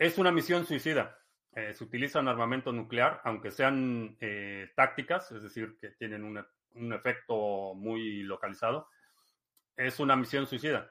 Es 0.00 0.16
una 0.16 0.32
misión 0.32 0.64
suicida. 0.64 1.16
Eh, 1.54 1.74
se 1.74 1.84
utiliza 1.84 2.20
un 2.20 2.28
armamento 2.28 2.72
nuclear, 2.72 3.20
aunque 3.22 3.50
sean 3.50 4.16
eh, 4.20 4.72
tácticas, 4.74 5.30
es 5.30 5.42
decir, 5.42 5.76
que 5.78 5.90
tienen 5.90 6.24
una 6.24 6.48
un 6.74 6.92
efecto 6.92 7.74
muy 7.74 8.22
localizado, 8.22 8.88
es 9.76 10.00
una 10.00 10.16
misión 10.16 10.46
suicida. 10.46 10.90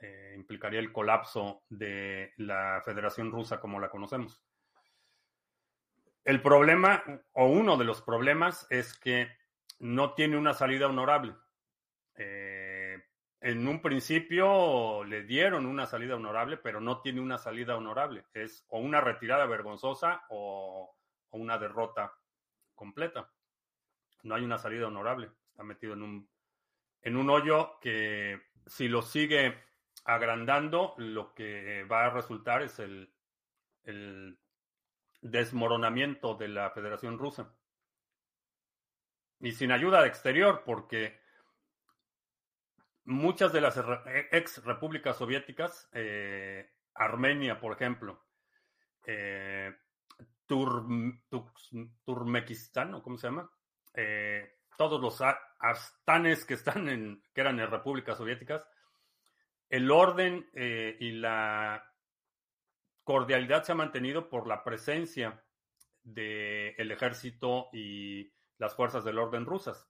Eh, 0.00 0.34
implicaría 0.36 0.78
el 0.78 0.92
colapso 0.92 1.64
de 1.68 2.32
la 2.36 2.80
Federación 2.84 3.32
Rusa 3.32 3.60
como 3.60 3.80
la 3.80 3.90
conocemos. 3.90 4.40
El 6.24 6.40
problema, 6.42 7.02
o 7.32 7.46
uno 7.46 7.76
de 7.76 7.84
los 7.84 8.02
problemas, 8.02 8.66
es 8.70 8.96
que 8.98 9.28
no 9.80 10.14
tiene 10.14 10.36
una 10.36 10.54
salida 10.54 10.86
honorable. 10.86 11.34
Eh, 12.14 12.47
en 13.40 13.66
un 13.68 13.80
principio 13.80 15.04
le 15.04 15.22
dieron 15.22 15.66
una 15.66 15.86
salida 15.86 16.16
honorable, 16.16 16.56
pero 16.56 16.80
no 16.80 17.00
tiene 17.00 17.20
una 17.20 17.38
salida 17.38 17.76
honorable. 17.76 18.24
Es 18.34 18.64
o 18.68 18.80
una 18.80 19.00
retirada 19.00 19.46
vergonzosa 19.46 20.24
o, 20.30 20.94
una 21.30 21.58
derrota 21.58 22.12
completa. 22.74 23.30
No 24.22 24.34
hay 24.34 24.44
una 24.44 24.58
salida 24.58 24.86
honorable. 24.86 25.30
Está 25.50 25.62
metido 25.62 25.92
en 25.92 26.02
un, 26.02 26.30
en 27.02 27.16
un 27.16 27.30
hoyo 27.30 27.78
que 27.80 28.40
si 28.66 28.88
lo 28.88 29.02
sigue 29.02 29.56
agrandando, 30.04 30.94
lo 30.96 31.34
que 31.34 31.84
va 31.84 32.06
a 32.06 32.10
resultar 32.10 32.62
es 32.62 32.78
el, 32.78 33.12
desmoronamiento 35.20 36.34
de 36.34 36.48
la 36.48 36.70
Federación 36.70 37.18
Rusa. 37.18 37.52
Y 39.40 39.52
sin 39.52 39.72
ayuda 39.72 40.06
exterior, 40.06 40.62
porque 40.64 41.20
muchas 43.08 43.52
de 43.52 43.60
las 43.60 43.80
ex 44.30 44.62
repúblicas 44.64 45.16
soviéticas, 45.16 45.88
eh, 45.92 46.70
Armenia, 46.94 47.58
por 47.58 47.72
ejemplo, 47.72 48.26
eh, 49.06 49.74
¿o 52.94 53.02
cómo 53.02 53.16
se 53.16 53.26
llama? 53.26 53.50
Eh, 53.94 54.58
todos 54.76 55.00
los 55.00 55.20
astanes 55.58 56.44
que 56.44 56.54
están 56.54 56.88
en, 56.88 57.22
que 57.34 57.40
eran 57.40 57.58
repúblicas 57.70 58.16
soviéticas, 58.16 58.64
el 59.70 59.90
orden 59.90 60.48
eh, 60.54 60.96
y 61.00 61.12
la 61.12 61.84
cordialidad 63.02 63.64
se 63.64 63.72
ha 63.72 63.74
mantenido 63.74 64.28
por 64.28 64.46
la 64.46 64.62
presencia 64.62 65.42
del 66.02 66.90
ejército 66.90 67.68
y 67.72 68.30
las 68.58 68.74
fuerzas 68.74 69.04
del 69.04 69.18
orden 69.18 69.46
rusas. 69.46 69.87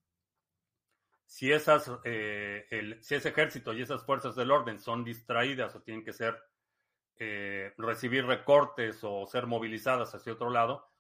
Si, 1.29 1.53
esas, 1.53 1.91
eh, 2.05 2.99
si 3.03 3.15
ese 3.15 3.29
ejército 3.29 3.75
y 3.75 3.83
esas 3.83 4.03
fuerzas 4.05 4.35
del 4.35 4.51
orden 4.51 4.81
son 4.81 5.05
distraídas 5.05 5.77
o 5.77 5.83
tienen 5.83 6.03
que 6.03 6.15
ser 6.15 6.43
eh, 7.19 7.75
recibir 7.77 8.25
recortes 8.25 9.01
o 9.03 9.27
ser 9.27 9.47
movilizadas 9.47 10.15
hacia 10.15 10.33
otro 10.33 10.49
lado, 10.49 10.91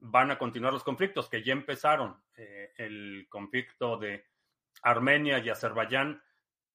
van 0.00 0.30
a 0.30 0.36
continuar 0.36 0.74
los 0.74 0.84
conflictos 0.84 1.30
que 1.30 1.42
ya 1.42 1.54
empezaron. 1.54 2.22
el 2.36 3.26
conflicto 3.30 3.96
de 3.96 4.26
Armenia 4.82 5.38
y 5.38 5.48
Azerbaiyán 5.48 6.22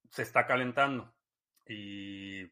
se 0.10 0.24
está 0.24 0.48
calentando 0.48 1.14
y 1.68 2.52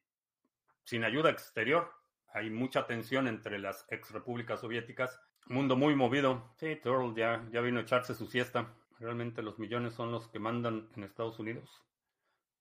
sin 0.84 1.04
ayuda 1.06 1.32
exterior. 1.32 1.92
Hay 2.34 2.52
mucha 2.52 2.86
tensión 2.86 3.28
entre 3.28 3.58
las 3.58 3.88
ex 3.90 4.12
repúblicas 4.12 4.62
soviéticas. 4.62 5.20
Mundo 5.48 5.76
muy 5.76 5.96
movido. 5.96 6.54
Sí, 6.60 6.76
Turtle 6.76 7.20
ya, 7.20 7.44
ya 7.52 7.62
vino 7.62 7.80
a 7.80 7.82
echarse 7.82 8.14
su 8.14 8.28
siesta. 8.28 8.76
Realmente 9.00 9.42
los 9.42 9.60
millones 9.60 9.94
son 9.94 10.12
los 10.12 10.28
que 10.28 10.40
mandan 10.40 10.90
en 10.96 11.04
Estados 11.04 11.40
Unidos. 11.40 11.70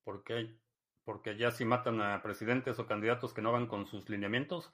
¿Por 0.04 0.22
qué? 0.22 0.58
Porque 1.04 1.30
allá 1.30 1.50
si 1.50 1.64
matan 1.64 2.00
a 2.00 2.22
presidentes 2.22 2.78
o 2.78 2.86
candidatos 2.86 3.32
que 3.32 3.42
no 3.42 3.52
van 3.52 3.66
con 3.66 3.86
sus 3.86 4.08
lineamientos. 4.08 4.72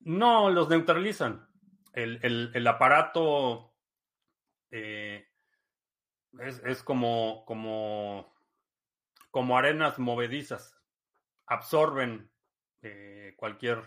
No, 0.00 0.50
los 0.50 0.68
neutralizan. 0.68 1.48
El, 1.92 2.66
aparato 2.66 3.72
eh, 4.70 5.28
es, 6.38 6.62
es, 6.64 6.82
como, 6.82 7.44
como 7.46 8.32
como 9.30 9.56
arenas 9.56 9.98
movedizas, 9.98 10.76
absorben 11.46 12.30
eh, 12.82 13.34
cualquier 13.36 13.82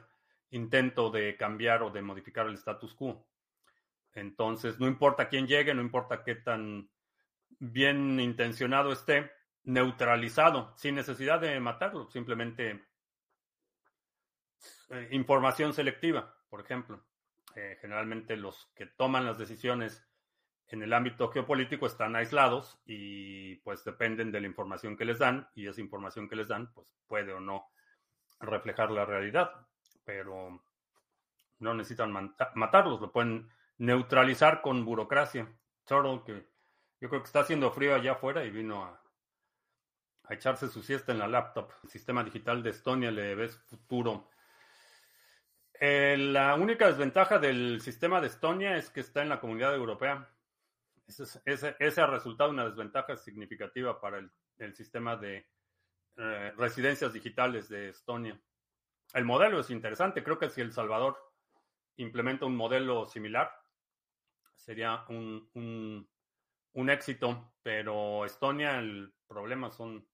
intento 0.51 1.09
de 1.09 1.35
cambiar 1.37 1.83
o 1.83 1.89
de 1.89 2.01
modificar 2.01 2.47
el 2.47 2.55
status 2.55 2.93
quo. 2.93 3.27
Entonces, 4.13 4.79
no 4.79 4.87
importa 4.87 5.27
quién 5.27 5.47
llegue, 5.47 5.73
no 5.73 5.81
importa 5.81 6.23
qué 6.23 6.35
tan 6.35 6.89
bien 7.59 8.19
intencionado 8.19 8.91
esté, 8.91 9.31
neutralizado, 9.63 10.73
sin 10.75 10.95
necesidad 10.95 11.39
de 11.39 11.59
matarlo, 11.59 12.09
simplemente 12.09 12.83
eh, 14.89 15.07
información 15.11 15.73
selectiva, 15.73 16.35
por 16.49 16.61
ejemplo. 16.61 17.03
Eh, 17.55 17.77
generalmente 17.81 18.35
los 18.35 18.71
que 18.75 18.87
toman 18.87 19.25
las 19.25 19.37
decisiones 19.37 20.03
en 20.67 20.81
el 20.81 20.91
ámbito 20.93 21.29
geopolítico 21.29 21.85
están 21.85 22.15
aislados 22.15 22.81
y 22.85 23.57
pues 23.57 23.83
dependen 23.83 24.31
de 24.31 24.41
la 24.41 24.47
información 24.47 24.97
que 24.97 25.05
les 25.05 25.19
dan 25.19 25.47
y 25.53 25.67
esa 25.67 25.81
información 25.81 26.27
que 26.27 26.35
les 26.35 26.47
dan 26.47 26.73
pues 26.73 26.87
puede 27.07 27.31
o 27.31 27.39
no 27.39 27.67
reflejar 28.39 28.89
la 28.89 29.05
realidad, 29.05 29.51
pero 30.03 30.63
no 31.59 31.73
necesitan 31.73 32.11
matarlos, 32.55 32.99
lo 32.99 33.11
pueden 33.11 33.49
neutralizar 33.77 34.61
con 34.61 34.83
burocracia. 34.83 35.47
Turtle, 35.85 36.21
que 36.25 36.52
yo 37.03 37.09
creo 37.09 37.21
que 37.21 37.27
está 37.27 37.41
haciendo 37.41 37.69
frío 37.69 37.93
allá 37.93 38.13
afuera 38.13 38.45
y 38.45 38.49
vino 38.49 38.85
a, 38.85 38.97
echarse 40.29 40.69
su 40.69 40.81
siesta 40.81 41.11
en 41.11 41.19
la 41.19 41.27
laptop. 41.27 41.69
El 41.83 41.89
sistema 41.89 42.23
digital 42.23 42.63
de 42.63 42.69
Estonia 42.69 43.11
le 43.11 43.35
ves 43.35 43.57
futuro. 43.57 44.29
Eh, 45.73 46.15
la 46.17 46.55
única 46.55 46.87
desventaja 46.87 47.39
del 47.39 47.81
sistema 47.81 48.21
de 48.21 48.27
Estonia 48.27 48.77
es 48.77 48.89
que 48.89 49.01
está 49.01 49.21
en 49.21 49.27
la 49.27 49.41
comunidad 49.41 49.75
europea. 49.75 50.33
Ese, 51.05 52.01
ha 52.01 52.07
resultado 52.07 52.51
una 52.51 52.63
desventaja 52.63 53.17
significativa 53.17 53.99
para 53.99 54.19
el, 54.57 54.73
sistema 54.73 55.17
de 55.17 55.45
eh, 56.15 56.53
residencias 56.55 57.11
digitales 57.11 57.67
de 57.67 57.89
Estonia. 57.89 58.39
El 59.13 59.25
modelo 59.25 59.59
es 59.59 59.69
interesante. 59.69 60.23
Creo 60.23 60.39
que 60.39 60.49
si 60.49 60.61
El 60.61 60.71
Salvador 60.71 61.17
implementa 61.97 62.45
un 62.45 62.55
modelo 62.55 63.05
similar, 63.05 63.51
sería 64.55 65.03
un 65.09 66.07
éxito, 66.89 67.53
pero 67.61 68.25
Estonia, 68.25 68.79
el 68.79 69.13
problema 69.27 69.71
son 69.71 70.07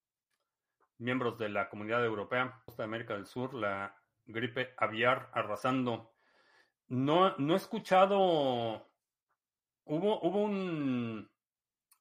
miembros 0.97 1.37
de 1.37 1.49
la 1.49 1.69
comunidad 1.69 2.05
europea, 2.05 2.61
Costa 2.65 2.83
de 2.83 2.87
América 2.87 3.13
del 3.13 3.25
Sur, 3.25 3.53
la 3.53 3.95
gripe 4.25 4.73
aviar 4.77 5.29
arrasando. 5.33 6.13
No, 6.87 7.37
no 7.37 7.53
he 7.53 7.57
escuchado 7.57 8.89
Hubo, 9.89 10.21
hubo 10.21 10.43
un, 10.43 11.27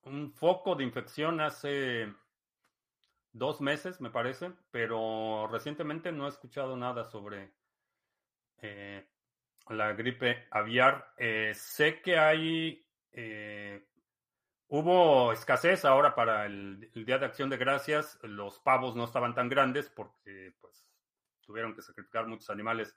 un 0.02 0.32
foco 0.34 0.74
de 0.74 0.84
infección 0.84 1.40
hace 1.40 2.12
dos 3.32 3.62
meses, 3.62 3.98
me 4.02 4.11
parece, 4.11 4.52
pero 4.70 5.48
recientemente 5.50 6.12
no 6.12 6.26
he 6.26 6.28
escuchado 6.28 6.76
nada 6.76 7.06
sobre 7.06 7.54
eh, 8.59 9.09
la 9.70 9.94
gripe 9.94 10.48
aviar. 10.50 11.14
Eh, 11.16 11.52
sé 11.54 12.02
que 12.02 12.18
hay, 12.18 12.86
eh, 13.12 13.88
hubo 14.68 15.32
escasez 15.32 15.84
ahora 15.84 16.14
para 16.14 16.46
el, 16.46 16.90
Día 16.94 17.18
de 17.18 17.26
Acción 17.26 17.50
de 17.50 17.56
Gracias. 17.56 18.18
Los 18.22 18.58
pavos 18.60 18.96
no 18.96 19.04
estaban 19.04 19.34
tan 19.34 19.48
grandes 19.48 19.90
porque 19.90 20.54
pues, 20.60 20.86
tuvieron 21.40 21.74
que 21.74 21.82
sacrificar 21.82 22.26
muchos 22.26 22.50
animales 22.50 22.96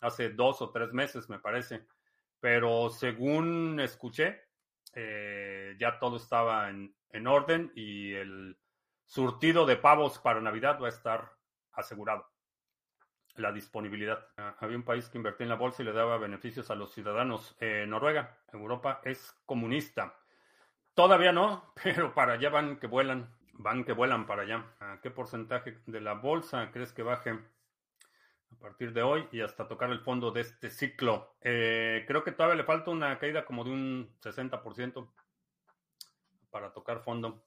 hace 0.00 0.30
dos 0.30 0.60
o 0.62 0.70
tres 0.70 0.92
meses, 0.92 1.28
me 1.28 1.38
parece. 1.38 1.86
Pero 2.40 2.90
según 2.90 3.78
escuché, 3.80 4.42
eh, 4.94 5.76
ya 5.78 5.98
todo 5.98 6.16
estaba 6.16 6.68
en, 6.70 6.94
orden 7.26 7.70
y 7.74 8.14
el 8.14 8.58
surtido 9.04 9.64
de 9.64 9.76
pavos 9.76 10.18
para 10.18 10.40
Navidad 10.40 10.80
va 10.80 10.86
a 10.86 10.90
estar 10.90 11.32
asegurado. 11.72 12.26
La 13.36 13.52
disponibilidad. 13.52 14.26
Ah, 14.36 14.56
había 14.58 14.76
un 14.76 14.82
país 14.82 15.08
que 15.08 15.18
invertía 15.18 15.44
en 15.44 15.50
la 15.50 15.56
bolsa 15.56 15.82
y 15.82 15.86
le 15.86 15.92
daba 15.92 16.18
beneficios 16.18 16.70
a 16.70 16.74
los 16.74 16.92
ciudadanos. 16.92 17.56
Eh, 17.60 17.86
Noruega, 17.86 18.38
Europa 18.52 19.00
es 19.04 19.32
comunista. 19.46 20.21
Todavía 20.94 21.32
no, 21.32 21.72
pero 21.82 22.14
para 22.14 22.34
allá 22.34 22.50
van 22.50 22.78
que 22.78 22.86
vuelan. 22.86 23.34
Van 23.54 23.84
que 23.84 23.92
vuelan 23.92 24.26
para 24.26 24.42
allá. 24.42 24.64
¿A 24.80 25.00
qué 25.02 25.10
porcentaje 25.10 25.78
de 25.86 26.00
la 26.00 26.14
bolsa 26.14 26.70
crees 26.72 26.92
que 26.92 27.02
baje? 27.02 27.38
a 28.52 28.60
partir 28.60 28.92
de 28.92 29.02
hoy 29.02 29.26
y 29.32 29.40
hasta 29.40 29.66
tocar 29.66 29.90
el 29.90 30.00
fondo 30.00 30.30
de 30.30 30.42
este 30.42 30.70
ciclo. 30.70 31.36
Eh, 31.40 32.04
creo 32.06 32.22
que 32.22 32.32
todavía 32.32 32.56
le 32.56 32.64
falta 32.64 32.90
una 32.90 33.18
caída 33.18 33.44
como 33.44 33.64
de 33.64 33.70
un 33.70 34.16
60% 34.20 35.12
para 36.50 36.72
tocar 36.72 37.00
fondo. 37.00 37.44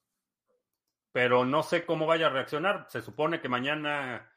Pero 1.11 1.45
no 1.45 1.63
sé 1.63 1.85
cómo 1.85 2.05
vaya 2.05 2.27
a 2.27 2.31
reaccionar. 2.31 2.87
Se 2.89 3.01
supone 3.01 3.39
que 3.39 3.47
mañana 3.47 4.29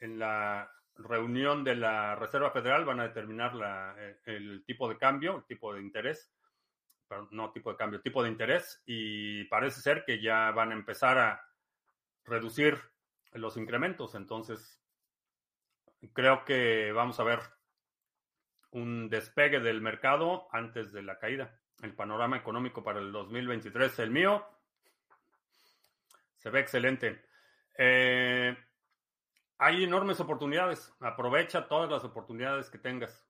en 0.00 0.18
la 0.18 0.70
reunión 0.96 1.64
de 1.64 1.76
la 1.76 2.16
Reserva 2.16 2.50
Federal 2.50 2.84
van 2.84 3.00
a 3.00 3.08
determinar 3.08 3.54
la, 3.54 3.94
eh, 3.98 4.18
el 4.26 4.64
tipo 4.66 4.88
de 4.88 4.98
cambio, 4.98 5.38
el 5.38 5.44
tipo 5.44 5.72
de 5.72 5.80
interés. 5.80 6.30
No 7.30 7.50
tipo 7.52 7.70
de 7.70 7.76
cambio, 7.76 8.00
tipo 8.00 8.22
de 8.22 8.30
interés. 8.30 8.82
Y 8.86 9.44
parece 9.44 9.80
ser 9.80 10.04
que 10.04 10.20
ya 10.20 10.50
van 10.50 10.70
a 10.70 10.74
empezar 10.74 11.18
a 11.18 11.44
reducir 12.24 12.78
los 13.32 13.56
incrementos. 13.56 14.14
Entonces, 14.14 14.80
creo 16.12 16.44
que 16.44 16.92
vamos 16.92 17.18
a 17.20 17.24
ver 17.24 17.40
un 18.70 19.08
despegue 19.08 19.60
del 19.60 19.80
mercado 19.80 20.48
antes 20.52 20.92
de 20.92 21.02
la 21.02 21.18
caída. 21.18 21.58
el 21.80 21.94
panorama 21.94 22.36
económico 22.36 22.82
para 22.82 22.98
el 22.98 23.12
2023. 23.12 24.00
El 24.00 24.10
mío 24.10 24.44
se 26.36 26.50
ve 26.50 26.58
excelente. 26.58 27.24
Eh, 27.76 28.56
hay 29.58 29.84
enormes 29.84 30.18
oportunidades. 30.18 30.92
Aprovecha 31.00 31.68
todas 31.68 31.88
las 31.88 32.02
oportunidades 32.02 32.68
que 32.68 32.78
tengas. 32.78 33.24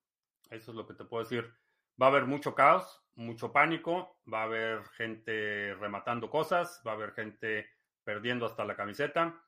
Eso 0.51 0.70
es 0.70 0.76
lo 0.76 0.87
que 0.87 0.95
te 0.95 1.05
puedo 1.05 1.24
decir. 1.24 1.53
Va 2.01 2.07
a 2.07 2.11
haber 2.11 2.26
mucho 2.26 2.55
caos, 2.55 3.03
mucho 3.14 3.53
pánico, 3.53 4.20
va 4.32 4.42
a 4.42 4.44
haber 4.44 4.84
gente 4.90 5.74
rematando 5.74 6.30
cosas, 6.30 6.80
va 6.86 6.92
a 6.92 6.94
haber 6.94 7.12
gente 7.12 7.68
perdiendo 8.05 8.46
hasta 8.46 8.64
la 8.64 8.76
camiseta, 8.76 9.40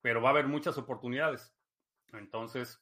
pero 0.00 0.22
va 0.22 0.28
a 0.28 0.32
haber 0.32 0.46
muchas 0.46 0.78
oportunidades. 0.78 1.54
Entonces, 2.12 2.80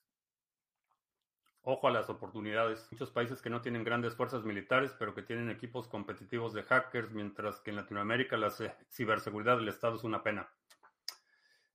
ojo 1.62 1.89
a 1.89 1.91
las 1.91 2.09
oportunidades. 2.11 2.87
Muchos 2.93 3.11
países 3.11 3.41
que 3.41 3.51
no 3.51 3.61
tienen 3.61 3.85
grandes 3.85 4.14
fuerzas 4.14 4.45
militares, 4.45 4.95
pero 4.99 5.14
que 5.14 5.22
tienen 5.22 5.51
equipos 5.51 5.89
competitivos 5.89 6.53
de 6.53 6.62
hackers, 6.62 7.11
mientras 7.11 7.61
que 7.61 7.70
en 7.70 7.77
Latinoamérica 7.77 8.37
la 8.37 8.53
ciberseguridad 8.91 9.57
del 9.57 9.68
Estado 9.68 9.97
es 9.97 10.05
una 10.05 10.22
pena. 10.22 10.49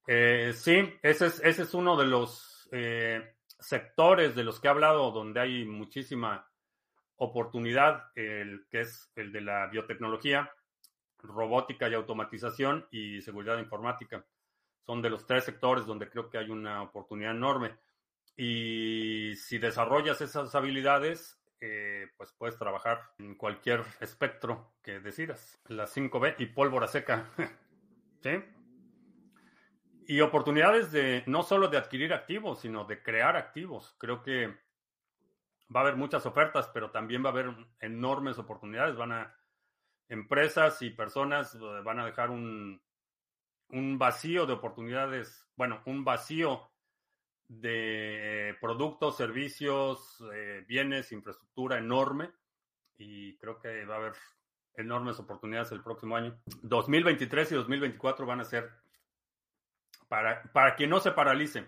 Eh, 0.07 0.53
sí, 0.55 0.93
ese 1.01 1.27
es, 1.27 1.41
ese 1.43 1.63
es 1.63 1.73
uno 1.73 1.97
de 1.97 2.05
los 2.05 2.69
eh, 2.71 3.35
sectores 3.59 4.35
de 4.35 4.43
los 4.43 4.59
que 4.59 4.67
he 4.67 4.71
hablado 4.71 5.11
donde 5.11 5.39
hay 5.39 5.65
muchísima 5.65 6.48
oportunidad, 7.19 8.11
el, 8.15 8.65
que 8.69 8.81
es 8.81 9.11
el 9.15 9.31
de 9.31 9.41
la 9.41 9.67
biotecnología, 9.67 10.51
robótica 11.19 11.87
y 11.89 11.93
automatización 11.93 12.87
y 12.91 13.21
seguridad 13.21 13.59
informática. 13.59 14.25
Son 14.85 15.01
de 15.01 15.09
los 15.09 15.25
tres 15.25 15.43
sectores 15.43 15.85
donde 15.85 16.09
creo 16.09 16.29
que 16.29 16.37
hay 16.37 16.49
una 16.49 16.81
oportunidad 16.81 17.31
enorme. 17.31 17.75
Y 18.35 19.35
si 19.35 19.57
desarrollas 19.57 20.21
esas 20.21 20.55
habilidades, 20.55 21.37
eh, 21.59 22.07
pues 22.15 22.31
puedes 22.37 22.57
trabajar 22.57 23.11
en 23.19 23.35
cualquier 23.35 23.83
espectro 23.99 24.73
que 24.81 24.99
decidas. 24.99 25.59
La 25.67 25.85
5B 25.85 26.35
y 26.39 26.45
pólvora 26.47 26.87
seca. 26.87 27.29
¿Sí? 28.23 28.31
Y 30.07 30.21
oportunidades 30.21 30.91
de 30.91 31.23
no 31.27 31.43
solo 31.43 31.67
de 31.67 31.77
adquirir 31.77 32.13
activos, 32.13 32.61
sino 32.61 32.85
de 32.85 33.03
crear 33.03 33.35
activos. 33.35 33.95
Creo 33.99 34.23
que 34.23 34.57
va 35.73 35.81
a 35.81 35.83
haber 35.83 35.95
muchas 35.95 36.25
ofertas, 36.25 36.69
pero 36.73 36.91
también 36.91 37.23
va 37.23 37.29
a 37.29 37.31
haber 37.31 37.55
enormes 37.79 38.37
oportunidades. 38.37 38.95
Van 38.95 39.11
a 39.11 39.35
empresas 40.07 40.81
y 40.81 40.89
personas 40.89 41.55
eh, 41.55 41.59
van 41.83 41.99
a 41.99 42.05
dejar 42.05 42.31
un, 42.31 42.81
un 43.69 43.97
vacío 43.97 44.45
de 44.45 44.53
oportunidades, 44.53 45.47
bueno, 45.55 45.81
un 45.85 46.03
vacío 46.03 46.69
de 47.47 48.55
productos, 48.61 49.17
servicios, 49.17 50.23
eh, 50.33 50.63
bienes, 50.67 51.11
infraestructura 51.11 51.77
enorme 51.77 52.31
y 52.97 53.37
creo 53.37 53.59
que 53.59 53.85
va 53.85 53.95
a 53.95 53.97
haber 53.97 54.13
enormes 54.75 55.19
oportunidades 55.19 55.71
el 55.71 55.83
próximo 55.83 56.15
año. 56.15 56.39
2023 56.61 57.51
y 57.51 57.55
2024 57.55 58.25
van 58.25 58.41
a 58.41 58.45
ser 58.45 58.69
para, 60.07 60.43
para 60.51 60.75
que 60.75 60.87
no 60.87 60.99
se 60.99 61.11
paralice. 61.11 61.67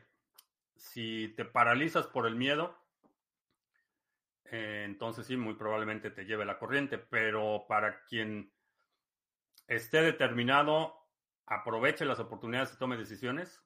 Si 0.76 1.34
te 1.36 1.45
paralizas 1.45 2.08
por 2.08 2.26
el 2.26 2.36
miedo, 2.36 2.80
eh, 4.52 4.84
entonces 4.86 5.26
sí, 5.26 5.38
muy 5.38 5.54
probablemente 5.54 6.12
te 6.12 6.26
lleve 6.26 6.45
la 6.45 6.60
corriente, 6.60 6.97
pero 6.97 7.66
para 7.70 8.04
quien 8.04 8.54
esté 9.66 10.02
determinado, 10.02 10.93
aproveche 11.45 12.04
las 12.04 12.20
oportunidades 12.20 12.74
y 12.74 12.78
tome 12.78 12.97
decisiones, 12.97 13.64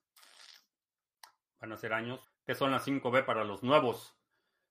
van 1.60 1.72
a 1.72 1.76
ser 1.76 1.92
años. 1.92 2.20
que 2.46 2.54
son 2.54 2.70
las 2.70 2.86
5B 2.86 3.24
para 3.24 3.42
los 3.42 3.64
nuevos? 3.64 4.16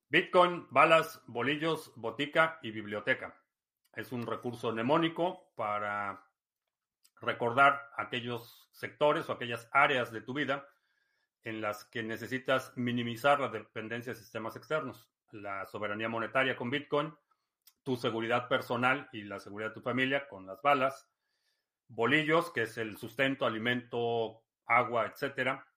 Bitcoin, 0.08 0.66
balas, 0.70 1.22
bolillos, 1.28 1.92
botica 1.98 2.60
y 2.62 2.72
biblioteca. 2.72 3.36
Es 3.92 4.14
un 4.14 4.26
recurso 4.26 4.72
mnemónico 4.72 5.52
para 5.56 6.26
recordar 7.20 7.92
aquellos 7.98 8.70
sectores 8.72 9.28
o 9.28 9.34
aquellas 9.34 9.68
áreas 9.74 10.14
de 10.14 10.22
tu 10.22 10.34
vida 10.34 10.70
en 11.44 11.60
las 11.60 11.84
que 11.84 12.04
necesitas 12.04 12.72
minimizar 12.78 13.42
la 13.42 13.50
dependencia 13.50 14.14
de 14.14 14.20
sistemas 14.20 14.56
externos. 14.56 15.10
La 15.32 15.66
soberanía 15.66 16.10
monetaria 16.10 16.56
con 16.56 16.70
Bitcoin, 16.70 17.14
tu 17.84 17.96
seguridad 17.98 18.48
personal 18.48 19.10
y 19.12 19.24
la 19.24 19.40
seguridad 19.40 19.70
de 19.70 19.76
tu 19.76 19.82
familia 19.82 20.28
con 20.28 20.46
las 20.46 20.62
balas, 20.62 21.10
bolillos, 21.88 22.52
que 22.52 22.64
es 22.64 22.78
el 22.78 22.98
sustento, 22.98 23.46
alimento, 23.46 24.44
agua, 24.66 25.06
etcétera, 25.06 25.68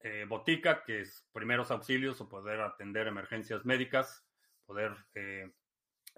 eh, 0.00 0.26
botica, 0.28 0.84
que 0.84 1.00
es 1.00 1.26
primeros 1.32 1.70
auxilios 1.70 2.20
o 2.20 2.28
poder 2.28 2.60
atender 2.60 3.06
emergencias 3.06 3.64
médicas, 3.64 4.24
poder 4.66 4.94
eh, 5.14 5.50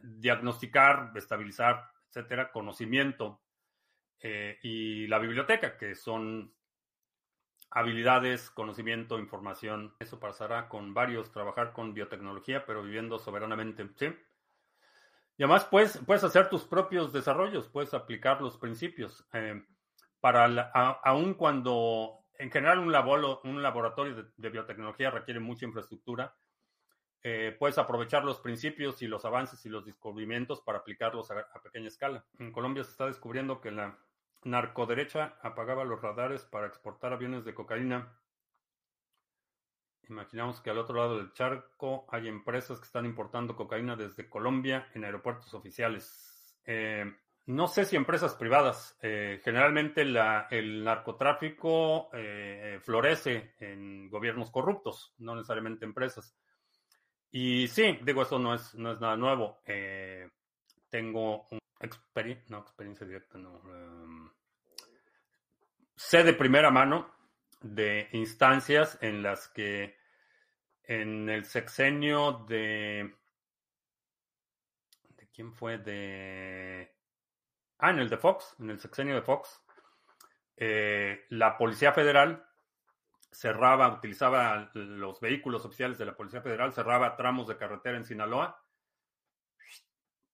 diagnosticar, 0.03 1.13
estabilizar, 1.15 1.91
etcétera, 2.09 2.51
conocimiento, 2.51 3.41
eh, 4.21 4.59
y 4.63 5.07
la 5.07 5.19
biblioteca, 5.19 5.77
que 5.77 5.95
son 5.95 6.53
habilidades, 7.71 8.51
conocimiento, 8.51 9.19
información. 9.19 9.95
Eso 9.99 10.19
pasará 10.19 10.69
con 10.69 10.95
varios, 10.95 11.31
trabajar 11.31 11.73
con 11.73 11.95
biotecnología, 11.95 12.65
pero 12.67 12.83
viviendo 12.83 13.19
soberanamente, 13.19 13.89
¿sí? 13.97 14.07
Y 15.37 15.45
además 15.45 15.65
puedes, 15.67 15.99
puedes 15.99 16.25
hacer 16.25 16.49
tus 16.49 16.65
propios 16.65 17.13
desarrollos, 17.13 17.69
puedes 17.69 17.95
aplicar 17.95 18.41
los 18.41 18.59
principios. 18.59 19.25
Eh, 19.33 19.63
para 20.21 20.47
aun 21.05 21.35
cuando 21.35 22.25
en 22.39 22.51
general 22.51 22.79
un, 22.79 22.93
laboratorio 22.93 24.31
de, 24.37 24.51
biotecnología 24.51 25.11
requiere 25.11 25.41
mucha 25.41 25.65
infraestructura, 25.65 26.37
eh, 27.23 27.55
puedes 27.59 27.79
aprovechar 27.79 28.25
los 28.25 28.41
principios 28.41 29.03
y 29.03 29.09
los 29.09 29.25
avances 29.25 29.65
y 29.67 29.69
los 29.69 29.85
descubrimientos 29.85 30.61
para 30.61 30.79
aplicarlos 30.79 31.31
a, 31.31 31.63
pequeña 31.63 31.89
escala. 31.89 32.25
En 32.39 32.53
Colombia 32.53 32.85
se 32.85 32.93
está 32.93 33.07
descubriendo 33.07 33.61
que 33.61 33.73
la 33.73 33.99
narcoderecha 34.45 35.37
apagaba 35.43 35.85
los 35.85 36.01
radares 36.01 36.45
para 36.45 36.67
exportar 36.67 37.13
aviones 37.13 37.45
de 37.45 37.55
cocaína. 37.55 38.19
Imaginamos 40.09 40.61
que 40.61 40.71
al 40.71 40.79
otro 40.79 40.97
lado 40.97 41.19
del 41.19 41.33
charco 41.33 42.07
hay 42.11 42.29
empresas 42.29 42.79
que 42.79 42.87
están 42.87 43.05
importando 43.05 43.57
cocaína 43.57 43.95
desde 43.95 44.29
Colombia 44.29 44.89
en 44.95 45.05
aeropuertos 45.05 45.53
oficiales. 45.53 46.59
Eh, 46.65 47.05
no 47.47 47.67
sé 47.67 47.85
si 47.85 47.97
empresas 47.97 48.35
privadas. 48.35 48.97
Eh, 49.03 49.41
generalmente 49.43 50.03
el 50.03 50.85
narcotráfico 50.85 52.09
eh, 52.13 52.79
florece 52.83 53.55
en 53.59 54.09
gobiernos 54.09 54.51
corruptos, 54.51 55.15
no 55.19 55.35
necesariamente 55.35 55.85
empresas. 55.85 56.35
Y 57.31 57.69
sí, 57.69 57.99
digo, 58.03 58.23
eso 58.23 58.39
no 58.39 58.55
es, 58.55 58.75
no 58.75 58.93
es 58.93 59.01
nada 59.01 59.17
nuevo. 59.17 59.61
tengo 60.89 61.47
un 61.51 61.59
no, 62.49 62.59
experiencia 62.59 63.07
directa, 63.07 63.39
no. 63.39 63.61
Em, 63.67 64.18
sé 65.99 66.23
de 66.23 66.33
primera 66.33 66.71
mano 66.71 67.13
de 67.61 68.09
instancias 68.13 68.97
en 69.01 69.21
las 69.23 69.49
que 69.49 69.99
en 70.85 71.29
el 71.29 71.45
sexenio 71.45 72.45
de... 72.49 73.15
¿De 75.17 75.29
quién 75.35 75.53
fue? 75.53 75.79
De... 75.79 76.95
Ah, 77.79 77.91
en 77.91 77.99
el 77.99 78.09
de 78.09 78.17
Fox, 78.17 78.55
en 78.61 78.71
el 78.71 78.79
sexenio 78.79 79.17
de 79.17 79.23
Fox, 79.23 79.61
eh, 80.57 81.27
la 81.31 81.59
Policía 81.59 81.93
Federal 81.93 82.47
cerraba, 83.33 83.89
utilizaba 83.89 84.71
los 84.75 85.21
vehículos 85.21 85.65
oficiales 85.65 85.99
de 85.99 86.07
la 86.07 86.17
Policía 86.17 86.43
Federal, 86.43 86.73
cerraba 86.73 87.17
tramos 87.17 87.49
de 87.49 87.57
carretera 87.57 87.97
en 87.97 88.05
Sinaloa 88.05 88.65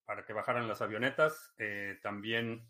para 0.05 0.27
que 0.27 0.35
bajaran 0.35 0.69
las 0.69 0.83
avionetas. 0.83 1.55
Eh, 1.57 1.99
también 2.03 2.69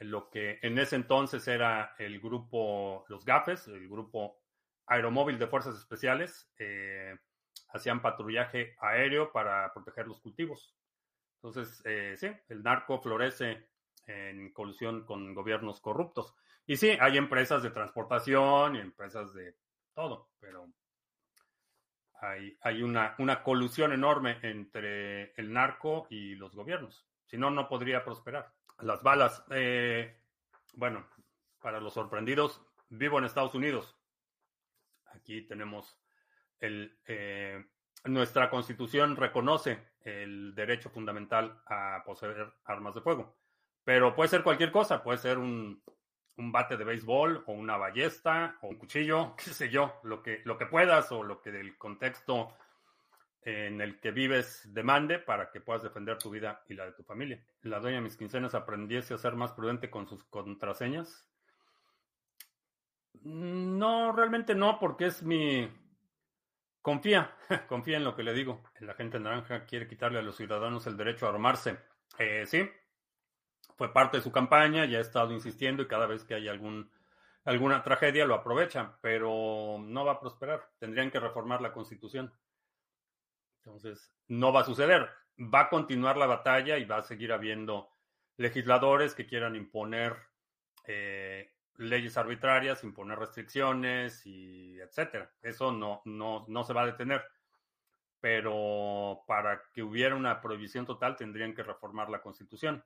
lo 0.00 0.30
que 0.30 0.58
en 0.62 0.78
ese 0.78 0.96
entonces 0.96 1.46
era 1.48 1.94
el 1.98 2.20
grupo, 2.20 3.04
los 3.08 3.24
GAFES, 3.24 3.68
el 3.68 3.88
grupo 3.88 4.40
aeromóvil 4.86 5.38
de 5.38 5.46
fuerzas 5.46 5.76
especiales, 5.76 6.50
eh, 6.58 7.16
hacían 7.68 8.02
patrullaje 8.02 8.76
aéreo 8.80 9.32
para 9.32 9.72
proteger 9.72 10.06
los 10.06 10.20
cultivos. 10.20 10.74
Entonces, 11.36 11.82
eh, 11.84 12.14
sí, 12.16 12.28
el 12.48 12.62
narco 12.62 13.00
florece 13.00 13.68
en 14.06 14.52
colusión 14.52 15.04
con 15.04 15.34
gobiernos 15.34 15.80
corruptos. 15.80 16.34
Y 16.66 16.76
sí, 16.76 16.96
hay 17.00 17.18
empresas 17.18 17.62
de 17.62 17.70
transportación 17.70 18.76
y 18.76 18.80
empresas 18.80 19.34
de 19.34 19.56
todo, 19.94 20.30
pero 20.40 20.68
hay, 22.62 22.82
una, 22.82 23.14
una 23.18 23.42
colusión 23.42 23.92
enorme 23.92 24.38
entre 24.42 25.32
el 25.34 25.52
narco 25.52 26.06
y 26.08 26.34
los 26.36 26.54
gobiernos. 26.54 27.06
Si 27.26 27.36
no, 27.36 27.50
no 27.50 27.68
podría 27.68 28.04
prosperar. 28.04 28.53
Las 28.80 29.02
balas, 29.02 29.44
eh, 29.50 30.20
bueno, 30.74 31.06
para 31.60 31.80
los 31.80 31.94
sorprendidos, 31.94 32.60
vivo 32.88 33.18
en 33.18 33.24
Estados 33.24 33.54
Unidos. 33.54 33.96
Aquí 35.06 35.42
tenemos 35.42 35.98
el, 36.60 36.98
eh, 37.06 37.64
nuestra 38.04 38.50
constitución 38.50 39.16
reconoce 39.16 39.94
el 40.00 40.54
derecho 40.54 40.90
fundamental 40.90 41.62
a 41.66 42.02
poseer 42.04 42.52
armas 42.64 42.94
de 42.94 43.00
fuego, 43.00 43.38
pero 43.84 44.14
puede 44.14 44.28
ser 44.28 44.42
cualquier 44.42 44.70
cosa, 44.70 45.02
puede 45.02 45.18
ser 45.18 45.38
un, 45.38 45.82
un 46.36 46.52
bate 46.52 46.76
de 46.76 46.84
béisbol 46.84 47.44
o 47.46 47.52
una 47.52 47.76
ballesta 47.76 48.58
o 48.60 48.68
un 48.68 48.76
cuchillo, 48.76 49.34
qué 49.36 49.50
sé 49.50 49.70
yo, 49.70 50.00
lo 50.02 50.22
que, 50.22 50.42
lo 50.44 50.58
que 50.58 50.66
puedas 50.66 51.10
o 51.12 51.22
lo 51.22 51.40
que 51.40 51.52
del 51.52 51.78
contexto 51.78 52.56
en 53.44 53.80
el 53.80 54.00
que 54.00 54.10
vives 54.10 54.62
demande 54.72 55.18
para 55.18 55.50
que 55.50 55.60
puedas 55.60 55.82
defender 55.82 56.18
tu 56.18 56.30
vida 56.30 56.62
y 56.68 56.74
la 56.74 56.86
de 56.86 56.92
tu 56.92 57.02
familia. 57.02 57.44
La 57.62 57.78
dueña 57.78 57.98
de 57.98 58.02
mis 58.04 58.16
quincenas 58.16 58.54
aprendiese 58.54 59.14
a 59.14 59.18
ser 59.18 59.34
más 59.34 59.52
prudente 59.52 59.90
con 59.90 60.08
sus 60.08 60.24
contraseñas. 60.24 61.28
No, 63.22 64.12
realmente 64.12 64.54
no, 64.54 64.78
porque 64.78 65.06
es 65.06 65.22
mi... 65.22 65.70
Confía, 66.80 67.34
confía 67.68 67.96
en 67.98 68.04
lo 68.04 68.16
que 68.16 68.22
le 68.22 68.32
digo. 68.32 68.62
La 68.80 68.94
gente 68.94 69.20
naranja 69.20 69.64
quiere 69.66 69.88
quitarle 69.88 70.18
a 70.18 70.22
los 70.22 70.36
ciudadanos 70.36 70.86
el 70.86 70.96
derecho 70.96 71.26
a 71.26 71.30
armarse. 71.30 71.78
Eh, 72.18 72.44
sí, 72.46 72.68
fue 73.76 73.92
parte 73.92 74.18
de 74.18 74.22
su 74.22 74.32
campaña, 74.32 74.84
ya 74.84 74.98
ha 74.98 75.02
estado 75.02 75.32
insistiendo 75.32 75.82
y 75.82 75.88
cada 75.88 76.06
vez 76.06 76.24
que 76.24 76.34
hay 76.34 76.48
algún, 76.48 76.90
alguna 77.44 77.82
tragedia 77.82 78.26
lo 78.26 78.34
aprovecha, 78.34 78.98
pero 79.00 79.78
no 79.80 80.04
va 80.04 80.12
a 80.12 80.20
prosperar. 80.20 80.68
Tendrían 80.78 81.10
que 81.10 81.20
reformar 81.20 81.60
la 81.60 81.72
constitución. 81.72 82.32
Entonces, 83.64 84.12
no 84.28 84.52
va 84.52 84.60
a 84.60 84.64
suceder. 84.64 85.08
Va 85.38 85.60
a 85.60 85.68
continuar 85.68 86.16
la 86.16 86.26
batalla 86.26 86.78
y 86.78 86.84
va 86.84 86.98
a 86.98 87.02
seguir 87.02 87.32
habiendo 87.32 87.90
legisladores 88.36 89.14
que 89.14 89.26
quieran 89.26 89.56
imponer 89.56 90.16
eh, 90.86 91.54
leyes 91.76 92.16
arbitrarias, 92.16 92.84
imponer 92.84 93.18
restricciones 93.18 94.26
y 94.26 94.78
etcétera. 94.80 95.32
Eso 95.42 95.72
no, 95.72 96.02
no, 96.04 96.44
no 96.48 96.64
se 96.64 96.72
va 96.72 96.82
a 96.82 96.86
detener. 96.86 97.24
Pero 98.20 99.24
para 99.26 99.62
que 99.72 99.82
hubiera 99.82 100.14
una 100.14 100.40
prohibición 100.40 100.86
total 100.86 101.16
tendrían 101.16 101.54
que 101.54 101.62
reformar 101.62 102.10
la 102.10 102.22
Constitución. 102.22 102.84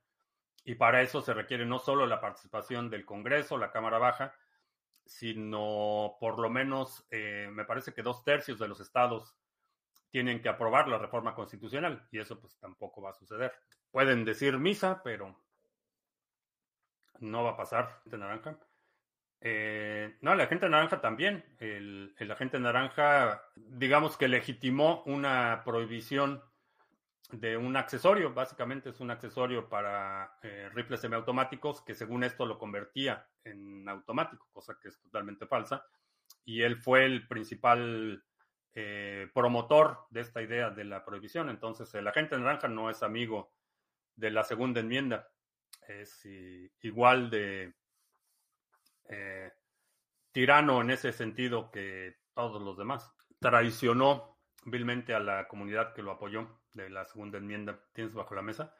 Y 0.65 0.75
para 0.75 1.03
eso 1.03 1.23
se 1.23 1.35
requiere 1.35 1.65
no 1.67 1.79
solo 1.79 2.07
la 2.07 2.21
participación 2.21 2.91
del 2.91 3.05
Congreso, 3.05 3.59
la 3.59 3.71
Cámara 3.71 3.99
Baja, 3.99 4.35
sino 5.05 6.17
por 6.21 6.39
lo 6.39 6.51
menos, 6.51 7.07
eh, 7.11 7.49
me 7.51 7.65
parece 7.65 7.95
que 7.95 8.03
dos 8.03 8.23
tercios 8.25 8.59
de 8.59 8.69
los 8.69 8.81
estados 8.81 9.35
tienen 10.11 10.41
que 10.41 10.49
aprobar 10.49 10.89
la 10.89 10.99
reforma 10.99 11.35
constitucional. 11.35 12.07
Y 12.11 12.19
eso 12.19 12.41
pues 12.41 12.57
tampoco 12.59 13.03
va 13.03 13.11
a 13.11 13.15
suceder. 13.15 13.53
Pueden 13.91 14.25
decir 14.25 14.59
misa, 14.59 15.03
pero 15.03 15.37
no 17.21 17.45
va 17.45 17.51
a 17.51 17.57
pasar 17.57 18.01
de 18.05 18.19
naranja. 18.19 18.59
Eh, 19.41 20.17
no, 20.21 20.35
la 20.35 20.47
gente 20.47 20.69
naranja 20.69 21.01
también. 21.01 21.45
El, 21.59 22.15
el, 22.19 22.31
agente 22.31 22.59
naranja, 22.59 23.43
digamos 23.55 24.17
que 24.17 24.29
legitimó 24.29 25.03
una 25.07 25.63
prohibición 25.65 26.43
de 27.31 27.57
un 27.57 27.77
accesorio. 27.77 28.33
Básicamente 28.33 28.91
es 28.91 29.01
un 29.01 29.11
accesorio 29.11 29.69
para 29.69 30.39
eh, 30.43 30.69
rifles 30.75 31.01
semiautomáticos 31.01 31.83
que 31.83 31.95
según 31.95 32.25
esto 32.25 32.47
lo 32.47 32.59
convertía 32.59 33.27
en 33.45 33.89
automático, 33.89 34.49
cosa 34.53 34.77
que 34.81 34.89
es 34.89 34.99
totalmente 35.01 35.47
falsa. 35.47 35.85
Y 36.45 36.63
él 36.63 36.77
fue 36.77 37.05
el 37.05 37.27
principal 37.29 38.25
eh, 38.75 39.29
promotor 39.35 40.07
de 40.11 40.21
esta 40.21 40.43
idea 40.43 40.71
de 40.71 40.85
la 40.85 41.05
prohibición. 41.05 41.49
Entonces, 41.49 41.93
el 41.95 42.07
agente 42.07 42.39
naranja 42.39 42.69
no 42.69 42.91
es 42.91 43.03
amigo 43.03 43.53
de 44.15 44.31
la 44.31 44.45
segunda 44.45 44.81
enmienda. 44.81 45.29
Es 45.87 46.27
igual 46.83 47.31
de 47.31 47.75
eh, 49.09 49.53
tirano 50.33 50.83
en 50.83 50.91
ese 50.91 51.13
sentido 51.13 51.71
que 51.71 52.17
todos 52.35 52.63
los 52.63 52.77
demás. 52.77 53.11
Traicionó 53.41 54.39
vilmente 54.65 55.15
a 55.15 55.21
la 55.21 55.49
comunidad 55.49 55.95
que 55.95 56.03
lo 56.03 56.13
apoyó 56.13 56.61
de 56.73 56.91
la 56.91 57.05
segunda 57.07 57.39
enmienda. 57.39 57.81
Tienes 57.93 58.15
bajo 58.15 58.35
la 58.35 58.43
mesa. 58.43 58.75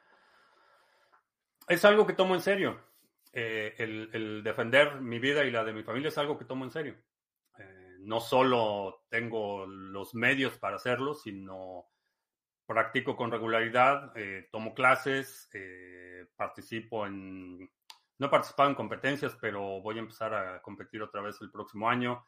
Es 1.67 1.83
algo 1.85 2.05
que 2.05 2.13
tomo 2.13 2.35
en 2.35 2.41
serio. 2.41 2.79
Eh, 3.31 3.75
el, 3.77 4.41
defender 4.43 5.01
mi 5.01 5.19
vida 5.19 5.43
y 5.45 5.51
la 5.51 5.63
de 5.63 5.71
mi 5.71 5.83
familia 5.83 6.09
es 6.09 6.17
algo 6.17 6.37
que 6.37 6.45
tomo 6.45 6.65
en 6.65 6.71
serio. 6.71 6.95
Eh, 7.99 8.03
no 8.05 8.19
solo 8.19 9.05
tengo 9.09 9.65
los 9.65 10.15
medios 10.15 10.57
para 10.57 10.77
hacerlo, 10.77 11.13
sino 11.13 11.85
practico 12.65 13.15
con 13.15 13.31
regularidad, 13.31 14.13
tomo 14.51 14.75
clases, 14.75 15.49
participo 16.35 17.07
en 17.07 17.67
no 18.19 18.27
he 18.27 18.29
participado 18.29 18.69
en 18.69 18.75
competencias, 18.75 19.35
pero 19.39 19.81
voy 19.81 19.95
a 19.95 20.01
empezar 20.01 20.33
a 20.33 20.61
competir 20.61 21.01
otra 21.01 21.21
vez 21.21 21.37
el 21.41 21.49
próximo 21.49 21.89
año. 21.89 22.25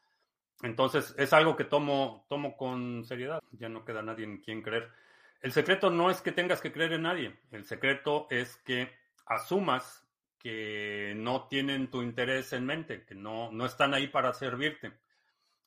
Entonces, 0.63 1.13
es 1.17 1.33
algo 1.33 1.57
que 1.57 1.65
tomo, 1.65 2.25
tomo 2.29 2.55
con 2.55 3.03
seriedad. 3.03 3.41
Ya 3.51 3.67
no 3.67 3.83
queda 3.83 4.01
nadie 4.01 4.23
en 4.23 4.37
quien 4.37 4.61
creer. 4.61 4.89
El 5.41 5.51
secreto 5.51 5.89
no 5.89 6.09
es 6.09 6.21
que 6.21 6.31
tengas 6.31 6.61
que 6.61 6.71
creer 6.71 6.93
en 6.93 7.01
nadie. 7.01 7.37
El 7.51 7.65
secreto 7.65 8.27
es 8.29 8.55
que 8.57 8.89
asumas 9.25 10.07
que 10.39 11.13
no 11.17 11.47
tienen 11.49 11.91
tu 11.91 12.01
interés 12.01 12.53
en 12.53 12.65
mente, 12.65 13.05
que 13.05 13.13
no, 13.13 13.51
no 13.51 13.65
están 13.65 13.93
ahí 13.93 14.07
para 14.07 14.33
servirte. 14.33 14.93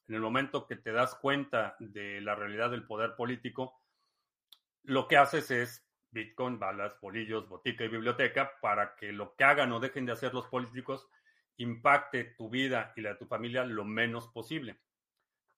En 0.09 0.15
el 0.15 0.21
momento 0.21 0.67
que 0.67 0.77
te 0.77 0.93
das 0.93 1.15
cuenta 1.15 1.77
de 1.79 2.21
la 2.21 2.35
realidad 2.35 2.71
del 2.71 2.87
poder 2.87 3.17
político, 3.17 3.81
lo 4.83 5.09
que 5.09 5.17
haces 5.17 5.51
es 5.51 5.89
Bitcoin, 6.11 6.59
balas, 6.59 6.99
bolillos, 7.01 7.49
botica 7.49 7.85
y 7.85 7.89
biblioteca 7.89 8.53
para 8.61 8.95
que 8.95 9.13
lo 9.13 9.35
que 9.35 9.45
hagan 9.45 9.73
o 9.73 9.81
dejen 9.81 10.07
de 10.07 10.13
hacer 10.13 10.33
los 10.33 10.47
políticos 10.47 11.09
impacte 11.57 12.25
tu 12.37 12.49
vida 12.49 12.93
y 12.97 13.01
la 13.01 13.11
de 13.11 13.17
tu 13.17 13.27
familia 13.27 13.65
lo 13.65 13.85
menos 13.85 14.29
posible. 14.29 14.81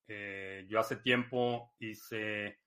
Eh, 0.09 0.65
yo 0.69 0.79
hace 0.79 0.97
tiempo 0.97 1.75
hice 1.79 2.61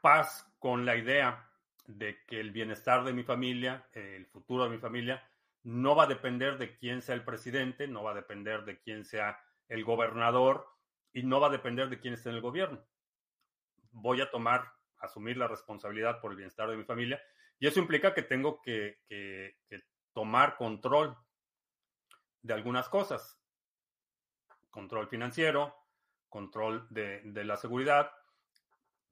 paz 0.00 0.50
con 0.58 0.86
la 0.86 0.96
idea 0.96 1.50
de 1.86 2.24
que 2.26 2.40
el 2.40 2.50
bienestar 2.50 3.04
de 3.04 3.12
mi 3.12 3.22
familia, 3.22 3.88
el 3.92 4.26
futuro 4.26 4.64
de 4.64 4.70
mi 4.70 4.78
familia, 4.78 5.22
no 5.62 5.94
va 5.96 6.04
a 6.04 6.08
depender 6.08 6.58
de 6.58 6.76
quién 6.76 7.02
sea 7.02 7.14
el 7.14 7.24
presidente, 7.24 7.88
no 7.88 8.02
va 8.02 8.12
a 8.12 8.14
depender 8.14 8.64
de 8.64 8.80
quién 8.80 9.04
sea 9.04 9.38
el 9.68 9.84
gobernador 9.84 10.66
y 11.12 11.22
no 11.22 11.40
va 11.40 11.48
a 11.48 11.50
depender 11.50 11.88
de 11.88 12.00
quién 12.00 12.14
esté 12.14 12.30
en 12.30 12.36
el 12.36 12.40
gobierno. 12.40 12.84
Voy 13.90 14.20
a 14.20 14.30
tomar 14.30 14.72
asumir 15.00 15.36
la 15.36 15.48
responsabilidad 15.48 16.20
por 16.20 16.32
el 16.32 16.36
bienestar 16.36 16.68
de 16.68 16.76
mi 16.76 16.84
familia. 16.84 17.20
Y 17.58 17.66
eso 17.66 17.80
implica 17.80 18.14
que 18.14 18.22
tengo 18.22 18.60
que, 18.62 18.98
tomar 20.12 20.56
control 20.56 21.16
de 22.42 22.54
algunas 22.54 22.88
cosas. 22.88 23.40
Control 24.70 25.08
financiero, 25.08 25.74
control 26.28 26.86
de, 26.90 27.22
la 27.44 27.56
seguridad, 27.56 28.10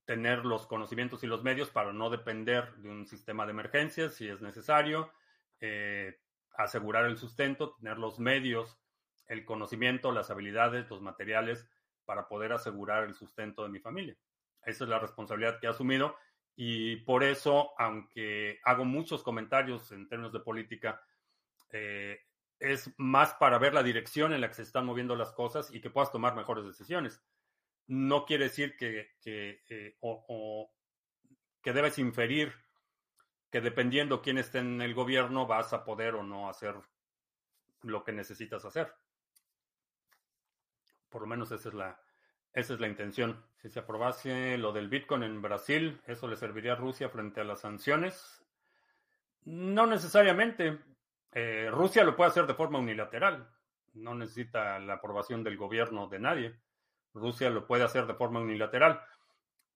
tener 0.04 0.44
los 0.44 0.66
conocimientos 0.66 1.24
y 1.24 1.26
los 1.26 1.42
medios 1.42 1.70
para 1.70 1.92
no 1.92 2.10
depender 2.10 2.74
de 2.76 2.88
un 2.88 3.06
sistema 3.06 3.44
de 3.46 3.52
emergencias 3.52 4.14
si 4.14 4.28
es 4.28 4.40
necesario, 4.40 5.12
eh, 5.60 6.20
asegurar 6.56 7.06
el 7.06 7.18
sustento, 7.18 7.74
tener 7.74 7.98
los 7.98 8.18
medios, 8.18 8.78
el 9.28 9.44
conocimiento, 9.44 10.12
las 10.12 10.30
habilidades, 10.30 10.88
los 10.90 11.02
materiales 11.02 11.68
para 12.04 12.28
poder 12.28 12.52
asegurar 12.52 13.04
el 13.04 13.14
sustento 13.14 13.62
de 13.62 13.70
mi 13.70 13.80
familia. 13.80 14.16
Esa 14.62 14.84
es 14.84 14.90
la 14.90 14.98
responsabilidad 14.98 15.58
que 15.60 15.66
he 15.66 15.70
asumido 15.70 16.16
y 16.56 16.96
por 16.96 17.22
eso, 17.22 17.72
aunque 17.78 18.60
hago 18.64 18.84
muchos 18.84 19.22
comentarios 19.22 19.92
en 19.92 20.08
términos 20.08 20.32
de 20.32 20.40
política, 20.40 21.02
eh, 21.70 22.20
es 22.58 22.90
más 22.96 23.34
para 23.34 23.58
ver 23.58 23.74
la 23.74 23.82
dirección 23.82 24.32
en 24.32 24.40
la 24.40 24.48
que 24.48 24.54
se 24.54 24.62
están 24.62 24.86
moviendo 24.86 25.14
las 25.14 25.32
cosas 25.32 25.70
y 25.72 25.80
que 25.80 25.90
puedas 25.90 26.10
tomar 26.10 26.34
mejores 26.34 26.64
decisiones. 26.64 27.22
No 27.86 28.24
quiere 28.24 28.44
decir 28.44 28.76
que, 28.76 29.10
que 29.20 29.62
eh, 29.68 29.96
o, 30.00 30.72
que 31.62 31.72
debes 31.72 31.98
inferir 31.98 32.54
que 33.50 33.60
dependiendo 33.60 34.22
quién 34.22 34.38
esté 34.38 34.58
en 34.58 34.80
el 34.80 34.94
gobierno 34.94 35.46
vas 35.46 35.72
a 35.72 35.84
poder 35.84 36.14
o 36.14 36.22
no 36.22 36.48
hacer 36.48 36.74
lo 37.82 38.02
que 38.02 38.12
necesitas 38.12 38.64
hacer. 38.64 38.92
Por 41.08 41.22
lo 41.22 41.26
menos 41.26 41.50
esa 41.52 41.68
es 41.68 41.74
la, 41.74 42.00
esa 42.52 42.74
es 42.74 42.80
la 42.80 42.88
intención. 42.88 43.44
Si 43.56 43.68
se 43.68 43.80
aprobase 43.80 44.56
lo 44.58 44.72
del 44.72 44.88
Bitcoin 44.88 45.22
en 45.22 45.42
Brasil, 45.42 46.00
¿eso 46.06 46.26
le 46.26 46.36
serviría 46.36 46.72
a 46.72 46.76
Rusia 46.76 47.08
frente 47.08 47.40
a 47.40 47.44
las 47.44 47.60
sanciones? 47.60 48.42
No 49.44 49.86
necesariamente. 49.86 50.78
Eh, 51.32 51.68
Rusia 51.70 52.02
lo 52.02 52.16
puede 52.16 52.30
hacer 52.30 52.46
de 52.46 52.54
forma 52.54 52.78
unilateral. 52.78 53.48
No 53.92 54.14
necesita 54.14 54.78
la 54.78 54.94
aprobación 54.94 55.44
del 55.44 55.56
gobierno 55.56 56.08
de 56.08 56.18
nadie. 56.18 56.56
Rusia 57.12 57.50
lo 57.50 57.66
puede 57.66 57.84
hacer 57.84 58.06
de 58.06 58.14
forma 58.14 58.40
unilateral. 58.40 59.02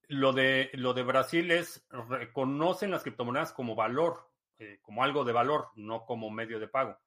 Lo 0.09 0.33
de, 0.33 0.71
lo 0.73 0.95
de 0.95 1.03
Brasil 1.03 1.51
es, 1.51 1.87
reconocen 2.09 2.91
las 2.91 3.03
criptomonedas 3.03 3.53
como 3.53 3.75
valor, 3.75 4.31
eh, 4.59 4.79
como 4.83 5.05
algo 5.05 5.25
de 5.25 5.33
valor, 5.33 5.69
no 5.77 6.05
como 6.05 6.31
medio 6.31 6.59
de 6.59 6.69
pago. 6.69 6.99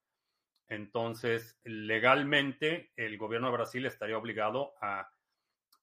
Entonces, 0.68 1.60
legalmente, 1.64 2.92
el 2.96 3.18
gobierno 3.18 3.48
de 3.48 3.54
Brasil 3.54 3.86
estaría 3.86 4.18
obligado 4.18 4.74
a 4.82 5.10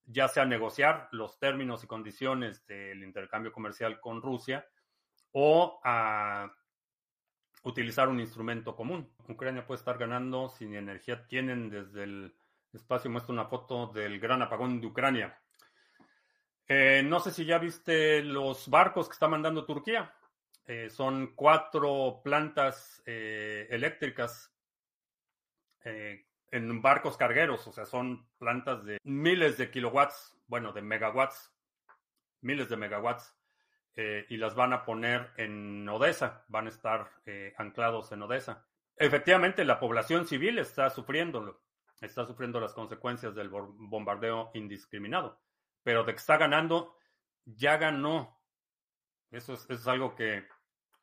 ya 0.07 0.27
sea 0.29 0.45
negociar 0.45 1.09
los 1.13 1.39
términos 1.39 1.85
y 1.85 1.87
condiciones 1.87 2.67
del 2.67 3.03
intercambio 3.05 3.53
comercial 3.53 4.01
con 4.01 4.21
Rusia 4.21 4.67
o 5.33 5.81
a 5.85 6.51
utilizar 7.63 8.09
un 8.09 8.21
instrumento 8.21 8.75
común. 8.75 9.13
Ucrania 9.29 9.67
puede 9.67 9.79
estar 9.79 9.99
ganando 9.99 10.49
sin 10.49 10.75
energía. 10.75 11.27
Tienen 11.27 11.71
desde 11.71 12.05
el 12.05 12.35
espacio, 12.73 13.11
muestra 13.11 13.33
una 13.33 13.47
foto 13.47 13.87
del 13.89 14.19
gran 14.19 14.43
apagón 14.43 14.81
de 14.81 14.87
Ucrania. 14.87 15.39
Eh, 16.67 17.03
no 17.05 17.21
sé 17.21 17.31
si 17.31 17.45
ya 17.45 17.59
viste 17.59 18.23
los 18.23 18.69
barcos 18.69 19.09
que 19.09 19.15
está 19.15 19.29
mandando 19.29 19.65
Turquía. 19.65 20.15
Eh, 20.67 20.89
son 20.89 21.35
cuatro 21.35 22.21
plantas 22.23 23.03
eh, 23.05 23.67
eléctricas 23.71 24.55
en 25.85 26.83
barcos 26.83 27.17
cargueros, 27.17 27.67
o 27.67 27.73
sea, 27.73 27.85
son 27.85 28.29
plantas 28.39 28.85
de 28.85 28.99
miles 29.05 29.57
de 29.57 29.71
kilowatts, 29.71 30.37
bueno, 30.47 30.73
de 30.73 30.83
megawatts, 30.83 31.53
miles 32.41 32.69
de 32.69 32.77
megawatts, 32.77 33.37
eh, 33.97 34.27
y 34.29 34.37
las 34.37 34.55
van 34.55 34.73
a 34.73 34.85
poner 34.85 35.31
en 35.37 35.89
Odessa, 35.89 36.45
van 36.49 36.67
a 36.67 36.71
estar 36.71 37.11
eh, 37.27 37.55
anclados 37.59 38.11
en 38.13 38.23
Odessa. 38.23 38.67
Efectivamente, 38.97 39.65
la 39.65 39.81
población 39.81 40.27
civil 40.27 40.59
está 40.59 40.91
sufriéndolo, 40.91 41.63
está 42.01 42.25
sufriendo 42.25 42.61
las 42.61 42.73
consecuencias 42.73 43.35
del 43.35 43.49
bombardeo 43.49 44.51
indiscriminado, 44.55 45.41
pero 45.83 46.05
de 46.05 46.13
que 46.13 46.19
está 46.19 46.37
ganando, 46.37 46.97
ya 47.45 47.77
ganó. 47.77 48.41
Eso 49.31 49.55
es, 49.55 49.87
algo 49.87 50.15
que 50.15 50.47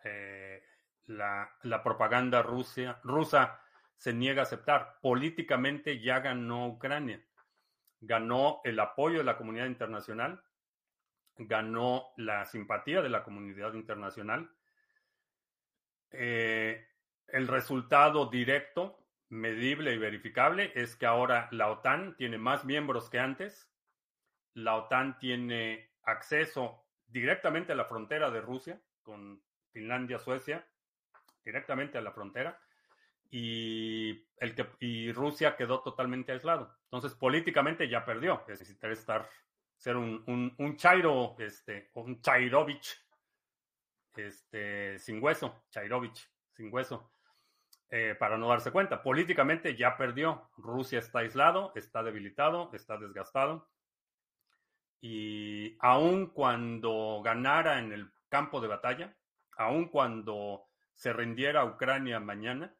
eh, 0.03 0.63
la, 1.05 1.49
la, 1.63 1.83
propaganda 1.83 2.41
Rusia, 2.41 2.99
rusa 3.03 3.61
se 3.97 4.13
niega 4.13 4.41
a 4.41 4.43
aceptar. 4.43 4.99
Políticamente 5.01 5.99
ya 5.99 6.19
ganó 6.19 6.67
Ucrania. 6.67 7.23
Ganó 7.99 8.61
el 8.63 8.79
apoyo 8.79 9.17
de 9.17 9.23
la 9.23 9.37
comunidad 9.37 9.65
internacional, 9.65 10.43
ganó 11.35 12.09
la 12.15 12.45
simpatía 12.45 13.01
de 13.01 13.09
la 13.09 13.23
comunidad 13.23 13.73
internacional. 13.73 14.51
Eh, 16.11 16.87
el 17.27 17.47
resultado 17.47 18.27
directo, 18.27 19.03
medible 19.29 19.93
y 19.93 19.97
verificable 19.97 20.71
es 20.75 20.95
que 20.95 21.05
ahora 21.05 21.49
la 21.51 21.69
OTAN 21.69 22.15
tiene 22.15 22.37
más 22.37 22.65
miembros 22.65 23.09
que 23.09 23.19
antes. 23.19 23.69
La 24.53 24.75
OTAN 24.75 25.17
tiene 25.17 25.91
acceso 26.03 26.85
directamente 27.07 27.73
a 27.73 27.75
la 27.75 27.85
frontera 27.85 28.29
de 28.31 28.41
Rusia 28.41 28.79
con 29.01 29.41
Finlandia, 29.71 30.19
Suecia, 30.19 30.65
directamente 31.43 31.97
a 31.97 32.01
la 32.01 32.11
frontera. 32.11 32.59
Y, 33.29 34.27
el 34.37 34.55
que, 34.55 34.67
y 34.79 35.11
Rusia 35.11 35.55
quedó 35.55 35.81
totalmente 35.81 36.31
aislado. 36.31 36.75
Entonces, 36.85 37.13
políticamente 37.13 37.89
ya 37.89 38.05
perdió. 38.05 38.43
Necesitaría 38.47 38.93
estar, 38.93 39.29
ser 39.75 39.97
un, 39.97 40.23
un, 40.27 40.55
un 40.57 40.77
Chairo, 40.77 41.35
este, 41.39 41.91
un 41.93 42.21
Chairovich, 42.21 43.05
este, 44.15 44.97
sin 44.99 45.21
hueso, 45.21 45.63
Chairovich, 45.69 46.29
sin 46.53 46.73
hueso. 46.73 47.11
Eh, 47.89 48.15
para 48.19 48.37
no 48.37 48.49
darse 48.49 48.71
cuenta. 48.71 49.01
Políticamente 49.01 49.75
ya 49.75 49.95
perdió. 49.95 50.49
Rusia 50.57 50.99
está 50.99 51.19
aislado, 51.19 51.71
está 51.75 52.03
debilitado, 52.03 52.69
está 52.73 52.97
desgastado. 52.97 53.69
Y 54.99 55.77
aun 55.79 56.27
cuando 56.27 57.21
ganara 57.23 57.79
en 57.79 57.93
el 57.93 58.11
campo 58.27 58.59
de 58.59 58.67
batalla, 58.67 59.15
aun 59.55 59.87
cuando 59.87 60.65
se 60.95 61.13
rindiera 61.13 61.63
Ucrania 61.63 62.19
mañana, 62.19 62.75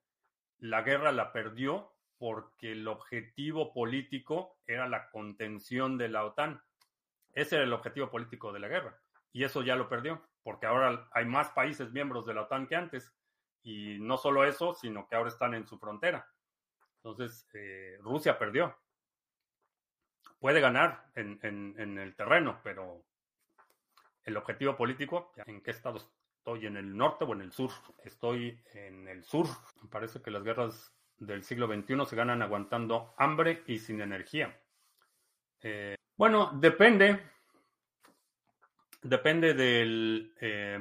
la 0.60 0.82
guerra 0.82 1.12
la 1.12 1.32
perdió 1.32 1.93
porque 2.18 2.72
el 2.72 2.88
objetivo 2.88 3.74
político 3.74 4.58
era 4.66 4.88
la 4.88 5.10
contención 5.10 5.97
de 5.97 6.10
la 6.10 6.26
OTAN. 6.26 6.62
Ese 7.34 7.55
era 7.55 7.66
el 7.66 7.74
objetivo 7.74 8.10
político 8.10 8.51
de 8.51 8.60
la 8.60 8.68
guerra. 8.68 8.99
Y 9.32 9.43
eso 9.43 9.62
ya 9.62 9.76
lo 9.76 9.88
perdió, 9.88 10.28
porque 10.41 10.66
ahora 10.66 11.08
hay 11.12 11.26
más 11.26 11.51
países 11.51 11.91
miembros 11.91 12.26
de 12.26 12.34
la 12.34 12.43
OTAN 12.43 12.68
que 12.68 12.76
antes. 12.76 13.14
Y 13.62 13.99
no 13.99 14.18
solo 14.18 14.45
eso, 14.45 14.74
sino 14.74 15.08
que 15.08 15.16
ahora 15.16 15.30
están 15.30 15.53
en 15.53 15.68
su 15.68 15.78
frontera. 15.78 16.28
Entonces, 16.97 17.47
eh, 17.53 17.97
Rusia 18.01 18.39
perdió. 18.39 18.76
Puede 20.39 20.60
ganar 20.60 21.05
en, 21.16 21.39
en, 21.43 21.97
el 21.97 22.16
terreno, 22.16 22.60
pero 22.64 23.03
el 24.24 24.38
objetivo 24.38 24.76
político, 24.76 25.32
¿en 25.45 25.62
qué 25.62 25.72
estado 25.72 25.99
estoy? 26.48 26.66
¿En 26.66 26.78
el 26.78 26.95
norte 26.95 27.26
o 27.26 27.34
en 27.34 27.41
el 27.41 27.52
sur? 27.52 27.72
Estoy 28.04 28.58
en 28.74 29.08
el 29.08 29.24
sur. 29.24 29.48
Parece 29.91 30.22
que 30.22 30.32
las 30.32 30.43
guerras 30.43 30.93
del 31.18 31.43
siglo 31.43 31.68
XXI 31.68 32.06
se 32.06 32.16
ganan 32.16 32.41
aguantando 32.41 33.14
hambre 33.18 33.64
y 33.68 33.80
sin 33.80 34.00
energía. 34.00 34.58
Eh, 35.62 35.95
bueno, 36.16 36.52
depende. 36.54 37.22
Depende 39.02 39.54
del... 39.54 40.34
Eh, 40.39 40.80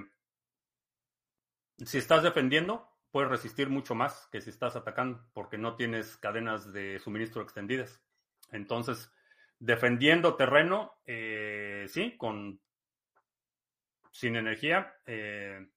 si 1.84 1.98
estás 1.98 2.22
defendiendo, 2.22 2.88
puedes 3.10 3.28
resistir 3.28 3.68
mucho 3.68 3.94
más 3.96 4.28
que 4.30 4.40
si 4.40 4.50
estás 4.50 4.76
atacando, 4.76 5.20
porque 5.34 5.58
no 5.58 5.74
tienes 5.74 6.16
cadenas 6.16 6.72
de 6.72 7.00
suministro 7.00 7.42
extendidas. 7.42 8.00
Entonces, 8.52 9.12
defendiendo 9.58 10.36
terreno, 10.36 10.94
eh, 11.06 11.86
sí, 11.88 12.16
con 12.16 12.60
sin 14.18 14.36
energía, 14.36 14.94
eh, 15.06 15.68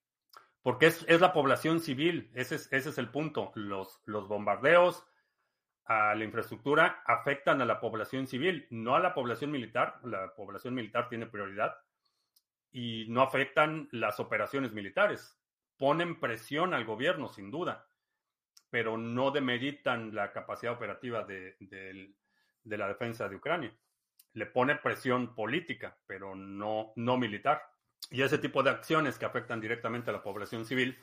porque 0.62 0.86
es, 0.86 1.20
la 1.20 1.32
población 1.32 1.80
civil, 1.80 2.30
ese 2.34 2.56
es, 2.56 2.72
ese 2.72 2.90
es 2.90 2.98
el 2.98 3.08
punto. 3.08 3.52
Los, 3.54 4.00
los 4.04 4.28
bombardeos 4.28 5.06
a 5.86 6.14
la 6.14 6.24
infraestructura 6.24 7.02
afectan 7.06 7.60
a 7.60 7.64
la 7.64 7.80
población 7.80 8.26
civil, 8.26 8.66
no 8.70 8.94
a 8.94 9.00
la 9.00 9.14
población 9.14 9.50
militar. 9.50 10.00
La 10.04 10.34
población 10.34 10.74
militar 10.74 11.08
tiene 11.08 11.26
prioridad 11.26 11.74
y 12.70 13.06
no 13.08 13.22
afectan 13.22 13.88
las 13.90 14.20
operaciones 14.20 14.72
militares 14.72 15.40
ponen 15.80 16.20
presión 16.20 16.74
al 16.74 16.84
gobierno, 16.84 17.30
sin 17.30 17.50
duda, 17.50 17.88
pero 18.68 18.98
no 18.98 19.30
demeritan 19.30 20.14
la 20.14 20.30
capacidad 20.30 20.74
operativa 20.74 21.24
de, 21.24 21.56
la 22.64 22.86
defensa 22.86 23.30
de 23.30 23.36
Ucrania. 23.36 23.74
Le 24.34 24.44
pone 24.44 24.76
presión 24.76 25.34
política, 25.34 25.96
pero 26.06 26.34
no, 26.36 26.92
no 26.96 27.16
militar. 27.16 27.62
Y 28.10 28.22
ese 28.22 28.38
tipo 28.38 28.62
de 28.62 28.70
acciones 28.70 29.18
que 29.18 29.26
afectan 29.26 29.60
directamente 29.60 30.10
a 30.10 30.12
la 30.12 30.22
población 30.22 30.64
civil 30.64 30.98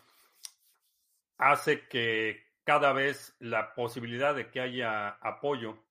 hace 1.38 1.88
que 1.88 2.45
cada 2.64 2.93
vez 2.93 3.36
la 3.39 3.74
posibilidad 3.74 4.36
de 4.36 4.50
que 4.50 4.60
haya 4.60 5.10
apoyo 5.10 5.84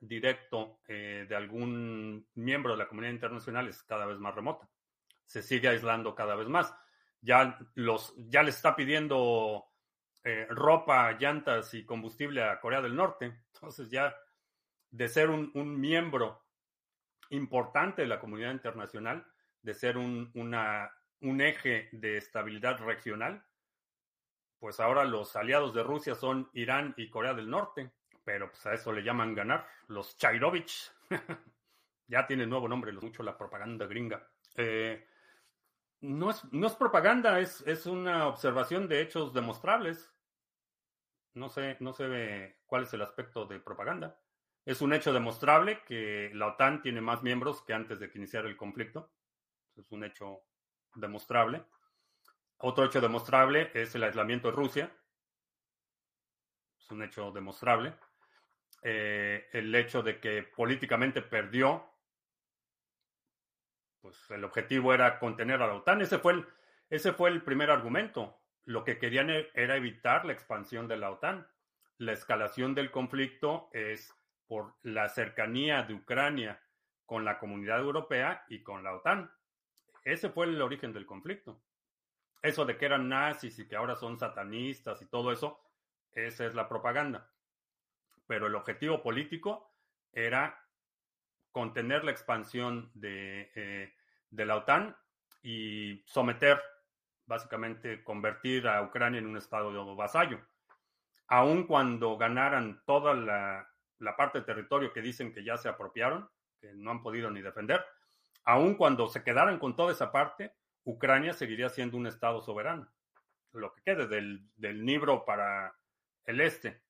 directo 0.00 0.80
eh, 0.88 1.26
de 1.28 1.36
algún 1.36 2.28
miembro 2.34 2.72
de 2.72 2.78
la 2.78 2.88
comunidad 2.88 3.12
internacional 3.12 3.68
es 3.68 3.82
cada 3.82 4.06
vez 4.06 4.18
más 4.18 4.34
remota. 4.34 4.68
Se 5.24 5.42
sigue 5.42 5.68
aislando 5.68 6.14
cada 6.14 6.34
vez 6.34 6.48
más 6.48 6.74
ya, 7.24 7.58
los, 7.74 8.14
ya 8.28 8.42
les 8.42 8.56
está 8.56 8.76
pidiendo 8.76 9.64
eh, 10.22 10.46
ropa, 10.50 11.12
llantas 11.18 11.72
y 11.74 11.84
combustible 11.84 12.44
a 12.44 12.60
Corea 12.60 12.82
del 12.82 12.94
Norte. 12.94 13.44
Entonces 13.54 13.90
ya 13.90 14.14
de 14.90 15.08
ser 15.08 15.30
un, 15.30 15.80
miembro 15.80 16.44
importante 17.30 18.02
de 18.02 18.08
la 18.08 18.20
comunidad 18.20 18.52
internacional, 18.52 19.26
de 19.64 19.74
ser 19.74 19.96
un, 19.96 20.30
un 20.34 21.40
eje 21.40 21.88
de 21.90 22.18
estabilidad 22.18 22.78
regional, 22.78 23.44
pues 24.58 24.78
ahora 24.78 25.04
los 25.04 25.34
aliados 25.36 25.74
de 25.74 25.82
Rusia 25.82 26.14
son 26.14 26.48
Irán 26.52 26.94
y 26.96 27.10
Corea 27.10 27.34
del 27.34 27.50
Norte, 27.50 27.90
pero 28.24 28.50
pues 28.50 28.64
a 28.66 28.74
eso 28.74 28.92
le 28.92 29.02
llaman 29.02 29.34
ganar, 29.34 29.66
los 29.88 30.16
Chairovich. 30.16 30.92
ya 32.06 32.26
tiene 32.26 32.46
nuevo 32.46 32.68
nombre, 32.68 32.92
lo 32.92 33.00
mucho 33.00 33.22
la 33.22 33.36
propaganda 33.36 33.86
gringa. 33.86 34.26
Eh, 34.56 35.06
no 36.00 36.30
es, 36.30 36.44
no 36.52 36.66
es 36.66 36.74
propaganda, 36.74 37.40
es, 37.40 37.62
es, 37.66 37.86
una 37.86 38.28
observación 38.28 38.86
de 38.88 39.00
hechos 39.00 39.32
demostrables. 39.32 40.12
No 41.32 41.48
sé, 41.48 41.76
no 41.80 41.92
sé 41.94 42.58
cuál 42.66 42.84
es 42.84 42.92
el 42.92 43.02
aspecto 43.02 43.46
de 43.46 43.60
propaganda. 43.60 44.20
Es 44.66 44.82
un 44.82 44.92
hecho 44.92 45.12
demostrable 45.12 45.82
que 45.84 46.30
la 46.34 46.48
OTAN 46.48 46.82
tiene 46.82 47.00
más 47.00 47.22
miembros 47.22 47.62
que 47.62 47.74
antes 47.74 47.98
de 47.98 48.10
que 48.10 48.18
iniciara 48.18 48.48
el 48.48 48.56
conflicto. 48.56 49.10
Es 49.76 49.90
un 49.92 50.04
hecho 50.04 50.42
demostrable. 50.94 51.64
Otro 52.58 52.84
hecho 52.84 53.00
demostrable 53.00 53.70
es 53.74 53.94
el 53.94 54.04
aislamiento 54.04 54.48
de 54.48 54.56
Rusia. 54.56 54.96
Es 56.78 56.90
un 56.90 57.02
hecho 57.02 57.30
demostrable. 57.32 57.94
Eh, 58.82 59.48
el 59.52 59.74
hecho 59.74 60.02
de 60.02 60.20
que 60.20 60.42
políticamente 60.42 61.22
perdió 61.22 61.94
pues 64.04 64.30
el 64.30 64.44
objetivo 64.44 64.92
era 64.92 65.18
contener 65.18 65.62
a 65.62 65.66
la 65.66 65.76
OTAN. 65.76 66.02
Ese 66.02 66.18
fue 66.18 66.34
el, 66.34 66.46
ese 66.90 67.14
fue 67.14 67.30
el 67.30 67.42
primer 67.42 67.70
argumento. 67.70 68.38
Lo 68.64 68.84
que 68.84 68.98
querían 68.98 69.30
e, 69.30 69.48
era 69.54 69.76
evitar 69.76 70.26
la 70.26 70.34
expansión 70.34 70.88
de 70.88 70.98
la 70.98 71.10
OTAN. 71.10 71.48
La 71.96 72.12
escalación 72.12 72.74
del 72.74 72.90
conflicto 72.90 73.70
es 73.72 74.14
por 74.46 74.74
la 74.82 75.08
cercanía 75.08 75.84
de 75.84 75.94
Ucrania 75.94 76.60
con 77.06 77.24
la 77.24 77.38
comunidad 77.38 77.78
europea 77.78 78.44
y 78.48 78.62
con 78.62 78.84
la 78.84 78.94
OTAN. 78.94 79.32
Ese 80.04 80.28
fue 80.28 80.46
el 80.46 80.60
origen 80.60 80.92
del 80.92 81.06
conflicto. 81.06 81.60
Eso 82.42 82.66
de 82.66 82.76
que 82.76 82.84
eran 82.84 83.08
nazis 83.08 83.58
y 83.58 83.66
que 83.66 83.76
ahora 83.76 83.96
son 83.96 84.18
satanistas 84.18 85.00
y 85.00 85.06
todo 85.06 85.32
eso, 85.32 85.58
esa 86.12 86.44
es 86.44 86.54
la 86.54 86.68
propaganda. 86.68 87.32
Pero 88.26 88.46
el 88.46 88.54
objetivo 88.54 89.02
político 89.02 89.74
era 90.12 90.62
contener 91.52 92.04
la 92.04 92.10
expansión 92.10 92.90
de, 92.94 93.50
eh, 93.54 93.94
la 94.30 94.56
OTAN 94.56 94.96
y 95.42 96.02
someter, 96.06 96.60
básicamente 97.26 98.04
convertir 98.04 98.68
a 98.68 98.82
Ucrania 98.82 99.20
en 99.20 99.26
un 99.26 99.38
estado 99.38 99.72
de 99.72 99.94
vasallo. 99.94 100.40
Aun 101.28 101.66
cuando 101.66 102.18
ganaran 102.18 102.82
toda 102.84 103.14
la, 103.14 103.70
la 104.00 104.16
parte 104.16 104.40
de 104.40 104.44
territorio 104.44 104.92
que 104.92 105.00
dicen 105.00 105.32
que 105.32 105.44
ya 105.44 105.56
se 105.56 105.68
apropiaron, 105.68 106.28
que 106.60 106.74
no 106.74 106.90
han 106.90 107.02
podido 107.02 107.30
ni 107.30 107.40
defender, 107.40 107.84
aun 108.44 108.74
cuando 108.74 109.08
se 109.08 109.22
quedaran 109.22 109.58
con 109.58 109.76
toda 109.76 109.92
esa 109.92 110.12
parte, 110.12 110.54
Ucrania 110.84 111.32
seguiría 111.32 111.68
siendo 111.68 111.96
un 111.96 112.06
estado 112.06 112.42
soberano. 112.42 112.90
Lo 113.52 113.72
que 113.72 113.82
quede 113.82 114.06
del, 114.06 114.48
del 114.56 114.84
Nibro 114.84 115.24
para 115.24 115.76
el 116.24 116.40
este, 116.40 116.82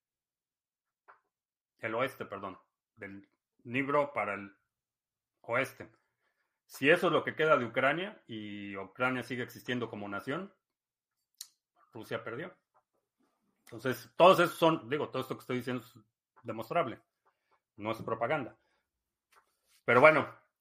el 1.79 1.95
oeste, 1.95 2.25
perdón, 2.25 2.59
del 2.97 3.29
Nibro 3.65 4.13
para 4.13 4.35
el 4.35 4.57
oeste. 5.43 5.91
Si 6.67 6.89
eso 6.89 7.09
es 7.09 7.13
lo 7.13 7.23
que 7.25 7.35
queda 7.35 7.57
de 7.57 7.67
Ucrania 7.67 8.23
y 8.27 8.77
Ucrania 8.77 9.23
sigue 9.23 9.43
existiendo 9.43 9.89
como 9.89 10.09
nación, 10.09 10.53
Rusia 11.93 12.25
perdió. 12.25 12.57
Entonces, 13.67 14.11
todos 14.17 14.41
esos 14.41 14.57
son, 14.57 14.89
digo, 14.89 15.09
todo 15.09 15.23
esto 15.23 15.37
que 15.37 15.41
estoy 15.41 15.57
diciendo 15.59 15.85
es 15.85 15.95
demostrable, 16.43 17.01
no 17.77 17.93
es 17.93 18.03
propaganda. 18.03 18.57
Pero 19.85 20.01
bueno, 20.01 20.29